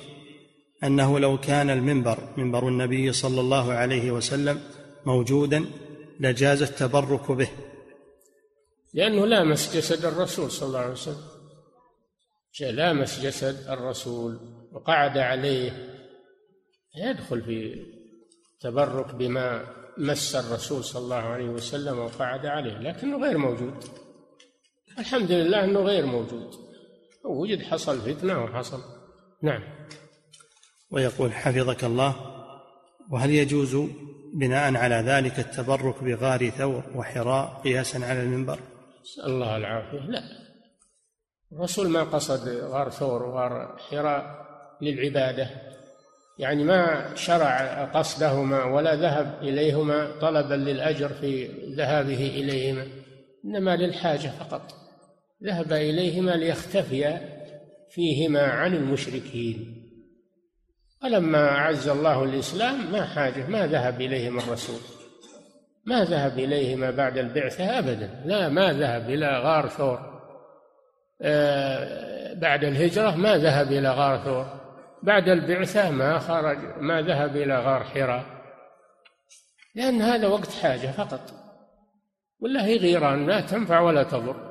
أنه 0.83 1.19
لو 1.19 1.37
كان 1.37 1.69
المنبر 1.69 2.17
منبر 2.37 2.67
النبي 2.67 3.13
صلى 3.13 3.41
الله 3.41 3.73
عليه 3.73 4.11
وسلم 4.11 4.61
موجودا 5.05 5.65
لجاز 6.19 6.61
التبرك 6.61 7.31
به. 7.31 7.49
لأنه 8.93 9.25
لامس 9.25 9.75
جسد 9.77 10.05
الرسول 10.05 10.51
صلى 10.51 10.67
الله 10.67 10.79
عليه 10.79 10.91
وسلم. 10.91 11.23
لامس 12.61 13.19
جسد 13.19 13.67
الرسول 13.69 14.39
وقعد 14.71 15.17
عليه. 15.17 15.95
يدخل 16.95 17.41
في 17.41 17.85
تبرك 18.61 19.15
بما 19.15 19.65
مس 19.97 20.35
الرسول 20.35 20.83
صلى 20.83 21.01
الله 21.03 21.15
عليه 21.15 21.49
وسلم 21.49 21.99
وقعد 21.99 22.45
عليه 22.45 22.77
لكنه 22.77 23.17
غير 23.17 23.37
موجود. 23.37 23.83
الحمد 24.99 25.31
لله 25.31 25.63
إنه 25.63 25.79
غير 25.79 26.05
موجود. 26.05 26.55
وجد 27.25 27.61
حصل 27.61 28.01
فتنة 28.01 28.43
وحصل. 28.43 28.81
نعم. 29.43 29.63
ويقول 30.91 31.33
حفظك 31.33 31.83
الله 31.83 32.15
وهل 33.11 33.29
يجوز 33.29 33.77
بناء 34.33 34.75
على 34.75 34.95
ذلك 34.95 35.39
التبرك 35.39 36.03
بغار 36.03 36.49
ثور 36.49 36.83
وحراء 36.95 37.61
قياسا 37.63 37.97
على 37.97 38.23
المنبر؟ 38.23 38.59
نسأل 39.01 39.31
الله 39.31 39.57
العافية. 39.57 39.99
لا. 39.99 40.23
الرسول 41.51 41.89
ما 41.89 42.03
قصد 42.03 42.49
غار 42.49 42.89
ثور 42.89 43.23
وغار 43.23 43.77
حراء 43.89 44.45
للعبادة. 44.81 45.49
يعني 46.39 46.63
ما 46.63 47.15
شرع 47.15 47.85
قصدهما 47.85 48.63
ولا 48.63 48.95
ذهب 48.95 49.39
إليهما 49.41 50.19
طلبا 50.21 50.53
للأجر 50.53 51.09
في 51.09 51.47
ذهابه 51.75 52.27
إليهما 52.27 52.87
إنما 53.45 53.75
للحاجة 53.75 54.27
فقط. 54.27 54.61
ذهب 55.43 55.73
إليهما 55.73 56.31
ليختفي 56.31 57.17
فيهما 57.89 58.41
عن 58.41 58.75
المشركين. 58.75 59.88
ولما 61.03 61.49
أعز 61.49 61.87
الله 61.87 62.23
الإسلام 62.23 62.91
ما 62.91 63.05
حاجة 63.05 63.47
ما 63.47 63.67
ذهب 63.67 64.01
إليهم 64.01 64.39
الرسول. 64.39 64.79
ما 65.85 66.03
ذهب 66.03 66.39
إليهما 66.39 66.91
بعد 66.91 67.17
البعثة 67.17 67.79
أبدا. 67.79 68.23
لا 68.25 68.49
ما 68.49 68.73
ذهب 68.73 69.09
إلى 69.09 69.39
غار 69.39 69.67
ثور. 69.67 70.21
آه 71.21 72.33
بعد 72.33 72.63
الهجرة 72.63 73.15
ما 73.15 73.37
ذهب 73.37 73.71
إلى 73.71 73.89
غار 73.89 74.23
ثور. 74.23 74.59
بعد 75.03 75.29
البعثة 75.29 75.91
ما 75.91 76.19
خرج 76.19 76.57
ما 76.77 77.01
ذهب 77.01 77.35
إلى 77.35 77.59
غار 77.59 77.83
حراء. 77.83 78.25
لأن 79.75 80.01
هذا 80.01 80.27
وقت 80.27 80.51
حاجة 80.51 80.91
فقط. 80.91 81.33
ولا 82.39 82.65
هي 82.65 82.77
غيران 82.77 83.27
لا 83.27 83.41
تنفع 83.41 83.79
ولا 83.79 84.03
تضر. 84.03 84.49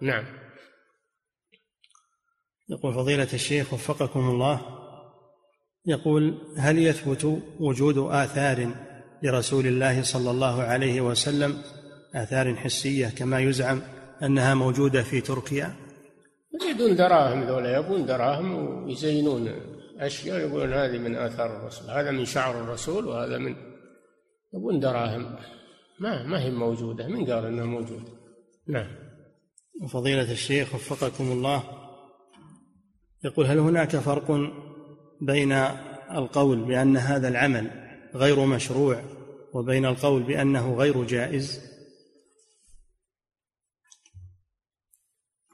نعم. 0.00 0.24
يقول 2.68 2.94
فضيلة 2.94 3.28
الشيخ 3.32 3.72
وفقكم 3.72 4.20
الله. 4.20 4.81
يقول 5.86 6.38
هل 6.56 6.78
يثبت 6.78 7.42
وجود 7.60 7.98
آثار 7.98 8.74
لرسول 9.22 9.66
الله 9.66 10.02
صلى 10.02 10.30
الله 10.30 10.62
عليه 10.62 11.00
وسلم 11.00 11.62
آثار 12.14 12.54
حسية 12.54 13.06
كما 13.08 13.40
يزعم 13.40 13.80
أنها 14.22 14.54
موجودة 14.54 15.02
في 15.02 15.20
تركيا؟ 15.20 15.74
يريدون 16.62 16.96
دراهم 16.96 17.42
ذولا 17.42 17.78
يبون 17.78 18.06
دراهم 18.06 18.54
ويزينون 18.84 19.48
أشياء 19.98 20.38
يقولون 20.38 20.72
هذه 20.72 20.98
من 20.98 21.16
آثار 21.16 21.56
الرسول 21.56 21.90
هذا 21.90 22.10
من 22.10 22.24
شعر 22.24 22.64
الرسول 22.64 23.06
وهذا 23.06 23.38
من 23.38 23.56
يبون 24.54 24.80
دراهم. 24.80 25.36
ما 26.00 26.22
ما 26.22 26.42
هي 26.42 26.50
موجودة 26.50 27.08
من 27.08 27.24
قال 27.24 27.46
أنها 27.46 27.64
موجودة؟ 27.64 28.12
نعم. 28.68 28.86
فضيلة 29.88 30.32
الشيخ 30.32 30.74
وفقكم 30.74 31.32
الله 31.32 31.62
يقول 33.24 33.46
هل 33.46 33.58
هناك 33.58 33.96
فرق 33.96 34.30
بين 35.26 35.52
القول 36.10 36.64
بأن 36.64 36.96
هذا 36.96 37.28
العمل 37.28 37.70
غير 38.14 38.46
مشروع 38.46 39.02
وبين 39.54 39.86
القول 39.86 40.22
بأنه 40.22 40.74
غير 40.74 41.04
جائز؟ 41.04 41.72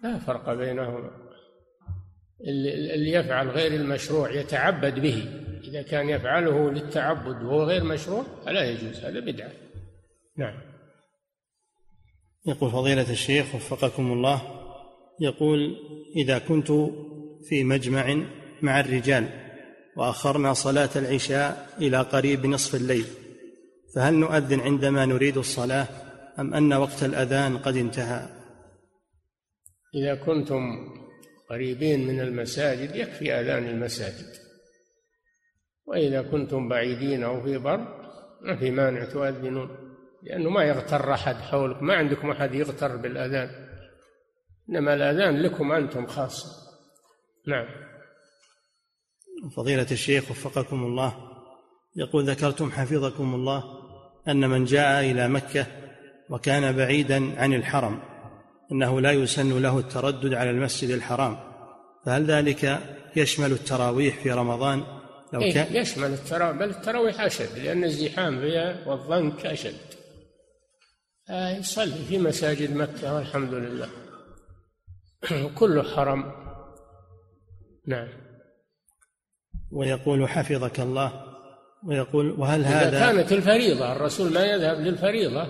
لا 0.03 0.19
فرق 0.19 0.55
بينهما. 0.55 1.11
اللي 2.95 3.13
يفعل 3.13 3.49
غير 3.49 3.75
المشروع 3.75 4.31
يتعبد 4.31 5.01
به. 5.01 5.45
إذا 5.65 5.83
كان 5.83 6.09
يفعله 6.09 6.71
للتعبد 6.71 7.43
وهو 7.43 7.63
غير 7.63 7.85
مشروع 7.85 8.25
فلا 8.45 8.71
يجوز 8.71 8.97
هذا 9.05 9.21
بدعة. 9.21 9.53
نعم. 10.37 10.61
يقول 12.47 12.71
فضيلة 12.71 13.11
الشيخ 13.11 13.55
وفقكم 13.55 14.13
الله 14.13 14.43
يقول 15.21 15.77
إذا 16.17 16.39
كنت 16.39 16.73
في 17.49 17.65
مجمع 17.65 18.23
مع 18.63 18.81
الرجال 18.81 19.48
وأخرنا 19.99 20.53
صلاة 20.53 20.91
العشاء 20.97 21.69
إلى 21.79 22.01
قريب 22.01 22.47
نصف 22.47 22.75
الليل 22.75 23.07
فهل 23.95 24.15
نؤذن 24.15 24.61
عندما 24.61 25.07
نريد 25.07 25.37
الصلاة 25.37 25.87
أم 26.39 26.55
أن 26.55 26.73
وقت 26.73 27.03
الأذان 27.03 27.59
قد 27.59 27.77
انتهى؟ 27.77 28.29
إذا 29.95 30.15
كنتم 30.15 30.61
قريبين 31.51 32.07
من 32.07 32.21
المساجد 32.21 32.97
يكفي 32.97 33.33
أذان 33.33 33.69
المساجد 33.69 34.27
وإذا 35.87 36.23
كنتم 36.23 36.69
بعيدين 36.69 37.23
أو 37.23 37.43
في 37.43 37.59
بر 37.59 37.79
ما 38.43 38.57
في 38.57 38.71
مانع 38.71 39.05
تؤذنون 39.05 39.69
لأنه 40.23 40.51
ما 40.51 40.65
يغتر 40.65 41.13
أحد 41.13 41.35
حولك 41.35 41.83
ما 41.83 41.95
عندكم 41.95 42.31
أحد 42.31 42.55
يغتر 42.55 42.97
بالأذان 42.97 43.51
إنما 44.71 44.95
الأذان 44.95 45.43
لكم 45.43 45.73
أنتم 45.73 46.07
خاصة. 46.07 46.47
نعم. 47.47 47.88
فضيلة 49.57 49.87
الشيخ 49.91 50.31
وفقكم 50.31 50.85
الله 50.85 51.15
يقول 51.97 52.31
ذكرتم 52.31 52.71
حفظكم 52.71 53.35
الله 53.35 53.65
أن 54.29 54.51
من 54.51 54.65
جاء 54.65 55.11
إلى 55.11 55.29
مكة 55.29 55.67
وكان 56.31 56.77
بعيدا 56.77 57.41
عن 57.41 57.55
الحرم 57.55 58.01
أنه 58.73 59.01
لا 59.01 59.13
يسن 59.13 59.63
له 59.63 59.79
التردد 59.79 60.35
على 60.35 60.51
المسجد 60.51 60.91
الحرام 60.91 61.37
فهل 62.07 62.25
ذلك 62.25 62.81
يشمل 63.17 63.53
التراويح 63.53 64.23
في 64.23 64.31
رمضان؟ 64.31 64.83
لو 65.33 65.41
إيه 65.41 65.55
كان 65.55 65.77
يشمل 65.77 66.13
التراويح 66.13 66.57
بل 66.57 66.71
التراويح 66.71 67.21
أشد 67.21 67.59
لأن 67.59 67.85
الزحام 67.85 68.41
فيها 68.41 68.89
والضنك 68.89 69.47
أشد. 69.47 69.75
آه، 71.31 71.59
يصلي 71.59 72.05
في 72.09 72.19
مساجد 72.19 72.77
مكة 72.77 73.15
والحمد 73.15 73.55
لله. 73.55 73.89
كله 75.59 75.83
حرم. 75.83 76.33
نعم. 77.87 78.09
ويقول 79.73 80.29
حفظك 80.29 80.81
الله 80.81 81.25
ويقول 81.87 82.31
وهل 82.31 82.65
هذا 82.65 82.89
إذا 82.89 82.99
كانت 82.99 83.33
الفريضة 83.33 83.93
الرسول 83.93 84.33
ما 84.33 84.47
يذهب 84.47 84.81
للفريضة 84.81 85.47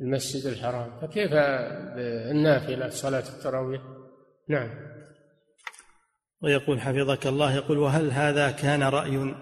المسجد 0.00 0.46
الحرام 0.46 0.90
فكيف 1.02 1.30
النافلة 2.30 2.88
صلاة 2.88 3.24
التراويح؟ 3.36 3.80
نعم. 4.48 4.70
ويقول 6.42 6.80
حفظك 6.80 7.26
الله 7.26 7.54
يقول 7.54 7.78
وهل 7.78 8.10
هذا 8.10 8.50
كان 8.50 8.82
رأي 8.82 9.34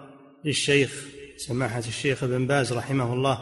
للشيخ 0.44 1.06
سماحة 1.36 1.78
الشيخ 1.78 2.22
ابن 2.22 2.46
باز 2.46 2.72
رحمه 2.72 3.12
الله 3.12 3.38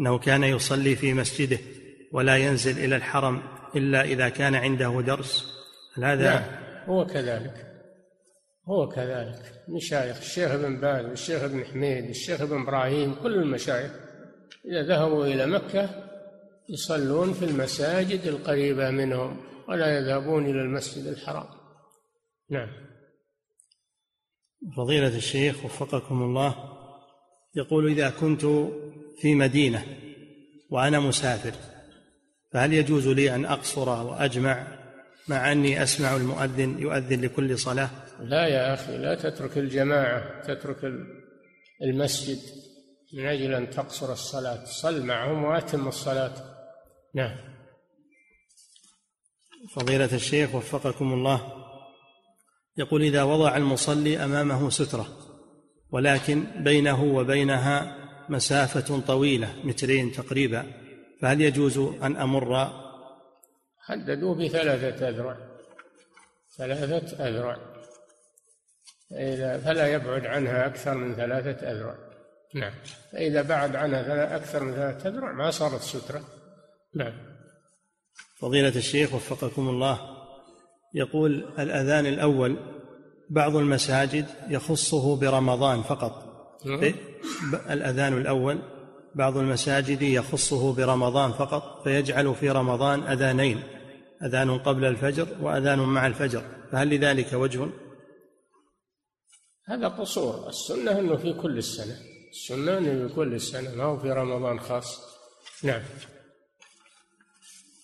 إنه 0.00 0.18
كان 0.18 0.44
يصلي 0.44 0.96
في 0.96 1.14
مسجده 1.14 1.58
ولا 2.12 2.36
ينزل 2.36 2.84
إلى 2.84 2.96
الحرم 2.96 3.42
إلا 3.76 4.02
إذا 4.02 4.28
كان 4.28 4.54
عنده 4.54 5.00
درس؟ 5.00 5.44
هل 5.94 6.04
هذا 6.04 6.34
نعم 6.34 6.42
هو 6.86 7.06
كذلك. 7.06 7.69
هو 8.70 8.88
كذلك. 8.88 9.64
مشايخ 9.68 10.16
الشيخ 10.16 10.50
ابن 10.50 10.80
باز 10.80 11.04
والشيخ 11.04 11.42
ابن 11.42 11.64
حميد 11.64 12.04
الشيخ 12.04 12.40
ابن 12.40 12.62
إبراهيم 12.62 13.14
كل 13.14 13.34
المشايخ 13.34 13.90
إذا 14.64 14.82
ذهبوا 14.82 15.26
إلى 15.26 15.46
مكة 15.46 15.90
يصلون 16.68 17.32
في 17.32 17.44
المساجد 17.44 18.26
القريبة 18.26 18.90
منهم 18.90 19.36
ولا 19.68 19.98
يذهبون 19.98 20.44
إلى 20.44 20.62
المسجد 20.62 21.06
الحرام. 21.06 21.46
نعم. 22.50 22.68
فضيلة 24.76 25.16
الشيخ 25.16 25.64
وفقكم 25.64 26.22
الله 26.22 26.54
يقول 27.54 27.90
إذا 27.90 28.10
كنت 28.10 28.44
في 29.20 29.34
مدينة 29.34 29.86
وأنا 30.70 31.00
مسافر 31.00 31.52
فهل 32.52 32.72
يجوز 32.72 33.08
لي 33.08 33.34
أن 33.34 33.44
أقصر 33.44 33.88
وأجمع 33.88 34.66
مع 35.28 35.52
أني 35.52 35.82
أسمع 35.82 36.16
المؤذن 36.16 36.78
يؤذن 36.78 37.20
لكل 37.20 37.58
صلاة؟ 37.58 37.90
لا 38.20 38.46
يا 38.46 38.74
أخي 38.74 38.98
لا 38.98 39.14
تترك 39.14 39.58
الجماعة 39.58 40.42
تترك 40.42 40.92
المسجد 41.82 42.38
من 43.12 43.26
أجل 43.26 43.54
أن 43.54 43.70
تقصر 43.70 44.12
الصلاة. 44.12 44.64
صل 44.64 45.02
معهم 45.02 45.44
وأتم 45.44 45.88
الصلاة. 45.88 46.32
نعم. 47.14 47.36
فضيلة 49.74 50.14
الشيخ 50.14 50.54
وفقكم 50.54 51.12
الله. 51.12 51.52
يقول 52.76 53.02
إذا 53.02 53.22
وضع 53.22 53.56
المصلي 53.56 54.24
أمامه 54.24 54.70
سترة 54.70 55.08
ولكن 55.90 56.44
بينه 56.64 57.04
وبينها 57.04 57.96
مسافة 58.28 59.00
طويلة 59.00 59.54
مترين 59.64 60.12
تقريبا 60.12 60.66
فهل 61.22 61.40
يجوز 61.40 61.78
أن 61.78 62.16
أمر؟ 62.16 62.70
حددوا 63.78 64.34
بثلاثة 64.34 65.08
أذرع. 65.08 65.36
ثلاثة 66.56 67.28
أذرع. 67.28 67.69
فلا 69.64 69.86
يبعد 69.86 70.26
عنها 70.26 70.66
أكثر 70.66 70.94
من 70.94 71.14
ثلاثة 71.14 71.72
أذرع. 71.72 71.94
نعم. 72.54 72.72
فإذا 73.12 73.42
بعد 73.42 73.76
عنها 73.76 74.36
أكثر 74.36 74.64
من 74.64 74.72
ثلاثة 74.74 75.08
أذرع 75.08 75.32
ما 75.32 75.50
صارت 75.50 75.80
سترة. 75.80 76.20
نعم. 76.94 77.12
فضيلة 78.38 78.76
الشيخ 78.76 79.14
وفقكم 79.14 79.68
الله 79.68 79.98
يقول 80.94 81.44
الأذان 81.58 82.06
الأول 82.06 82.56
بعض 83.30 83.56
المساجد 83.56 84.26
يخصه 84.48 85.16
برمضان 85.16 85.82
فقط. 85.82 86.30
نعم. 86.66 86.94
الأذان 87.70 88.16
الأول 88.16 88.58
بعض 89.14 89.36
المساجد 89.36 90.02
يخصه 90.02 90.74
برمضان 90.74 91.32
فقط 91.32 91.82
فيجعل 91.84 92.34
في 92.34 92.50
رمضان 92.50 93.02
أذانين 93.02 93.62
أذان 94.22 94.58
قبل 94.58 94.84
الفجر 94.84 95.26
وأذان 95.40 95.78
مع 95.78 96.06
الفجر. 96.06 96.42
فهل 96.72 96.88
لذلك 96.88 97.32
وجه؟ 97.32 97.66
هذا 99.70 99.88
قصور. 99.88 100.48
السنة 100.48 100.98
أنه 100.98 101.16
في 101.16 101.32
كل 101.32 101.58
السنة. 101.58 101.98
السنة 102.30 102.78
أنه 102.78 103.08
في 103.08 103.14
كل 103.14 103.34
السنة 103.34 103.74
ما 103.74 103.84
هو 103.84 103.98
في 103.98 104.10
رمضان 104.10 104.60
خاص. 104.60 105.00
نعم. 105.62 105.82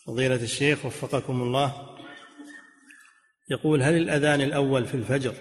فضيلة 0.06 0.42
الشيخ 0.42 0.86
وفقكم 0.86 1.42
الله 1.42 1.96
يقول 3.50 3.82
هل 3.82 3.96
الأذان 3.96 4.40
الأول 4.40 4.86
في 4.86 4.94
الفجر 4.94 5.34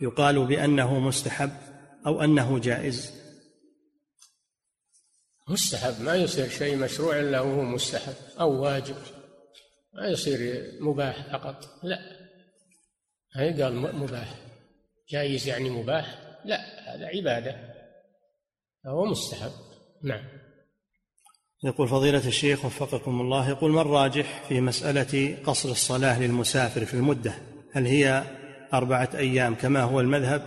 يقال 0.00 0.46
بأنه 0.46 0.98
مستحب 0.98 1.50
أو 2.06 2.22
أنه 2.24 2.58
جائز؟ 2.58 3.12
مستحب. 5.48 6.00
ما 6.00 6.14
يصير 6.14 6.48
شيء 6.48 6.76
مشروع 6.76 7.20
إلا 7.20 7.40
وهو 7.40 7.62
مستحب 7.62 8.14
أو 8.40 8.62
واجب. 8.62 8.96
ما 9.94 10.08
يصير 10.08 10.70
مباح 10.80 11.32
فقط. 11.32 11.80
لا. 11.82 11.98
هي 13.36 13.62
قال 13.62 13.74
مباح. 13.74 14.53
جائز 15.08 15.48
يعني 15.48 15.70
مباح؟ 15.70 16.18
لا 16.44 16.58
هذا 16.94 17.06
عبادة. 17.06 17.56
فهو 18.84 19.04
مستحب. 19.04 19.52
نعم. 20.02 20.24
يقول 21.64 21.88
فضيلة 21.88 22.28
الشيخ 22.28 22.64
وفقكم 22.64 23.20
الله 23.20 23.48
يقول 23.48 23.70
ما 23.70 23.80
الراجح 23.80 24.42
في 24.48 24.60
مسألة 24.60 25.36
قصر 25.44 25.68
الصلاة 25.68 26.20
للمسافر 26.20 26.84
في 26.84 26.94
المدة؟ 26.94 27.34
هل 27.72 27.86
هي 27.86 28.22
أربعة 28.74 29.08
أيام 29.14 29.54
كما 29.54 29.82
هو 29.82 30.00
المذهب 30.00 30.42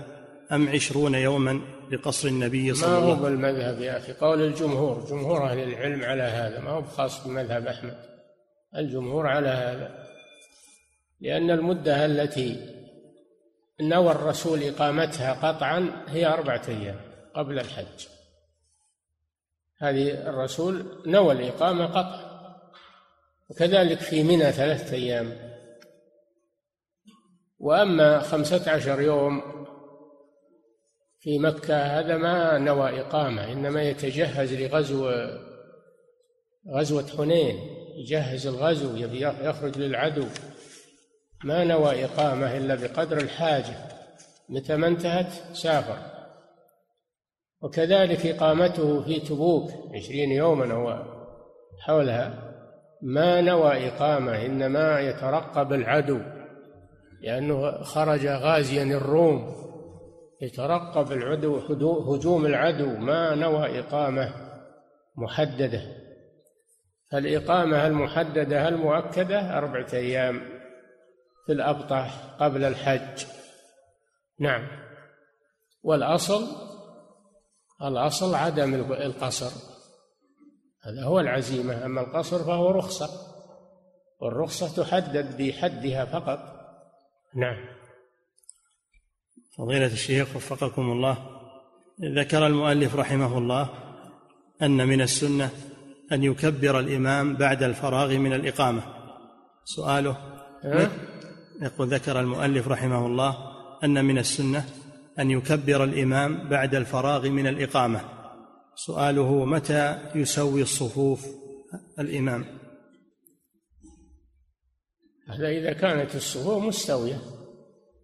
أم 0.51 0.69
عشرون 0.69 1.15
يوما 1.15 1.61
لقصر 1.91 2.27
النبي 2.27 2.73
صلى 2.73 2.87
الله 2.87 2.97
عليه 2.97 3.07
وسلم؟ 3.07 3.21
ما 3.21 3.21
هو 3.21 3.23
بالمذهب 3.23 3.81
يا 3.81 3.97
أخي؟ 3.97 4.13
قول 4.13 4.41
الجمهور. 4.41 5.05
جمهور 5.09 5.49
أهل 5.49 5.59
العلم 5.59 6.03
على 6.03 6.23
هذا. 6.23 6.59
ما 6.59 6.69
هو 6.69 6.83
خاص 6.83 7.27
بمذهب 7.27 7.67
أحمد. 7.67 7.97
الجمهور 8.75 9.27
على 9.27 9.49
هذا. 9.49 10.07
لأن 11.21 11.51
المدة 11.51 12.05
التي 12.05 12.76
نوى 13.81 14.11
الرسول 14.11 14.63
إقامتها 14.63 15.33
قطعا 15.33 16.05
هي 16.07 16.27
أربعة 16.27 16.61
أيام 16.67 16.99
قبل 17.35 17.59
الحج. 17.59 18.07
هذه 19.77 20.29
الرسول 20.29 20.85
نوى 21.05 21.31
الإقامة 21.33 21.85
قطعا 21.85 22.37
وكذلك 23.49 23.99
في 23.99 24.23
منى 24.23 24.51
ثلاثة 24.51 24.95
أيام. 24.95 25.57
وأما 27.59 28.19
خمسة 28.19 28.71
عشر 28.71 29.01
يوم 29.01 29.41
في 31.19 31.39
مكة 31.39 31.81
هذا 31.81 32.17
ما 32.17 32.57
نوى 32.57 33.01
إقامة 33.01 33.51
إنما 33.51 33.83
يتجهز 33.83 34.53
لغزو 34.53 35.11
غزوة 36.69 37.07
حنين 37.17 37.59
يجهز 37.95 38.47
الغزو 38.47 38.95
يخرج 39.41 39.77
للعدو. 39.77 40.27
ما 41.43 41.63
نوى 41.63 42.05
إقامة 42.05 42.57
إلا 42.57 42.75
بقدر 42.75 43.17
الحاجة 43.17 43.75
متى 44.49 44.75
ما 44.75 44.87
انتهت 44.87 45.31
سافر. 45.53 45.97
وكذلك 47.61 48.25
إقامته 48.25 49.03
في 49.03 49.19
تبوك 49.19 49.71
عشرين 49.95 50.31
يوما 50.31 50.73
هو 50.73 51.03
حولها 51.79 52.53
ما 53.01 53.41
نوى 53.41 53.87
إقامة 53.87 54.45
إنما 54.45 54.99
يترقب 54.99 55.73
العدو 55.73 56.19
لأنه 57.21 57.83
خرج 57.83 58.27
غازيا 58.27 58.83
الروم. 58.83 59.55
يترقب 60.41 61.11
العدو 61.11 61.57
هجوم 62.13 62.45
العدو 62.45 62.97
ما 62.97 63.35
نوى 63.35 63.79
إقامة 63.79 64.33
محددة. 65.15 65.81
فالإقامة 67.11 67.87
المحددة 67.87 68.67
المؤكدة 68.67 69.57
أربعة 69.57 69.87
أيام. 69.93 70.56
في 71.47 71.53
الأبطح 71.53 72.35
قبل 72.39 72.63
الحج. 72.63 73.25
نعم. 74.39 74.67
والأصل 75.83 76.47
الأصل 77.81 78.35
عدم 78.35 78.73
القصر. 78.93 79.51
هذا 80.83 81.03
هو 81.03 81.19
العزيمة. 81.19 81.85
أما 81.85 82.01
القصر 82.01 82.43
فهو 82.43 82.71
رخصة. 82.71 83.09
والرخصة 84.21 84.83
تحدد 84.83 85.41
بحدها 85.41 86.05
فقط. 86.05 86.39
نعم. 87.35 87.57
فضيلة 89.57 89.93
الشيخ 89.93 90.35
وفقكم 90.35 90.81
الله 90.81 91.17
ذكر 92.17 92.47
المؤلف 92.47 92.95
رحمه 92.95 93.37
الله 93.37 93.69
أن 94.61 94.87
من 94.87 95.01
السنة 95.01 95.49
أن 96.11 96.23
يكبر 96.23 96.79
الإمام 96.79 97.35
بعد 97.35 97.63
الفراغ 97.63 98.17
من 98.17 98.33
الإقامة. 98.33 98.81
سؤاله 99.63 100.17
يقول 101.61 101.87
ذكر 101.87 102.19
المؤلف 102.19 102.67
رحمه 102.67 103.05
الله 103.05 103.37
أن 103.83 104.05
من 104.05 104.17
السنة 104.17 104.65
أن 105.19 105.31
يكبر 105.31 105.83
الإمام 105.83 106.49
بعد 106.49 106.75
الفراغ 106.75 107.29
من 107.29 107.47
الإقامة. 107.47 108.01
سؤاله 108.75 109.45
متى 109.45 109.99
يسوي 110.15 110.61
الصفوف 110.61 111.27
الإمام؟ 111.99 112.45
هذا 115.29 115.47
إذا 115.47 115.73
كانت 115.73 116.15
الصفوف 116.15 116.63
مستوية 116.63 117.21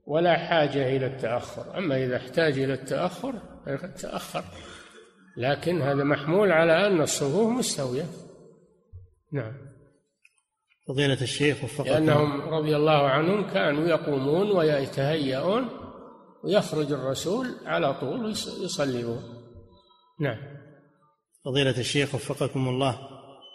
ولا 0.06 0.38
حاجة 0.38 0.98
إلى 0.98 1.06
التأخر. 1.06 1.78
أما 1.78 2.06
إذا 2.06 2.18
احتاج 2.18 2.60
إلى 2.60 2.74
التأخر 2.74 3.34
تأخر 4.02 4.44
لكن 5.38 5.82
هذا 5.82 6.04
محمول 6.04 6.52
على 6.52 6.88
أن 6.88 7.02
الصفوف 7.02 7.50
مستوية. 7.50 8.06
نعم. 9.32 9.73
فضيلة 10.88 11.22
الشيخ 11.22 11.64
وفقكم. 11.64 11.90
لأنهم 11.90 12.42
رضي 12.42 12.76
الله 12.76 13.10
عنهم 13.10 13.54
كانوا 13.54 13.88
يقومون 13.88 14.52
ويتهيئون 14.52 15.70
ويخرج 16.44 16.92
الرسول 16.92 17.48
على 17.66 17.94
طول 17.94 18.32
يصلون 18.64 19.24
نعم. 20.20 20.38
فضيلة 21.46 21.78
الشيخ 21.80 22.16
وفقكم 22.16 22.68
الله 22.68 23.00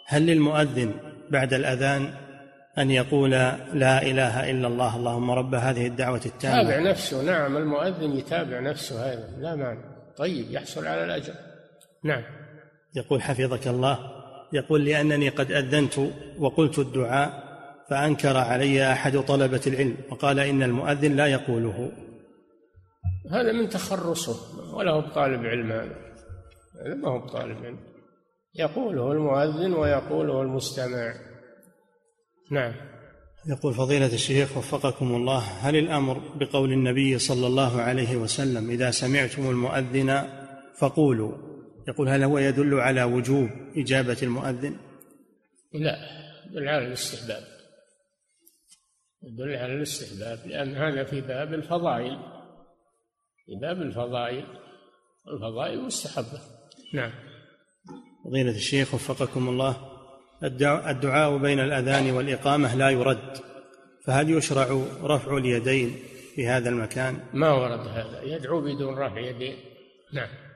هل 0.07 0.25
للمؤذن 0.25 0.93
بعد 1.31 1.53
الأذان 1.53 2.13
أن 2.77 2.91
يقول 2.91 3.31
لا 3.73 4.01
إله 4.01 4.51
إلا 4.51 4.67
الله 4.67 4.95
اللهم 4.95 5.31
رب 5.31 5.55
هذه 5.55 5.87
الدعوة 5.87 6.21
التامة؟ 6.25 6.61
يتابع 6.61 6.89
نفسه. 6.91 7.23
نعم 7.23 7.57
المؤذن 7.57 8.11
يتابع 8.11 8.59
نفسه 8.59 9.13
هذا. 9.13 9.35
لا 9.37 9.55
مانع. 9.55 9.81
طيب 10.17 10.51
يحصل 10.51 10.87
على 10.87 11.03
الأجر. 11.03 11.33
نعم. 12.03 12.23
يقول 12.95 13.21
حفظك 13.21 13.67
الله 13.67 14.18
يقول 14.53 14.85
لأنني 14.85 15.29
قد 15.29 15.51
أذنت 15.51 15.99
وقلت 16.39 16.79
الدعاء 16.79 17.49
فأنكر 17.89 18.37
علي 18.37 18.91
أحد 18.91 19.17
طلبة 19.17 19.61
العلم 19.67 19.97
وقال 20.11 20.39
إن 20.39 20.63
المؤذن 20.63 21.15
لا 21.15 21.27
يقوله. 21.27 21.91
هذا 23.31 23.51
من 23.51 23.69
تخرصه 23.69 24.35
ولا 24.75 24.91
هو 24.91 25.01
بطالب 25.01 25.45
علم 25.45 25.71
هذا. 25.71 25.95
هذا 26.85 26.95
ما 26.95 27.09
هو 27.09 27.19
بطالب 27.19 27.65
علم. 27.65 27.79
يقوله 28.55 29.11
المؤذن 29.11 29.73
ويقوله 29.73 30.41
المستمع. 30.41 31.13
نعم. 32.51 32.73
يقول 33.47 33.73
فضيلة 33.73 34.13
الشيخ 34.13 34.57
وفقكم 34.57 35.15
الله 35.15 35.39
هل 35.39 35.75
الأمر 35.75 36.21
بقول 36.35 36.71
النبي 36.71 37.19
صلى 37.19 37.47
الله 37.47 37.81
عليه 37.81 38.17
وسلم 38.17 38.69
إذا 38.69 38.91
سمعتم 38.91 39.49
المؤذن 39.49 40.23
فقولوا؟ 40.77 41.48
يقول 41.89 42.09
هل 42.09 42.23
هو 42.23 42.37
يدل 42.37 42.79
على 42.79 43.03
وجوب 43.03 43.49
إجابة 43.77 44.17
المؤذن؟ 44.23 44.77
لا 45.73 45.97
يدل 46.45 46.67
على 46.67 46.87
الاستحباب. 46.87 47.43
يدل 49.23 49.55
على 49.55 49.73
الاستحباب 49.73 50.47
لأن 50.47 50.75
هذا 50.75 51.03
في 51.03 51.21
باب 51.21 51.53
الفضائل. 51.53 52.19
في 53.45 53.55
باب 53.61 53.81
الفضائل 53.81 54.45
الفضائل 55.33 55.81
مستحبة. 55.81 56.41
نعم. 56.93 57.11
فضيلة 58.25 58.51
الشيخ 58.51 58.93
وفقكم 58.93 59.49
الله 59.49 59.77
الدعاء 60.43 61.37
بين 61.37 61.59
الأذان 61.59 62.11
والإقامة 62.11 62.75
لا 62.75 62.89
يرد. 62.89 63.37
فهل 64.05 64.29
يشرع 64.29 64.83
رفع 65.03 65.37
اليدين 65.37 65.95
في 66.35 66.47
هذا 66.47 66.69
المكان؟ 66.69 67.19
ما 67.33 67.51
ورد 67.51 67.87
هذا. 67.87 68.21
يدعو 68.23 68.61
بدون 68.61 68.97
رفع 68.97 69.19
يدين. 69.19 69.55
نعم. 70.13 70.48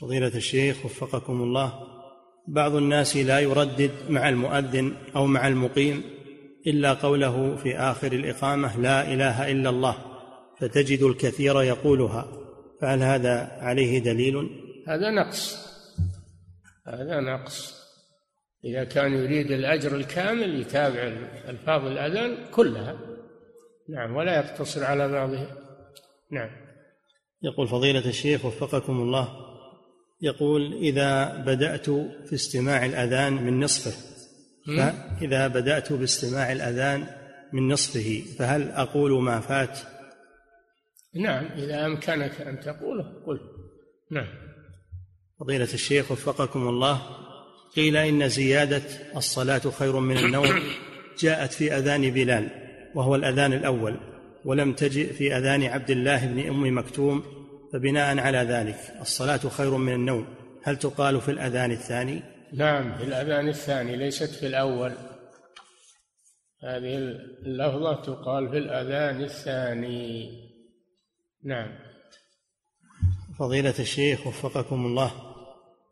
فضيلة 0.00 0.34
الشيخ 0.34 0.84
وفقكم 0.84 1.42
الله 1.42 1.72
بعض 2.48 2.74
الناس 2.74 3.16
لا 3.16 3.40
يردد 3.40 3.90
مع 4.08 4.28
المؤذن 4.28 4.96
أو 5.16 5.26
مع 5.26 5.48
المقيم 5.48 6.02
إلا 6.66 6.92
قوله 6.92 7.56
في 7.56 7.76
آخر 7.78 8.12
الإقامة 8.12 8.80
لا 8.80 9.12
إله 9.12 9.50
إلا 9.50 9.70
الله 9.70 9.96
فتجد 10.60 11.02
الكثير 11.02 11.62
يقولها 11.62 12.28
فهل 12.80 13.02
هذا 13.02 13.58
عليه 13.60 13.98
دليل؟ 13.98 14.50
هذا 14.88 15.10
نقص 15.10 15.70
هذا 16.86 17.20
نقص. 17.20 17.80
إذا 18.64 18.84
كان 18.84 19.12
يريد 19.12 19.50
الأجر 19.50 19.96
الكامل 19.96 20.60
يتابع 20.60 21.02
ألفاظ 21.48 21.86
الأذان 21.86 22.36
كلها. 22.50 22.96
نعم 23.88 24.16
ولا 24.16 24.36
يقتصر 24.36 24.84
على 24.84 25.08
بعضها 25.08 25.56
نعم. 26.32 26.50
يقول 27.42 27.68
فضيلة 27.68 28.08
الشيخ 28.08 28.44
وفقكم 28.44 29.00
الله 29.00 29.49
يقول 30.22 30.72
إذا 30.72 31.36
بدأت 31.36 31.90
في 31.90 32.32
استماع 32.34 32.86
الأذان 32.86 33.32
من 33.32 33.60
نصفه 33.60 33.92
فإذا 34.66 35.48
بدأت 35.48 35.92
باستماع 35.92 36.52
الأذان 36.52 37.06
من 37.52 37.68
نصفه 37.68 38.22
فهل 38.38 38.70
أقول 38.70 39.22
ما 39.22 39.40
فات؟ 39.40 39.78
نعم 41.14 41.44
إذا 41.44 41.86
أمكنك 41.86 42.40
أن 42.40 42.60
تقوله 42.60 43.04
قل. 43.26 43.40
نعم. 44.10 44.26
فضيلة 45.40 45.68
الشيخ 45.74 46.10
وفقكم 46.12 46.68
الله 46.68 47.02
قيل 47.76 47.96
إن 47.96 48.28
زيادة 48.28 48.82
الصلاة 49.16 49.58
خير 49.58 50.00
من 50.00 50.18
النوم 50.18 50.60
جاءت 51.18 51.52
في 51.52 51.72
أذان 51.72 52.10
بلال 52.10 52.48
وهو 52.94 53.14
الأذان 53.14 53.52
الأول 53.52 53.96
ولم 54.44 54.72
تجئ 54.72 55.12
في 55.12 55.36
أذان 55.36 55.62
عبد 55.62 55.90
الله 55.90 56.26
بن 56.26 56.48
أم 56.48 56.78
مكتوم 56.78 57.39
فبناء 57.72 58.18
على 58.18 58.38
ذلك 58.38 58.76
الصلاة 59.00 59.38
خير 59.38 59.76
من 59.76 59.92
النوم. 59.92 60.26
هل 60.62 60.76
تقال 60.76 61.20
في 61.20 61.30
الأذان 61.30 61.70
الثاني؟ 61.70 62.22
نعم. 62.52 62.98
في 62.98 63.04
الأذان 63.04 63.48
الثاني 63.48 63.96
ليست 63.96 64.30
في 64.30 64.46
الأول. 64.46 64.92
هذه 66.62 66.96
اللفظة 67.46 68.02
تقال 68.02 68.48
في 68.48 68.58
الأذان 68.58 69.22
الثاني. 69.24 70.30
نعم. 71.44 71.78
فضيلة 73.38 73.74
الشيخ 73.78 74.26
وفقكم 74.26 74.86
الله 74.86 75.12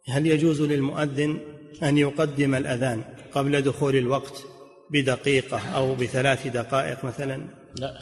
هل 0.09 0.27
يجوز 0.27 0.63
للمؤذن 0.63 1.41
أن 1.83 1.99
يقدم 1.99 2.55
الأذان 2.55 3.05
قبل 3.33 3.63
دخول 3.63 3.97
الوقت 3.97 4.43
بدقيقة 4.91 5.69
أو 5.69 5.95
بثلاث 5.95 6.47
دقائق 6.47 7.05
مثلا؟ 7.05 7.47
لا. 7.79 7.99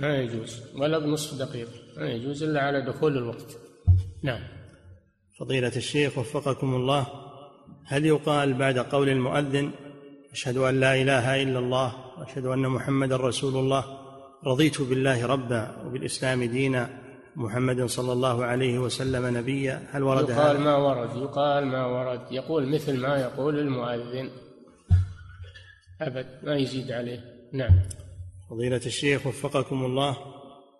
ما 0.00 0.18
يجوز. 0.18 0.62
ولا 0.74 0.98
بنصف 0.98 1.38
دقيقة. 1.38 1.72
ما 1.96 2.10
يجوز 2.10 2.42
إلا 2.42 2.60
على 2.60 2.80
دخول 2.82 3.16
الوقت. 3.16 3.56
نعم. 4.22 4.40
فضيلة 5.38 5.72
الشيخ 5.76 6.18
وفقكم 6.18 6.74
الله 6.74 7.06
هل 7.84 8.06
يقال 8.06 8.54
بعد 8.54 8.78
قول 8.78 9.08
المؤذن 9.08 9.70
أشهد 10.32 10.56
أن 10.56 10.80
لا 10.80 11.02
إله 11.02 11.42
إلا 11.42 11.58
الله 11.58 11.94
وأشهد 12.18 12.46
أن 12.46 12.68
محمدا 12.68 13.16
رسول 13.16 13.56
الله 13.56 13.84
رضيت 14.46 14.80
بالله 14.80 15.26
ربا 15.26 15.76
وبالإسلام 15.86 16.44
دينا 16.44 16.88
محمد 17.36 17.84
صلى 17.84 18.12
الله 18.12 18.44
عليه 18.44 18.78
وسلم 18.78 19.36
نبيا 19.36 19.88
هل 19.92 20.02
ورد 20.02 20.28
يقال 20.28 20.56
هذا؟ 20.56 20.64
ما 20.64 20.76
ورد 20.76 21.16
يقال 21.16 21.66
ما 21.66 21.86
ورد. 21.86 22.20
يقول 22.30 22.66
مثل 22.68 23.00
ما 23.00 23.16
يقول 23.16 23.58
المؤذن. 23.58 24.30
أبد 26.00 26.26
ما 26.42 26.56
يزيد 26.56 26.92
عليه. 26.92 27.20
نعم. 27.52 27.74
فضيلة 28.50 28.80
الشيخ 28.86 29.26
وفقكم 29.26 29.84
الله 29.84 30.16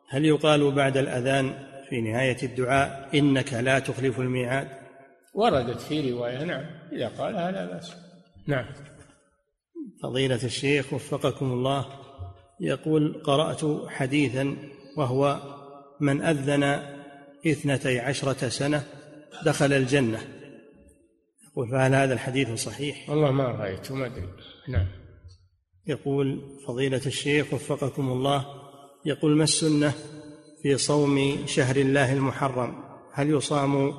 هل 0.09 0.25
يقال 0.25 0.71
بعد 0.71 0.97
الأذان 0.97 1.67
في 1.89 2.01
نهاية 2.01 2.37
الدعاء 2.43 3.19
إنك 3.19 3.53
لا 3.53 3.79
تخلف 3.79 4.21
الميعاد؟ 4.21 4.69
وردت 5.35 5.81
في 5.81 6.13
رواية 6.13 6.45
نعم 6.45 6.65
إذا 6.93 7.09
قالها 7.09 7.51
لا 7.51 7.67
بأس. 7.67 7.93
نعم. 8.47 8.67
فضيلة 10.03 10.45
الشيخ 10.45 10.93
وفقكم 10.93 11.53
الله 11.53 11.87
يقول 12.61 13.23
قرأت 13.25 13.89
حديثا 13.89 14.57
وهو 14.97 15.41
من 16.01 16.23
أذن 16.23 16.63
اثنتي 17.47 18.01
عشرة 18.01 18.49
سنة 18.49 18.85
دخل 19.45 19.73
الجنة. 19.73 20.19
يقول 21.51 21.69
فهل 21.69 21.95
هذا 21.95 22.15
الحديث 22.15 22.51
صحيح؟ 22.51 23.11
والله 23.11 23.31
ما 23.31 23.45
رأيته 23.45 23.95
ما 23.95 24.07
أدري. 24.07 24.29
نعم. 24.69 25.06
يقول 25.87 26.59
فضيلة 26.67 27.01
الشيخ 27.07 27.55
وفقكم 27.55 28.09
الله 28.09 28.47
يقول 29.05 29.37
ما 29.37 29.45
السنة 29.45 29.95
في 30.63 30.77
صوم 30.77 31.47
شهر 31.47 31.77
الله 31.77 32.13
المحرم؟ 32.13 32.85
هل 33.13 33.31
يصام 33.31 33.93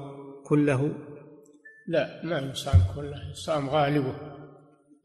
كله؟ 0.43 0.91
لا 1.87 2.21
ما 2.23 2.39
يصام 2.39 2.81
كله 2.95 3.31
يصام 3.31 3.69
غالبه. 3.69 4.15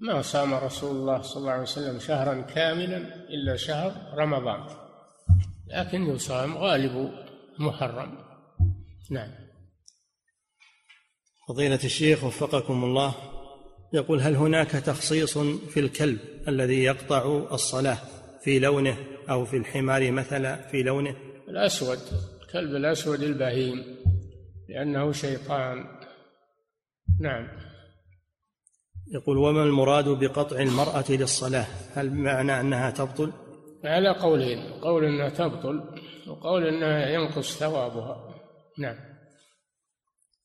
ما 0.00 0.22
صام 0.22 0.54
رسول 0.54 0.96
الله 0.96 1.22
صلى 1.22 1.40
الله 1.40 1.52
عليه 1.52 1.62
وسلم 1.62 1.98
شهرا 1.98 2.40
كاملا 2.40 2.96
إلا 3.28 3.56
شهر 3.56 3.92
رمضان. 4.18 4.66
لكن 5.66 6.02
يصام 6.02 6.58
غالب 6.58 7.12
محرم. 7.58 8.18
نعم. 9.10 9.30
فضيلة 11.48 11.80
الشيخ 11.84 12.24
وفقكم 12.24 12.84
الله 12.84 13.14
يقول 13.92 14.20
هل 14.20 14.36
هناك 14.36 14.70
تخصيص 14.70 15.38
في 15.38 15.80
الكلب؟ 15.80 16.31
الذي 16.48 16.84
يقطع 16.84 17.46
الصلاة 17.52 17.98
في 18.44 18.58
لونه 18.58 18.96
أو 19.30 19.44
في 19.44 19.56
الحمار 19.56 20.10
مثلا 20.10 20.56
في 20.56 20.82
لونه؟ 20.82 21.16
الأسود 21.48 21.98
الكلب 22.42 22.76
الأسود 22.76 23.22
البهيم 23.22 23.84
لأنه 24.68 25.12
شيطان. 25.12 25.84
نعم. 27.20 27.48
يقول 29.14 29.38
وما 29.38 29.62
المراد 29.62 30.08
بقطع 30.08 30.60
المرأة 30.60 31.04
للصلاة؟ 31.08 31.66
هل 31.94 32.08
بمعنى 32.08 32.60
أنها 32.60 32.90
تبطل؟ 32.90 33.32
على 33.84 34.08
قولين 34.08 34.58
قول 34.58 35.04
أنها 35.04 35.28
تبطل 35.28 35.82
وقول 36.28 36.66
أنها 36.66 37.08
ينقص 37.08 37.58
ثوابها. 37.58 38.34
نعم. 38.78 38.96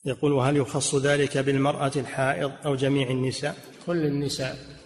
يقول 0.06 0.32
وهل 0.32 0.58
يخص 0.58 0.95
ذلك 0.95 1.38
بالمرأة 1.38 1.91
الحائض 1.95 2.52
أو 2.66 2.76
جميع 2.76 3.10
النساء؟ 3.10 3.56
كل 3.86 4.06
النساء. 4.06 4.76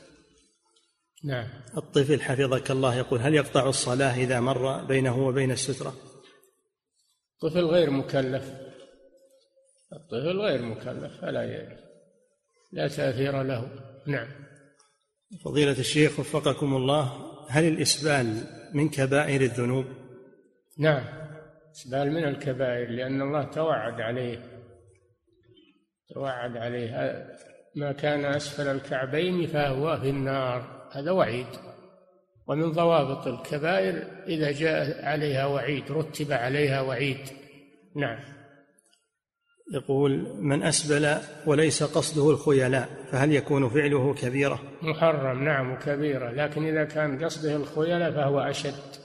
نعم. 1.24 1.48
الطفل 1.78 2.22
حفظك 2.22 2.72
الله 2.72 2.96
يقول 2.96 3.20
هل 3.20 3.34
يقطع 3.34 3.70
الصلاة 3.70 4.18
إذا 4.18 4.40
مر 4.40 4.84
بينه 4.84 5.28
وبين 5.28 5.52
السترة؟ 5.52 5.94
الطفل 7.44 7.66
غير 7.66 7.90
مكلف. 7.90 8.54
الطفل 9.94 10.40
غير 10.40 10.62
مكلف 10.62 11.22
فلا 11.22 11.68
لا 12.72 12.88
تأثير 12.88 13.44
له. 13.44 13.70
نعم. 14.08 14.28
فضيلة 15.46 15.80
الشيخ 15.80 16.20
وفقكم 16.20 16.76
الله 16.76 17.32
هل 17.50 17.68
الإسبال 17.68 18.44
من 18.74 18.90
كبائر 18.90 19.42
الذنوب؟ 19.42 19.86
نعم. 20.80 21.04
إسبال 21.72 22.12
من 22.12 22.24
الكبائر 22.24 22.90
لأن 22.90 23.22
الله 23.22 23.44
توعد 23.44 24.02
عليه. 24.02 24.44
توعد 26.14 26.58
عليه. 26.58 27.26
ما 27.76 27.92
كان 27.92 28.26
أسفل 28.26 28.68
الكعبين 28.68 29.48
فهو 29.48 30.00
في 30.00 30.10
النار. 30.10 30.81
هذا 30.92 31.12
وعيد. 31.12 31.48
ومن 32.48 32.72
ضوابط 32.72 33.28
الكبائر 33.28 34.04
إذا 34.28 34.52
جاء 34.52 35.06
عليها 35.06 35.46
وعيد 35.46 35.92
رتب 35.92 36.32
عليها 36.32 36.82
وعيد. 36.82 37.20
نعم. 37.96 38.20
يقول 39.74 40.36
من 40.40 40.64
أسبل 40.64 41.18
وليس 41.46 41.84
قصده 41.84 42.30
الخيلاء 42.30 42.90
فهل 43.12 43.34
يكون 43.34 43.70
فعله 43.70 44.14
كبيرة؟ 44.14 44.60
محرم. 44.82 45.44
نعم 45.44 45.76
كبيرة. 45.80 46.32
لكن 46.32 46.66
إذا 46.66 46.84
كان 46.84 47.26
قصده 47.26 47.56
الخيلاء 47.56 48.12
فهو 48.12 48.40
أشد. 48.40 48.96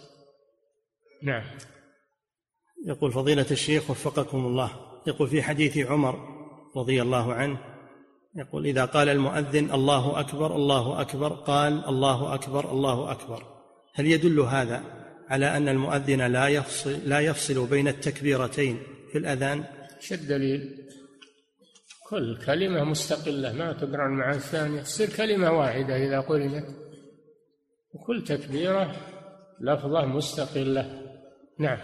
نعم. 1.23 1.45
يقول 2.87 3.13
فضيلة 3.13 3.47
الشيخ 3.51 3.91
وفقكم 3.91 4.47
الله. 4.47 4.71
يقول 5.07 5.29
في 5.29 5.43
حديث 5.43 5.79
عمر 5.79 6.19
رضي 6.77 7.03
الله 7.03 7.35
عنه 7.35 7.76
يقول 8.37 8.67
إذا 8.67 8.85
قال 8.85 9.09
المؤذن 9.09 9.71
الله 9.71 10.21
أكبر 10.21 10.57
الله 10.57 11.01
أكبر 11.01 11.33
قال 11.33 11.85
الله 11.89 12.35
أكبر 12.35 12.71
الله 12.73 13.13
أكبر. 13.13 13.43
هل 13.95 14.07
يدل 14.07 14.41
هذا 14.41 14.83
على 15.29 15.57
أن 15.57 15.69
المؤذن 15.69 16.33
لا 16.33 16.49
يفصل 16.49 16.99
لا 17.05 17.21
يفصل 17.21 17.67
بين 17.67 17.89
التكبيرتين 17.89 18.83
في 19.13 19.19
الأذان؟ 19.19 19.65
إيش 19.97 20.13
الدليل؟ 20.13 20.87
كل 22.09 22.39
كلمة 22.47 22.85
مستقلة 22.85 23.53
ما 23.53 23.73
تقرن 23.73 24.11
مع 24.11 24.31
الثانية 24.31 24.83
تصير 24.83 25.09
كلمة 25.17 25.51
واحدة 25.51 25.97
إذا 25.97 26.21
قرنت. 26.21 26.67
وكل 27.93 28.25
تكبيرة 28.25 28.97
لفظة 29.61 30.07
مستقلة. 30.07 31.03
نعم. 31.59 31.79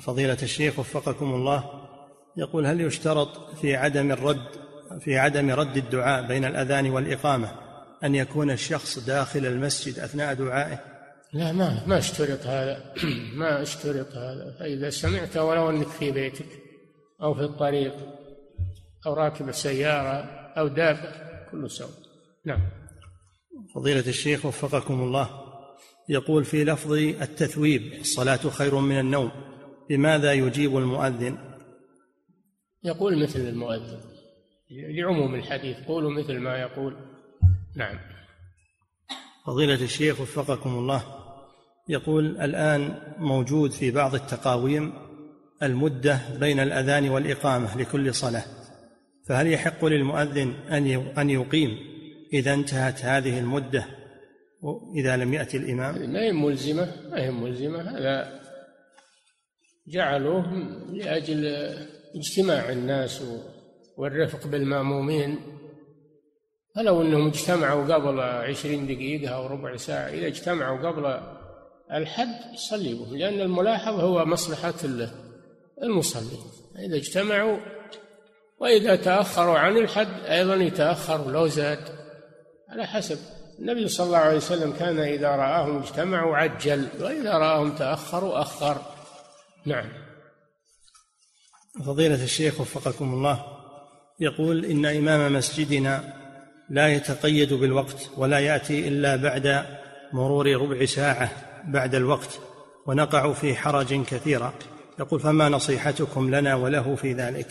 فضيلة 0.00 0.38
الشيخ 0.42 0.78
وفقكم 0.78 1.34
الله 1.34 1.64
يقول 2.36 2.66
هل 2.66 2.80
يشترط 2.80 3.54
في 3.54 3.76
عدم 3.76 4.12
الرد 4.12 4.69
في 4.98 5.18
عدم 5.18 5.50
رد 5.50 5.76
الدعاء 5.76 6.26
بين 6.26 6.44
الأذان 6.44 6.90
والإقامة 6.90 7.52
أن 8.04 8.14
يكون 8.14 8.50
الشخص 8.50 8.98
داخل 8.98 9.46
المسجد 9.46 9.98
أثناء 9.98 10.34
دعائه؟ 10.34 10.78
لا 11.32 11.52
ما 11.52 11.86
ما 11.86 11.98
اشترط 11.98 12.46
هذا. 12.46 12.94
ما 13.40 13.62
اشترط 13.62 14.12
هذا. 14.14 14.56
فإذا 14.60 14.90
سمعت 14.90 15.36
ولو 15.36 15.70
أنك 15.70 15.86
في 15.86 16.10
بيتك 16.10 16.46
أو 17.22 17.34
في 17.34 17.40
الطريق 17.40 17.94
أو 19.06 19.14
راكب 19.14 19.48
السيارة 19.48 20.24
أو 20.58 20.68
دابة 20.68 21.12
كله 21.50 21.68
سواء 21.68 21.90
نعم. 22.46 22.60
فضيلة 23.74 24.08
الشيخ 24.08 24.46
وفقكم 24.46 25.00
الله 25.00 25.30
يقول 26.08 26.44
في 26.44 26.64
لفظ 26.64 26.92
التثويب 26.92 27.92
الصلاة 28.00 28.36
خير 28.36 28.78
من 28.78 28.98
النوم 28.98 29.30
بماذا 29.88 30.32
يجيب 30.32 30.76
المؤذن؟ 30.76 31.38
يقول 32.84 33.22
مثل 33.22 33.40
المؤذن. 33.40 34.00
لعموم 34.70 35.34
الحديث 35.34 35.76
قولوا 35.76 36.10
مثل 36.10 36.38
ما 36.38 36.58
يقول. 36.58 36.96
نعم. 37.76 37.98
فضيلة 39.46 39.84
الشيخ 39.84 40.20
وفقكم 40.20 40.70
الله 40.70 41.02
يقول 41.88 42.40
الآن 42.40 42.94
موجود 43.18 43.70
في 43.70 43.90
بعض 43.90 44.14
التقاويم 44.14 44.92
المدة 45.62 46.20
بين 46.40 46.60
الأذان 46.60 47.08
والإقامة 47.08 47.78
لكل 47.78 48.14
صلاة 48.14 48.44
فهل 49.28 49.52
يحق 49.52 49.84
للمؤذن 49.84 50.54
أن 50.70 50.86
أن 51.18 51.30
يقيم 51.30 51.78
إذا 52.32 52.54
انتهت 52.54 53.04
هذه 53.04 53.38
المدة 53.38 53.86
إذا 54.96 55.16
لم 55.16 55.34
يأتي 55.34 55.56
الإمام؟ 55.56 56.10
ما 56.12 56.20
هي 56.20 56.32
ملزمة؟ 56.32 56.92
ما 57.10 57.22
هي 57.22 57.30
ملزمة؟ 57.30 57.98
هذا 57.98 58.40
جعلوه 59.88 60.52
لأجل 60.92 61.46
اجتماع 62.14 62.72
الناس 62.72 63.22
والرفق 64.00 64.46
بالمأمومين. 64.46 65.38
فلو 66.76 67.02
أنهم 67.02 67.26
اجتمعوا 67.26 67.94
قبل 67.94 68.20
عشرين 68.20 68.86
دقيقة 68.86 69.34
أو 69.34 69.46
ربع 69.46 69.76
ساعة 69.76 70.08
إذا 70.08 70.26
اجتمعوا 70.26 70.88
قبل 70.88 71.20
الحد 71.92 72.54
يصلي 72.54 72.94
بهم 72.94 73.16
لأن 73.16 73.40
الملاحظ 73.40 74.00
هو 74.00 74.24
مصلحة 74.24 74.74
المصلي 75.82 76.38
إذا 76.78 76.96
اجتمعوا 76.96 77.56
وإذا 78.60 78.96
تأخروا 78.96 79.58
عن 79.58 79.76
الحد 79.76 80.24
أيضا 80.24 80.54
يتأخر 80.54 81.30
لو 81.30 81.46
زاد. 81.46 82.00
على 82.68 82.86
حسب. 82.86 83.18
النبي 83.58 83.88
صلى 83.88 84.06
الله 84.06 84.18
عليه 84.18 84.36
وسلم 84.36 84.72
كان 84.72 84.98
إذا 84.98 85.28
رآهم 85.28 85.78
اجتمعوا 85.82 86.36
عجل 86.36 86.88
وإذا 87.00 87.32
رآهم 87.32 87.76
تأخروا 87.76 88.40
أخر. 88.40 88.82
نعم. 89.66 89.88
فضيلة 91.86 92.24
الشيخ 92.24 92.60
وفقكم 92.60 93.14
الله. 93.14 93.59
يقول 94.20 94.64
إن 94.64 94.86
إمام 94.86 95.32
مسجدنا 95.32 96.14
لا 96.70 96.88
يتقيد 96.88 97.52
بالوقت 97.52 98.10
ولا 98.16 98.38
يأتي 98.38 98.88
إلا 98.88 99.16
بعد 99.16 99.64
مرور 100.12 100.46
ربع 100.46 100.84
ساعة 100.84 101.30
بعد 101.64 101.94
الوقت 101.94 102.38
ونقع 102.86 103.32
في 103.32 103.54
حرج 103.54 104.04
كثيرا 104.04 104.54
يقول 104.98 105.20
فما 105.20 105.48
نصيحتكم 105.48 106.34
لنا 106.34 106.54
وله 106.54 106.94
في 106.94 107.12
ذلك؟ 107.12 107.46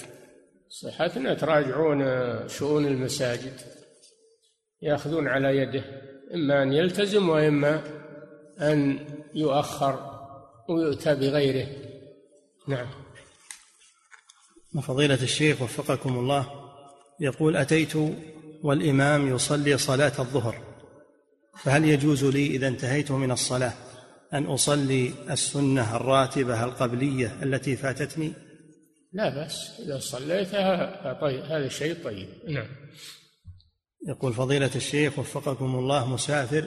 صحتنا 0.69 1.33
تراجعون 1.33 2.03
شؤون 2.47 2.85
المساجد 2.85 3.53
يأخذون 4.81 5.27
على 5.27 5.57
يده 5.57 5.83
إما 6.33 6.63
أن 6.63 6.73
يلتزم 6.73 7.29
وإما 7.29 7.81
أن 8.61 8.99
يؤخر 9.35 10.19
ويؤتى 10.69 11.15
بغيره. 11.15 11.67
نعم. 12.67 12.87
فضيلة 14.81 15.23
الشيخ 15.23 15.61
وفقكم 15.61 16.19
الله. 16.19 16.58
يقول 17.21 17.57
أتيت 17.57 17.93
والإمام 18.63 19.35
يصلي 19.35 19.77
صلاة 19.77 20.13
الظهر 20.19 20.55
فهل 21.63 21.85
يجوز 21.85 22.25
لي 22.25 22.47
إذا 22.47 22.67
انتهيت 22.67 23.11
من 23.11 23.31
الصلاة 23.31 23.73
أن 24.33 24.45
أصلي 24.45 25.11
السنة 25.29 25.95
الراتبة 25.95 26.63
القبلية 26.63 27.35
التي 27.43 27.75
فاتتني؟ 27.75 28.33
لا 29.13 29.29
بأس 29.29 29.79
إذا 29.85 29.99
صليتها 29.99 31.13
طيب 31.21 31.43
هذا 31.43 31.67
شيء 31.67 32.03
طيب. 32.03 32.27
نعم. 32.47 32.67
يقول 34.07 34.33
فضيلة 34.33 34.71
الشيخ 34.75 35.19
وفقكم 35.19 35.75
الله 35.75 36.13
مسافر 36.13 36.65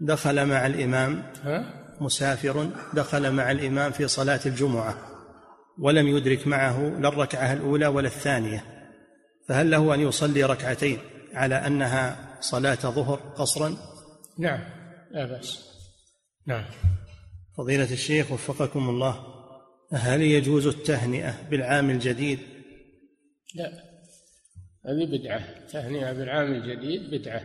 دخل 0.00 0.46
مع 0.46 0.66
الإمام 0.66 1.32
ها؟ 1.42 1.74
مسافر 2.00 2.70
دخل 2.94 3.32
مع 3.32 3.50
الإمام 3.50 3.92
في 3.92 4.08
صلاة 4.08 4.40
الجمعة 4.46 4.98
ولم 5.78 6.08
يدرك 6.08 6.46
معه 6.46 6.98
لا 7.00 7.08
الركعة 7.08 7.52
الأولى 7.52 7.86
ولا 7.86 8.08
الثانية. 8.08 8.77
فهل 9.48 9.70
له 9.70 9.94
أن 9.94 10.00
يصلي 10.00 10.44
ركعتين 10.44 10.98
على 11.34 11.54
أنها 11.54 12.28
صلاة 12.40 12.74
ظهر 12.74 13.16
قصرا؟ 13.16 13.76
نعم 14.38 14.60
لا 15.10 15.26
بأس. 15.26 15.68
نعم. 16.46 16.64
فضيلة 17.58 17.92
الشيخ 17.92 18.32
وفقكم 18.32 18.88
الله 18.88 19.24
هل 19.92 20.22
يجوز 20.22 20.66
التهنئة 20.66 21.48
بالعام 21.50 21.90
الجديد؟ 21.90 22.38
لا 23.54 23.72
هذه 24.86 25.18
بدعة. 25.18 25.66
تهنئة 25.72 26.12
بالعام 26.12 26.54
الجديد 26.54 27.10
بدعة. 27.10 27.42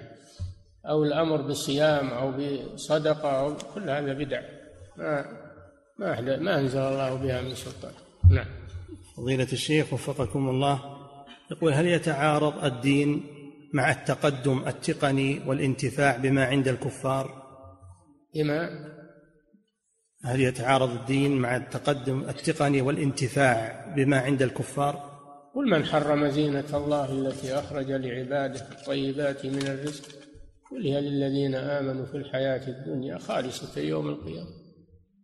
أو 0.90 1.04
الأمر 1.04 1.42
بالصيام 1.42 2.10
أو 2.10 2.32
بصدقة 2.32 3.30
أو 3.40 3.58
كل 3.76 3.90
هذا 3.90 4.14
بدع. 4.14 4.42
ما 4.98 5.26
ما 6.00 6.22
ما 6.38 6.60
أنزل 6.60 6.80
الله 6.80 7.16
بها 7.16 7.42
من 7.42 7.56
سلطان. 7.56 7.94
نعم. 8.30 8.48
فضيلة 9.18 9.48
الشيخ 9.54 9.94
وفقكم 9.94 10.50
الله 10.50 10.93
يقول 11.52 11.74
هل 11.74 11.88
يتعارض 11.88 12.66
الدين 12.66 13.24
مع 13.74 13.92
التقدم 13.92 14.68
التقني 14.68 15.42
والانتفاع 15.48 16.18
بما 16.18 16.46
عند 16.46 16.68
الكفار؟ 16.68 17.44
بما 18.36 18.70
هل 20.24 20.42
يتعارض 20.42 20.90
الدين 20.90 21.38
مع 21.38 21.56
التقدم 21.56 22.30
التقني 22.30 22.82
والانتفاع 22.82 23.86
بما 23.96 24.20
عند 24.20 24.42
الكفار؟ 24.42 25.14
قل 25.56 25.70
من 25.70 25.86
حرم 25.86 26.28
زينة 26.28 26.78
الله 26.78 27.12
التي 27.12 27.60
أخرج 27.60 27.92
لعباده 27.92 28.68
الطيبات 28.72 29.46
من 29.46 29.68
الرزق 29.68 30.06
كلها 30.70 31.02
للذين 31.02 31.56
آمنوا 31.56 32.06
في 32.06 32.18
الحياة 32.18 32.68
الدنيا 32.68 33.18
خالصة 33.18 33.82
يوم 33.82 34.10
القيامة؟ 34.10 34.50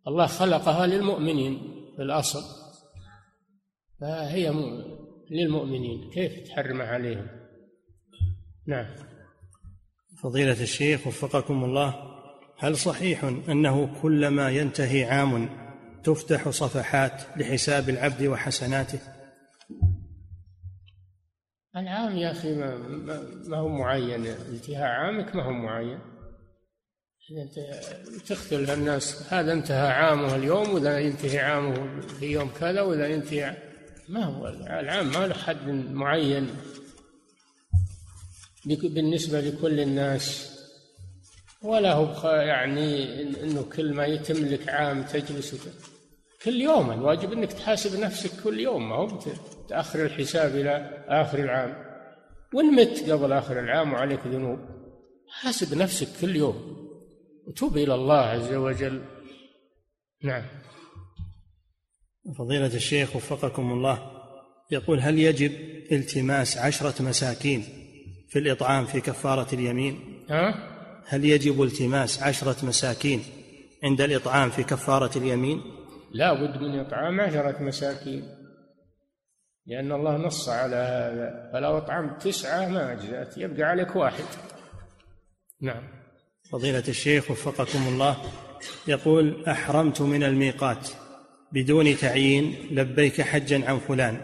الله 0.08 0.26
خلقها 0.26 0.88
للمؤمنين 0.88 1.60
في 1.96 2.02
الأصل 2.02 2.42
فهي 4.02 4.52
للمؤمنين. 5.32 6.10
كيف 6.10 6.48
تحرم 6.48 6.82
عليهم؟ 6.82 7.28
نعم. 8.68 8.86
فضيلة 10.24 10.62
الشيخ 10.62 11.08
وفقكم 11.08 11.64
الله 11.64 11.96
هل 12.58 12.78
صحيح 12.78 13.24
أنه 13.24 14.02
كلما 14.02 14.50
ينتهي 14.50 15.04
عام 15.04 15.50
تفتح 16.04 16.50
صفحات 16.50 17.22
لحساب 17.38 17.90
العبد 17.90 18.24
وحسناته؟ 18.24 19.00
العام 21.76 22.18
يا 22.18 22.32
أخي 22.32 22.56
ما, 22.56 22.78
ما 23.48 23.58
هو 23.58 23.68
معين. 23.68 24.26
انتهاء 24.26 24.88
عامك 24.88 25.36
ما 25.36 25.44
هو 25.44 25.52
معين. 25.52 26.00
تختلف 28.28 28.72
الناس 28.72 29.34
هذا 29.34 29.54
انتهى 29.54 29.92
عامه 29.92 30.36
اليوم 30.36 30.70
وإذا 30.70 31.00
ينتهي 31.00 31.40
عامه 31.40 32.02
في 32.02 32.26
يوم 32.26 32.50
كذا 32.60 32.82
وإذا 32.82 33.08
ينتهي 33.08 33.69
ما 34.10 34.26
هو؟ 34.26 34.48
العام 34.48 35.08
ما 35.12 35.28
له 35.28 35.34
حد 35.34 35.70
معين. 35.70 36.50
بالنسبة 38.66 39.42
لكل 39.42 39.80
الناس 39.80 40.56
ولا 41.62 41.94
هو 41.94 42.30
يعني 42.30 43.14
إنه 43.44 43.62
كل 43.64 43.94
ما 43.94 44.06
يتم 44.06 44.46
لك 44.46 44.70
عام 44.70 45.04
تجلس 45.04 45.68
كل 46.46 46.62
يوم. 46.62 46.92
الواجب 46.92 47.34
إنك 47.34 47.54
تحاسب 47.54 48.00
نفسك 48.00 48.44
كل 48.44 48.60
يوم. 48.60 48.90
ما 48.90 48.96
هو 48.96 49.20
تأخر 49.70 50.06
الحساب 50.06 50.56
إلى 50.56 51.04
آخر 51.08 51.40
العام. 51.40 51.86
وان 52.54 52.76
مت 52.76 53.10
قبل 53.10 53.34
آخر 53.34 53.60
العام 53.60 53.94
وعليك 53.94 54.28
ذنوب. 54.28 54.60
حاسب 55.30 55.78
نفسك 55.78 56.08
كل 56.22 56.36
يوم. 56.36 56.90
وتوب 57.48 57.78
إلى 57.78 57.96
الله 57.96 58.20
عز 58.20 58.54
وجل. 58.54 59.02
نعم. 60.24 60.44
فضيلة 62.38 62.76
الشيخ 62.76 63.16
وفقكم 63.16 63.72
الله 63.72 64.12
يقول 64.72 65.00
هل 65.00 65.20
يجب 65.20 65.52
التماس 65.92 66.58
عشرة 66.58 67.02
مساكين 67.02 67.64
في 68.30 68.40
الإطعام 68.40 68.86
في 68.86 69.02
كفارة 69.02 69.56
اليمين؟ 69.56 70.24
ها؟ 70.30 70.54
هل 71.08 71.26
يجب 71.26 71.64
التماس 71.64 72.24
عشرة 72.24 72.66
مساكين 72.66 73.24
عند 73.84 74.02
الإطعام 74.02 74.50
في 74.50 74.64
كفارة 74.64 75.18
اليمين؟ 75.18 75.62
لا 76.12 76.34
بد 76.34 76.62
من 76.62 76.80
إطعام 76.80 77.22
عشرة 77.22 77.64
مساكين 77.64 78.24
لأن 79.68 79.92
الله 79.92 80.18
نص 80.18 80.50
على 80.50 80.76
هذا 80.76 81.50
فلو 81.54 81.78
أطعمت 81.78 82.22
تسعة 82.22 82.68
ما 82.68 82.94
أجزأت 82.94 83.38
يبقى 83.38 83.64
عليك 83.64 83.96
واحد. 83.96 84.24
نعم. 85.62 85.84
فضيلة 86.52 86.84
الشيخ 86.88 87.32
وفقكم 87.32 87.88
الله 87.88 88.18
يقول 88.88 89.46
أحرمت 89.46 90.02
من 90.02 90.24
الميقات. 90.24 90.90
بدون 91.54 91.98
تعيين 91.98 92.56
لبيك 92.72 93.22
حجا 93.22 93.70
عن 93.70 93.78
فلان. 93.78 94.22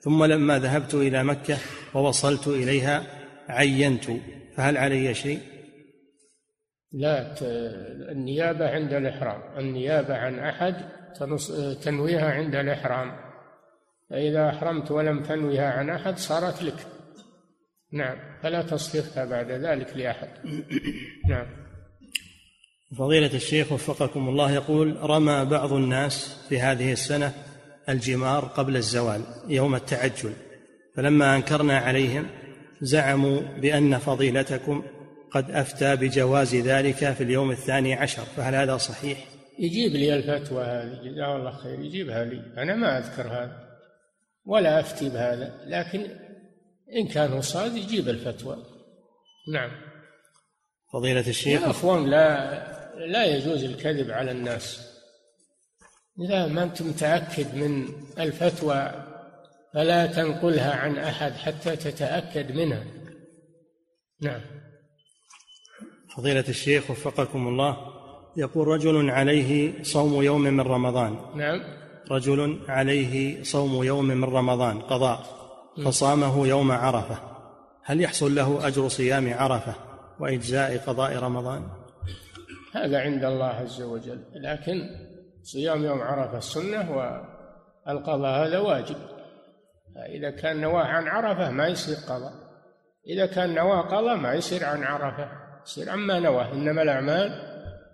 ثم 0.00 0.24
لما 0.24 0.58
ذهبت 0.58 0.94
إلى 0.94 1.24
مكة 1.24 1.58
ووصلت 1.94 2.48
إليها 2.48 3.06
عينت. 3.48 4.04
فهل 4.56 4.76
علي 4.76 5.14
شيء؟ 5.14 5.38
لا 6.92 7.34
النيابة 8.12 8.70
عند 8.70 8.92
الإحرام. 8.92 9.58
النيابة 9.58 10.16
عن 10.16 10.38
أحد 10.38 10.74
تنويها 11.82 12.30
عند 12.30 12.54
الإحرام. 12.54 13.12
فإذا 14.10 14.48
أحرمت 14.48 14.90
ولم 14.90 15.22
تنويها 15.22 15.70
عن 15.70 15.90
أحد 15.90 16.18
صارت 16.18 16.62
لك. 16.62 16.86
نعم 17.92 18.16
فلا 18.42 18.62
تصرفها 18.62 19.24
بعد 19.24 19.50
ذلك 19.50 19.96
لأحد. 19.96 20.28
نعم. 21.28 21.59
فضيلة 22.98 23.34
الشيخ 23.34 23.72
وفقكم 23.72 24.28
الله 24.28 24.52
يقول 24.52 24.96
رمى 25.02 25.44
بعض 25.44 25.72
الناس 25.72 26.36
في 26.48 26.60
هذه 26.60 26.92
السنة 26.92 27.32
الجمار 27.88 28.44
قبل 28.44 28.76
الزوال 28.76 29.22
يوم 29.48 29.74
التعجل 29.74 30.32
فلما 30.96 31.36
أنكرنا 31.36 31.78
عليهم 31.78 32.26
زعموا 32.80 33.40
بأن 33.40 33.98
فضيلتكم 33.98 34.82
قد 35.30 35.50
أفتى 35.50 35.96
بجواز 35.96 36.54
ذلك 36.54 37.12
في 37.12 37.22
اليوم 37.22 37.50
الثاني 37.50 37.94
عشر 37.94 38.22
فهل 38.22 38.54
هذا 38.54 38.76
صحيح؟ 38.76 39.18
يجيب 39.58 39.92
لي 39.92 40.14
الفتوى 40.14 40.64
هذه 40.64 41.00
جزاه 41.04 41.36
الله 41.36 41.52
خير 41.52 41.80
يجيبها 41.80 42.24
لي 42.24 42.42
أنا 42.62 42.74
ما 42.74 42.98
أذكر 42.98 43.22
هذا 43.22 43.70
ولا 44.44 44.80
أفتي 44.80 45.08
بهذا 45.08 45.54
لكن 45.66 46.06
إن 46.96 47.08
كان 47.08 47.40
صاد 47.40 47.76
يجيب 47.76 48.08
الفتوى. 48.08 48.56
نعم. 49.52 49.70
فضيلة 50.92 51.28
الشيخ. 51.28 51.62
عفوا 51.62 51.98
لا 51.98 52.79
لا 53.06 53.24
يجوز 53.24 53.64
الكذب 53.64 54.10
على 54.10 54.30
الناس. 54.30 54.90
إذا 56.20 56.46
ما 56.46 56.62
أنت 56.62 56.82
متأكد 56.82 57.54
من 57.54 57.88
الفتوى 58.18 58.92
فلا 59.74 60.06
تنقلها 60.06 60.74
عن 60.76 60.98
أحد 60.98 61.32
حتى 61.32 61.76
تتأكد 61.76 62.52
منها. 62.52 62.84
نعم. 64.22 64.40
فضيلة 66.16 66.44
الشيخ 66.48 66.90
وفقكم 66.90 67.48
الله 67.48 67.76
يقول 68.36 68.68
رجل 68.68 69.10
عليه 69.10 69.82
صوم 69.82 70.22
يوم 70.22 70.40
من 70.40 70.60
رمضان. 70.60 71.18
نعم. 71.34 71.60
رجل 72.10 72.60
عليه 72.68 73.42
صوم 73.42 73.84
يوم 73.84 74.04
من 74.04 74.24
رمضان 74.24 74.80
قضاء 74.80 75.26
فصامه 75.84 76.46
يوم 76.46 76.72
عرفة. 76.72 77.18
هل 77.84 78.00
يحصل 78.00 78.34
له 78.34 78.66
أجر 78.66 78.88
صيام 78.88 79.34
عرفة 79.34 79.74
وإجزاء 80.20 80.78
قضاء 80.78 81.16
رمضان؟ 81.16 81.79
هذا 82.74 83.00
عند 83.00 83.24
الله 83.24 83.46
عز 83.46 83.82
وجل. 83.82 84.24
لكن 84.34 84.88
صيام 85.42 85.84
يوم 85.84 86.00
عرفة 86.00 86.38
السنة 86.38 86.90
والقضاء 87.86 88.46
هذا 88.46 88.58
واجب. 88.58 88.96
إذا 89.96 90.30
كان 90.30 90.60
نواه 90.60 90.84
عن 90.84 91.08
عرفة 91.08 91.50
ما 91.50 91.68
يصير 91.68 91.96
قضاء. 92.08 92.32
إذا 93.06 93.26
كان 93.26 93.54
نواه 93.54 93.80
قضاء 93.80 94.16
ما 94.16 94.34
يصير 94.34 94.64
عن 94.64 94.82
عرفة. 94.82 95.28
يصير 95.66 95.90
عما 95.90 96.20
نواه 96.20 96.52
إنما 96.52 96.82
الأعمال 96.82 97.30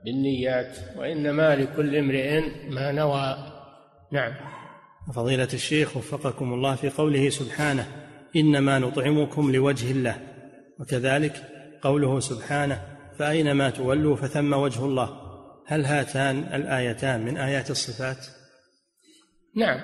بالنيات 0.05 0.79
وإنما 0.97 1.57
لكل 1.57 1.97
امرئ 1.97 2.41
ما 2.71 2.93
نوى. 2.93 3.37
نعم. 4.13 4.33
فضيلة 5.15 5.49
الشيخ 5.53 5.97
وفقكم 5.97 6.53
الله 6.53 6.75
في 6.75 6.89
قوله 6.89 7.29
سبحانه 7.29 7.87
إنما 8.37 8.79
نطعمكم 8.79 9.53
لوجه 9.53 9.91
الله. 9.91 10.17
وكذلك 10.81 11.43
قوله 11.83 12.21
سبحانه 12.21 12.96
فأينما 13.19 13.71
تولوا 13.71 14.17
فثم 14.17 14.53
وجه 14.53 14.85
الله. 14.85 15.27
هل 15.67 15.85
هاتان 15.85 16.39
الآيتان 16.39 17.25
من 17.25 17.37
آيات 17.37 17.71
الصفات؟ 17.71 18.27
نعم. 19.57 19.81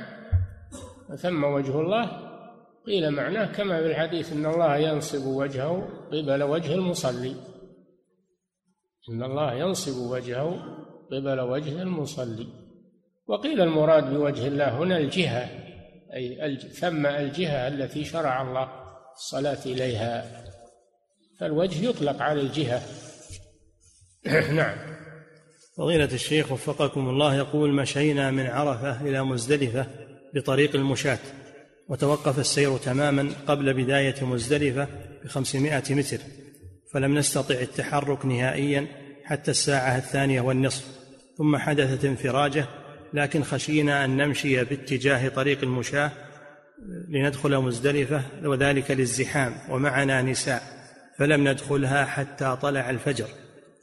ثم 1.16 1.44
وجه 1.44 1.80
الله 1.80 2.32
قيل 2.86 3.10
معناه 3.10 3.52
كما 3.52 3.80
في 3.80 3.86
الحديث 3.86 4.32
إن 4.32 4.46
الله 4.46 4.76
ينصب 4.76 5.26
وجهه 5.26 5.88
قبل 6.12 6.42
وجه 6.42 6.74
المصلي. 6.74 7.36
إن 9.10 9.22
الله 9.22 9.54
ينصب 9.54 10.10
وجهه 10.10 10.76
قبل 11.12 11.40
وجه 11.40 11.82
المصلي. 11.82 12.46
وقيل 13.26 13.60
المراد 13.60 14.14
بوجه 14.14 14.46
الله 14.46 14.78
هنا 14.78 14.96
الجهة 14.98 15.48
أي 16.14 16.56
ثم 16.56 17.06
الجهة 17.06 17.68
التي 17.68 18.04
شرع 18.04 18.42
الله 18.42 18.68
الصلاة 19.14 19.66
إليها. 19.66 20.44
فالوجه 21.40 21.88
يطلق 21.88 22.22
على 22.22 22.40
الجهة. 22.40 22.82
نعم. 24.60 24.76
فضيلة 25.76 26.04
الشيخ 26.12 26.52
وفقكم 26.52 27.08
الله 27.08 27.34
يقول 27.34 27.72
مشينا 27.72 28.30
من 28.30 28.46
عرفة 28.46 29.00
إلى 29.00 29.24
مزدلفة 29.24 29.86
بطريق 30.34 30.74
المشاة 30.74 31.18
وتوقف 31.88 32.38
السير 32.38 32.76
تماما 32.76 33.32
قبل 33.46 33.74
بداية 33.74 34.24
مزدلفة 34.24 34.88
بخمسمائة 35.24 35.94
متر 35.94 36.18
فلم 36.92 37.18
نستطع 37.18 37.54
التحرك 37.54 38.26
نهائيا 38.26 38.86
حتى 39.24 39.50
الساعة 39.50 39.96
الثانية 39.96 40.40
والنصف 40.40 40.84
ثم 41.38 41.56
حدثت 41.56 42.04
انفراجة 42.04 42.66
لكن 43.14 43.42
خشينا 43.42 44.04
أن 44.04 44.16
نمشي 44.16 44.64
باتجاه 44.64 45.28
طريق 45.28 45.62
المشاة 45.62 46.12
لندخل 47.08 47.58
مزدلفة 47.58 48.22
وذلك 48.44 48.90
للزحام 48.90 49.54
ومعنا 49.70 50.22
نساء 50.22 50.62
فلم 51.18 51.48
ندخلها 51.48 52.04
حتى 52.04 52.58
طلع 52.62 52.90
الفجر. 52.90 53.28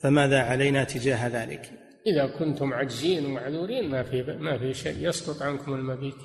فماذا 0.02 0.40
علينا 0.40 0.84
تجاه 0.84 1.28
ذلك؟ 1.28 1.72
إذا 2.08 2.28
كنتم 2.28 2.74
عاجزين 2.74 3.26
ومعذورين 3.26 3.90
ما 3.90 4.04
في 4.04 4.24
ما 4.24 4.58
في 4.58 4.74
شيء 4.74 5.08
يسقط 5.08 5.42
عنكم 5.42 5.74
المبيت. 5.74 6.16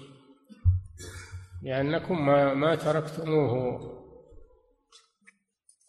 لأنكم 1.62 2.26
ما 2.26 2.54
ما 2.54 2.74
تركتموه 2.74 3.80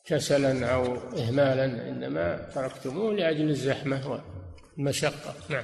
كسلا 0.06 0.68
أو 0.68 0.96
إهمالا 0.96 1.90
إنما 1.90 2.50
تركتموه 2.56 3.14
لأجل 3.14 3.50
الزحمة 3.50 4.22
والمشقة. 4.78 5.36
نعم. 5.50 5.64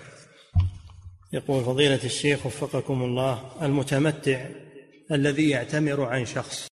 يقول 1.33 1.63
فضيلة 1.63 2.03
الشيخ 2.03 2.45
وفقكم 2.45 3.03
الله 3.03 3.51
المتمتع 3.61 4.49
الذي 5.11 5.49
يعتمر 5.49 6.03
عن 6.03 6.25
شخص 6.25 6.70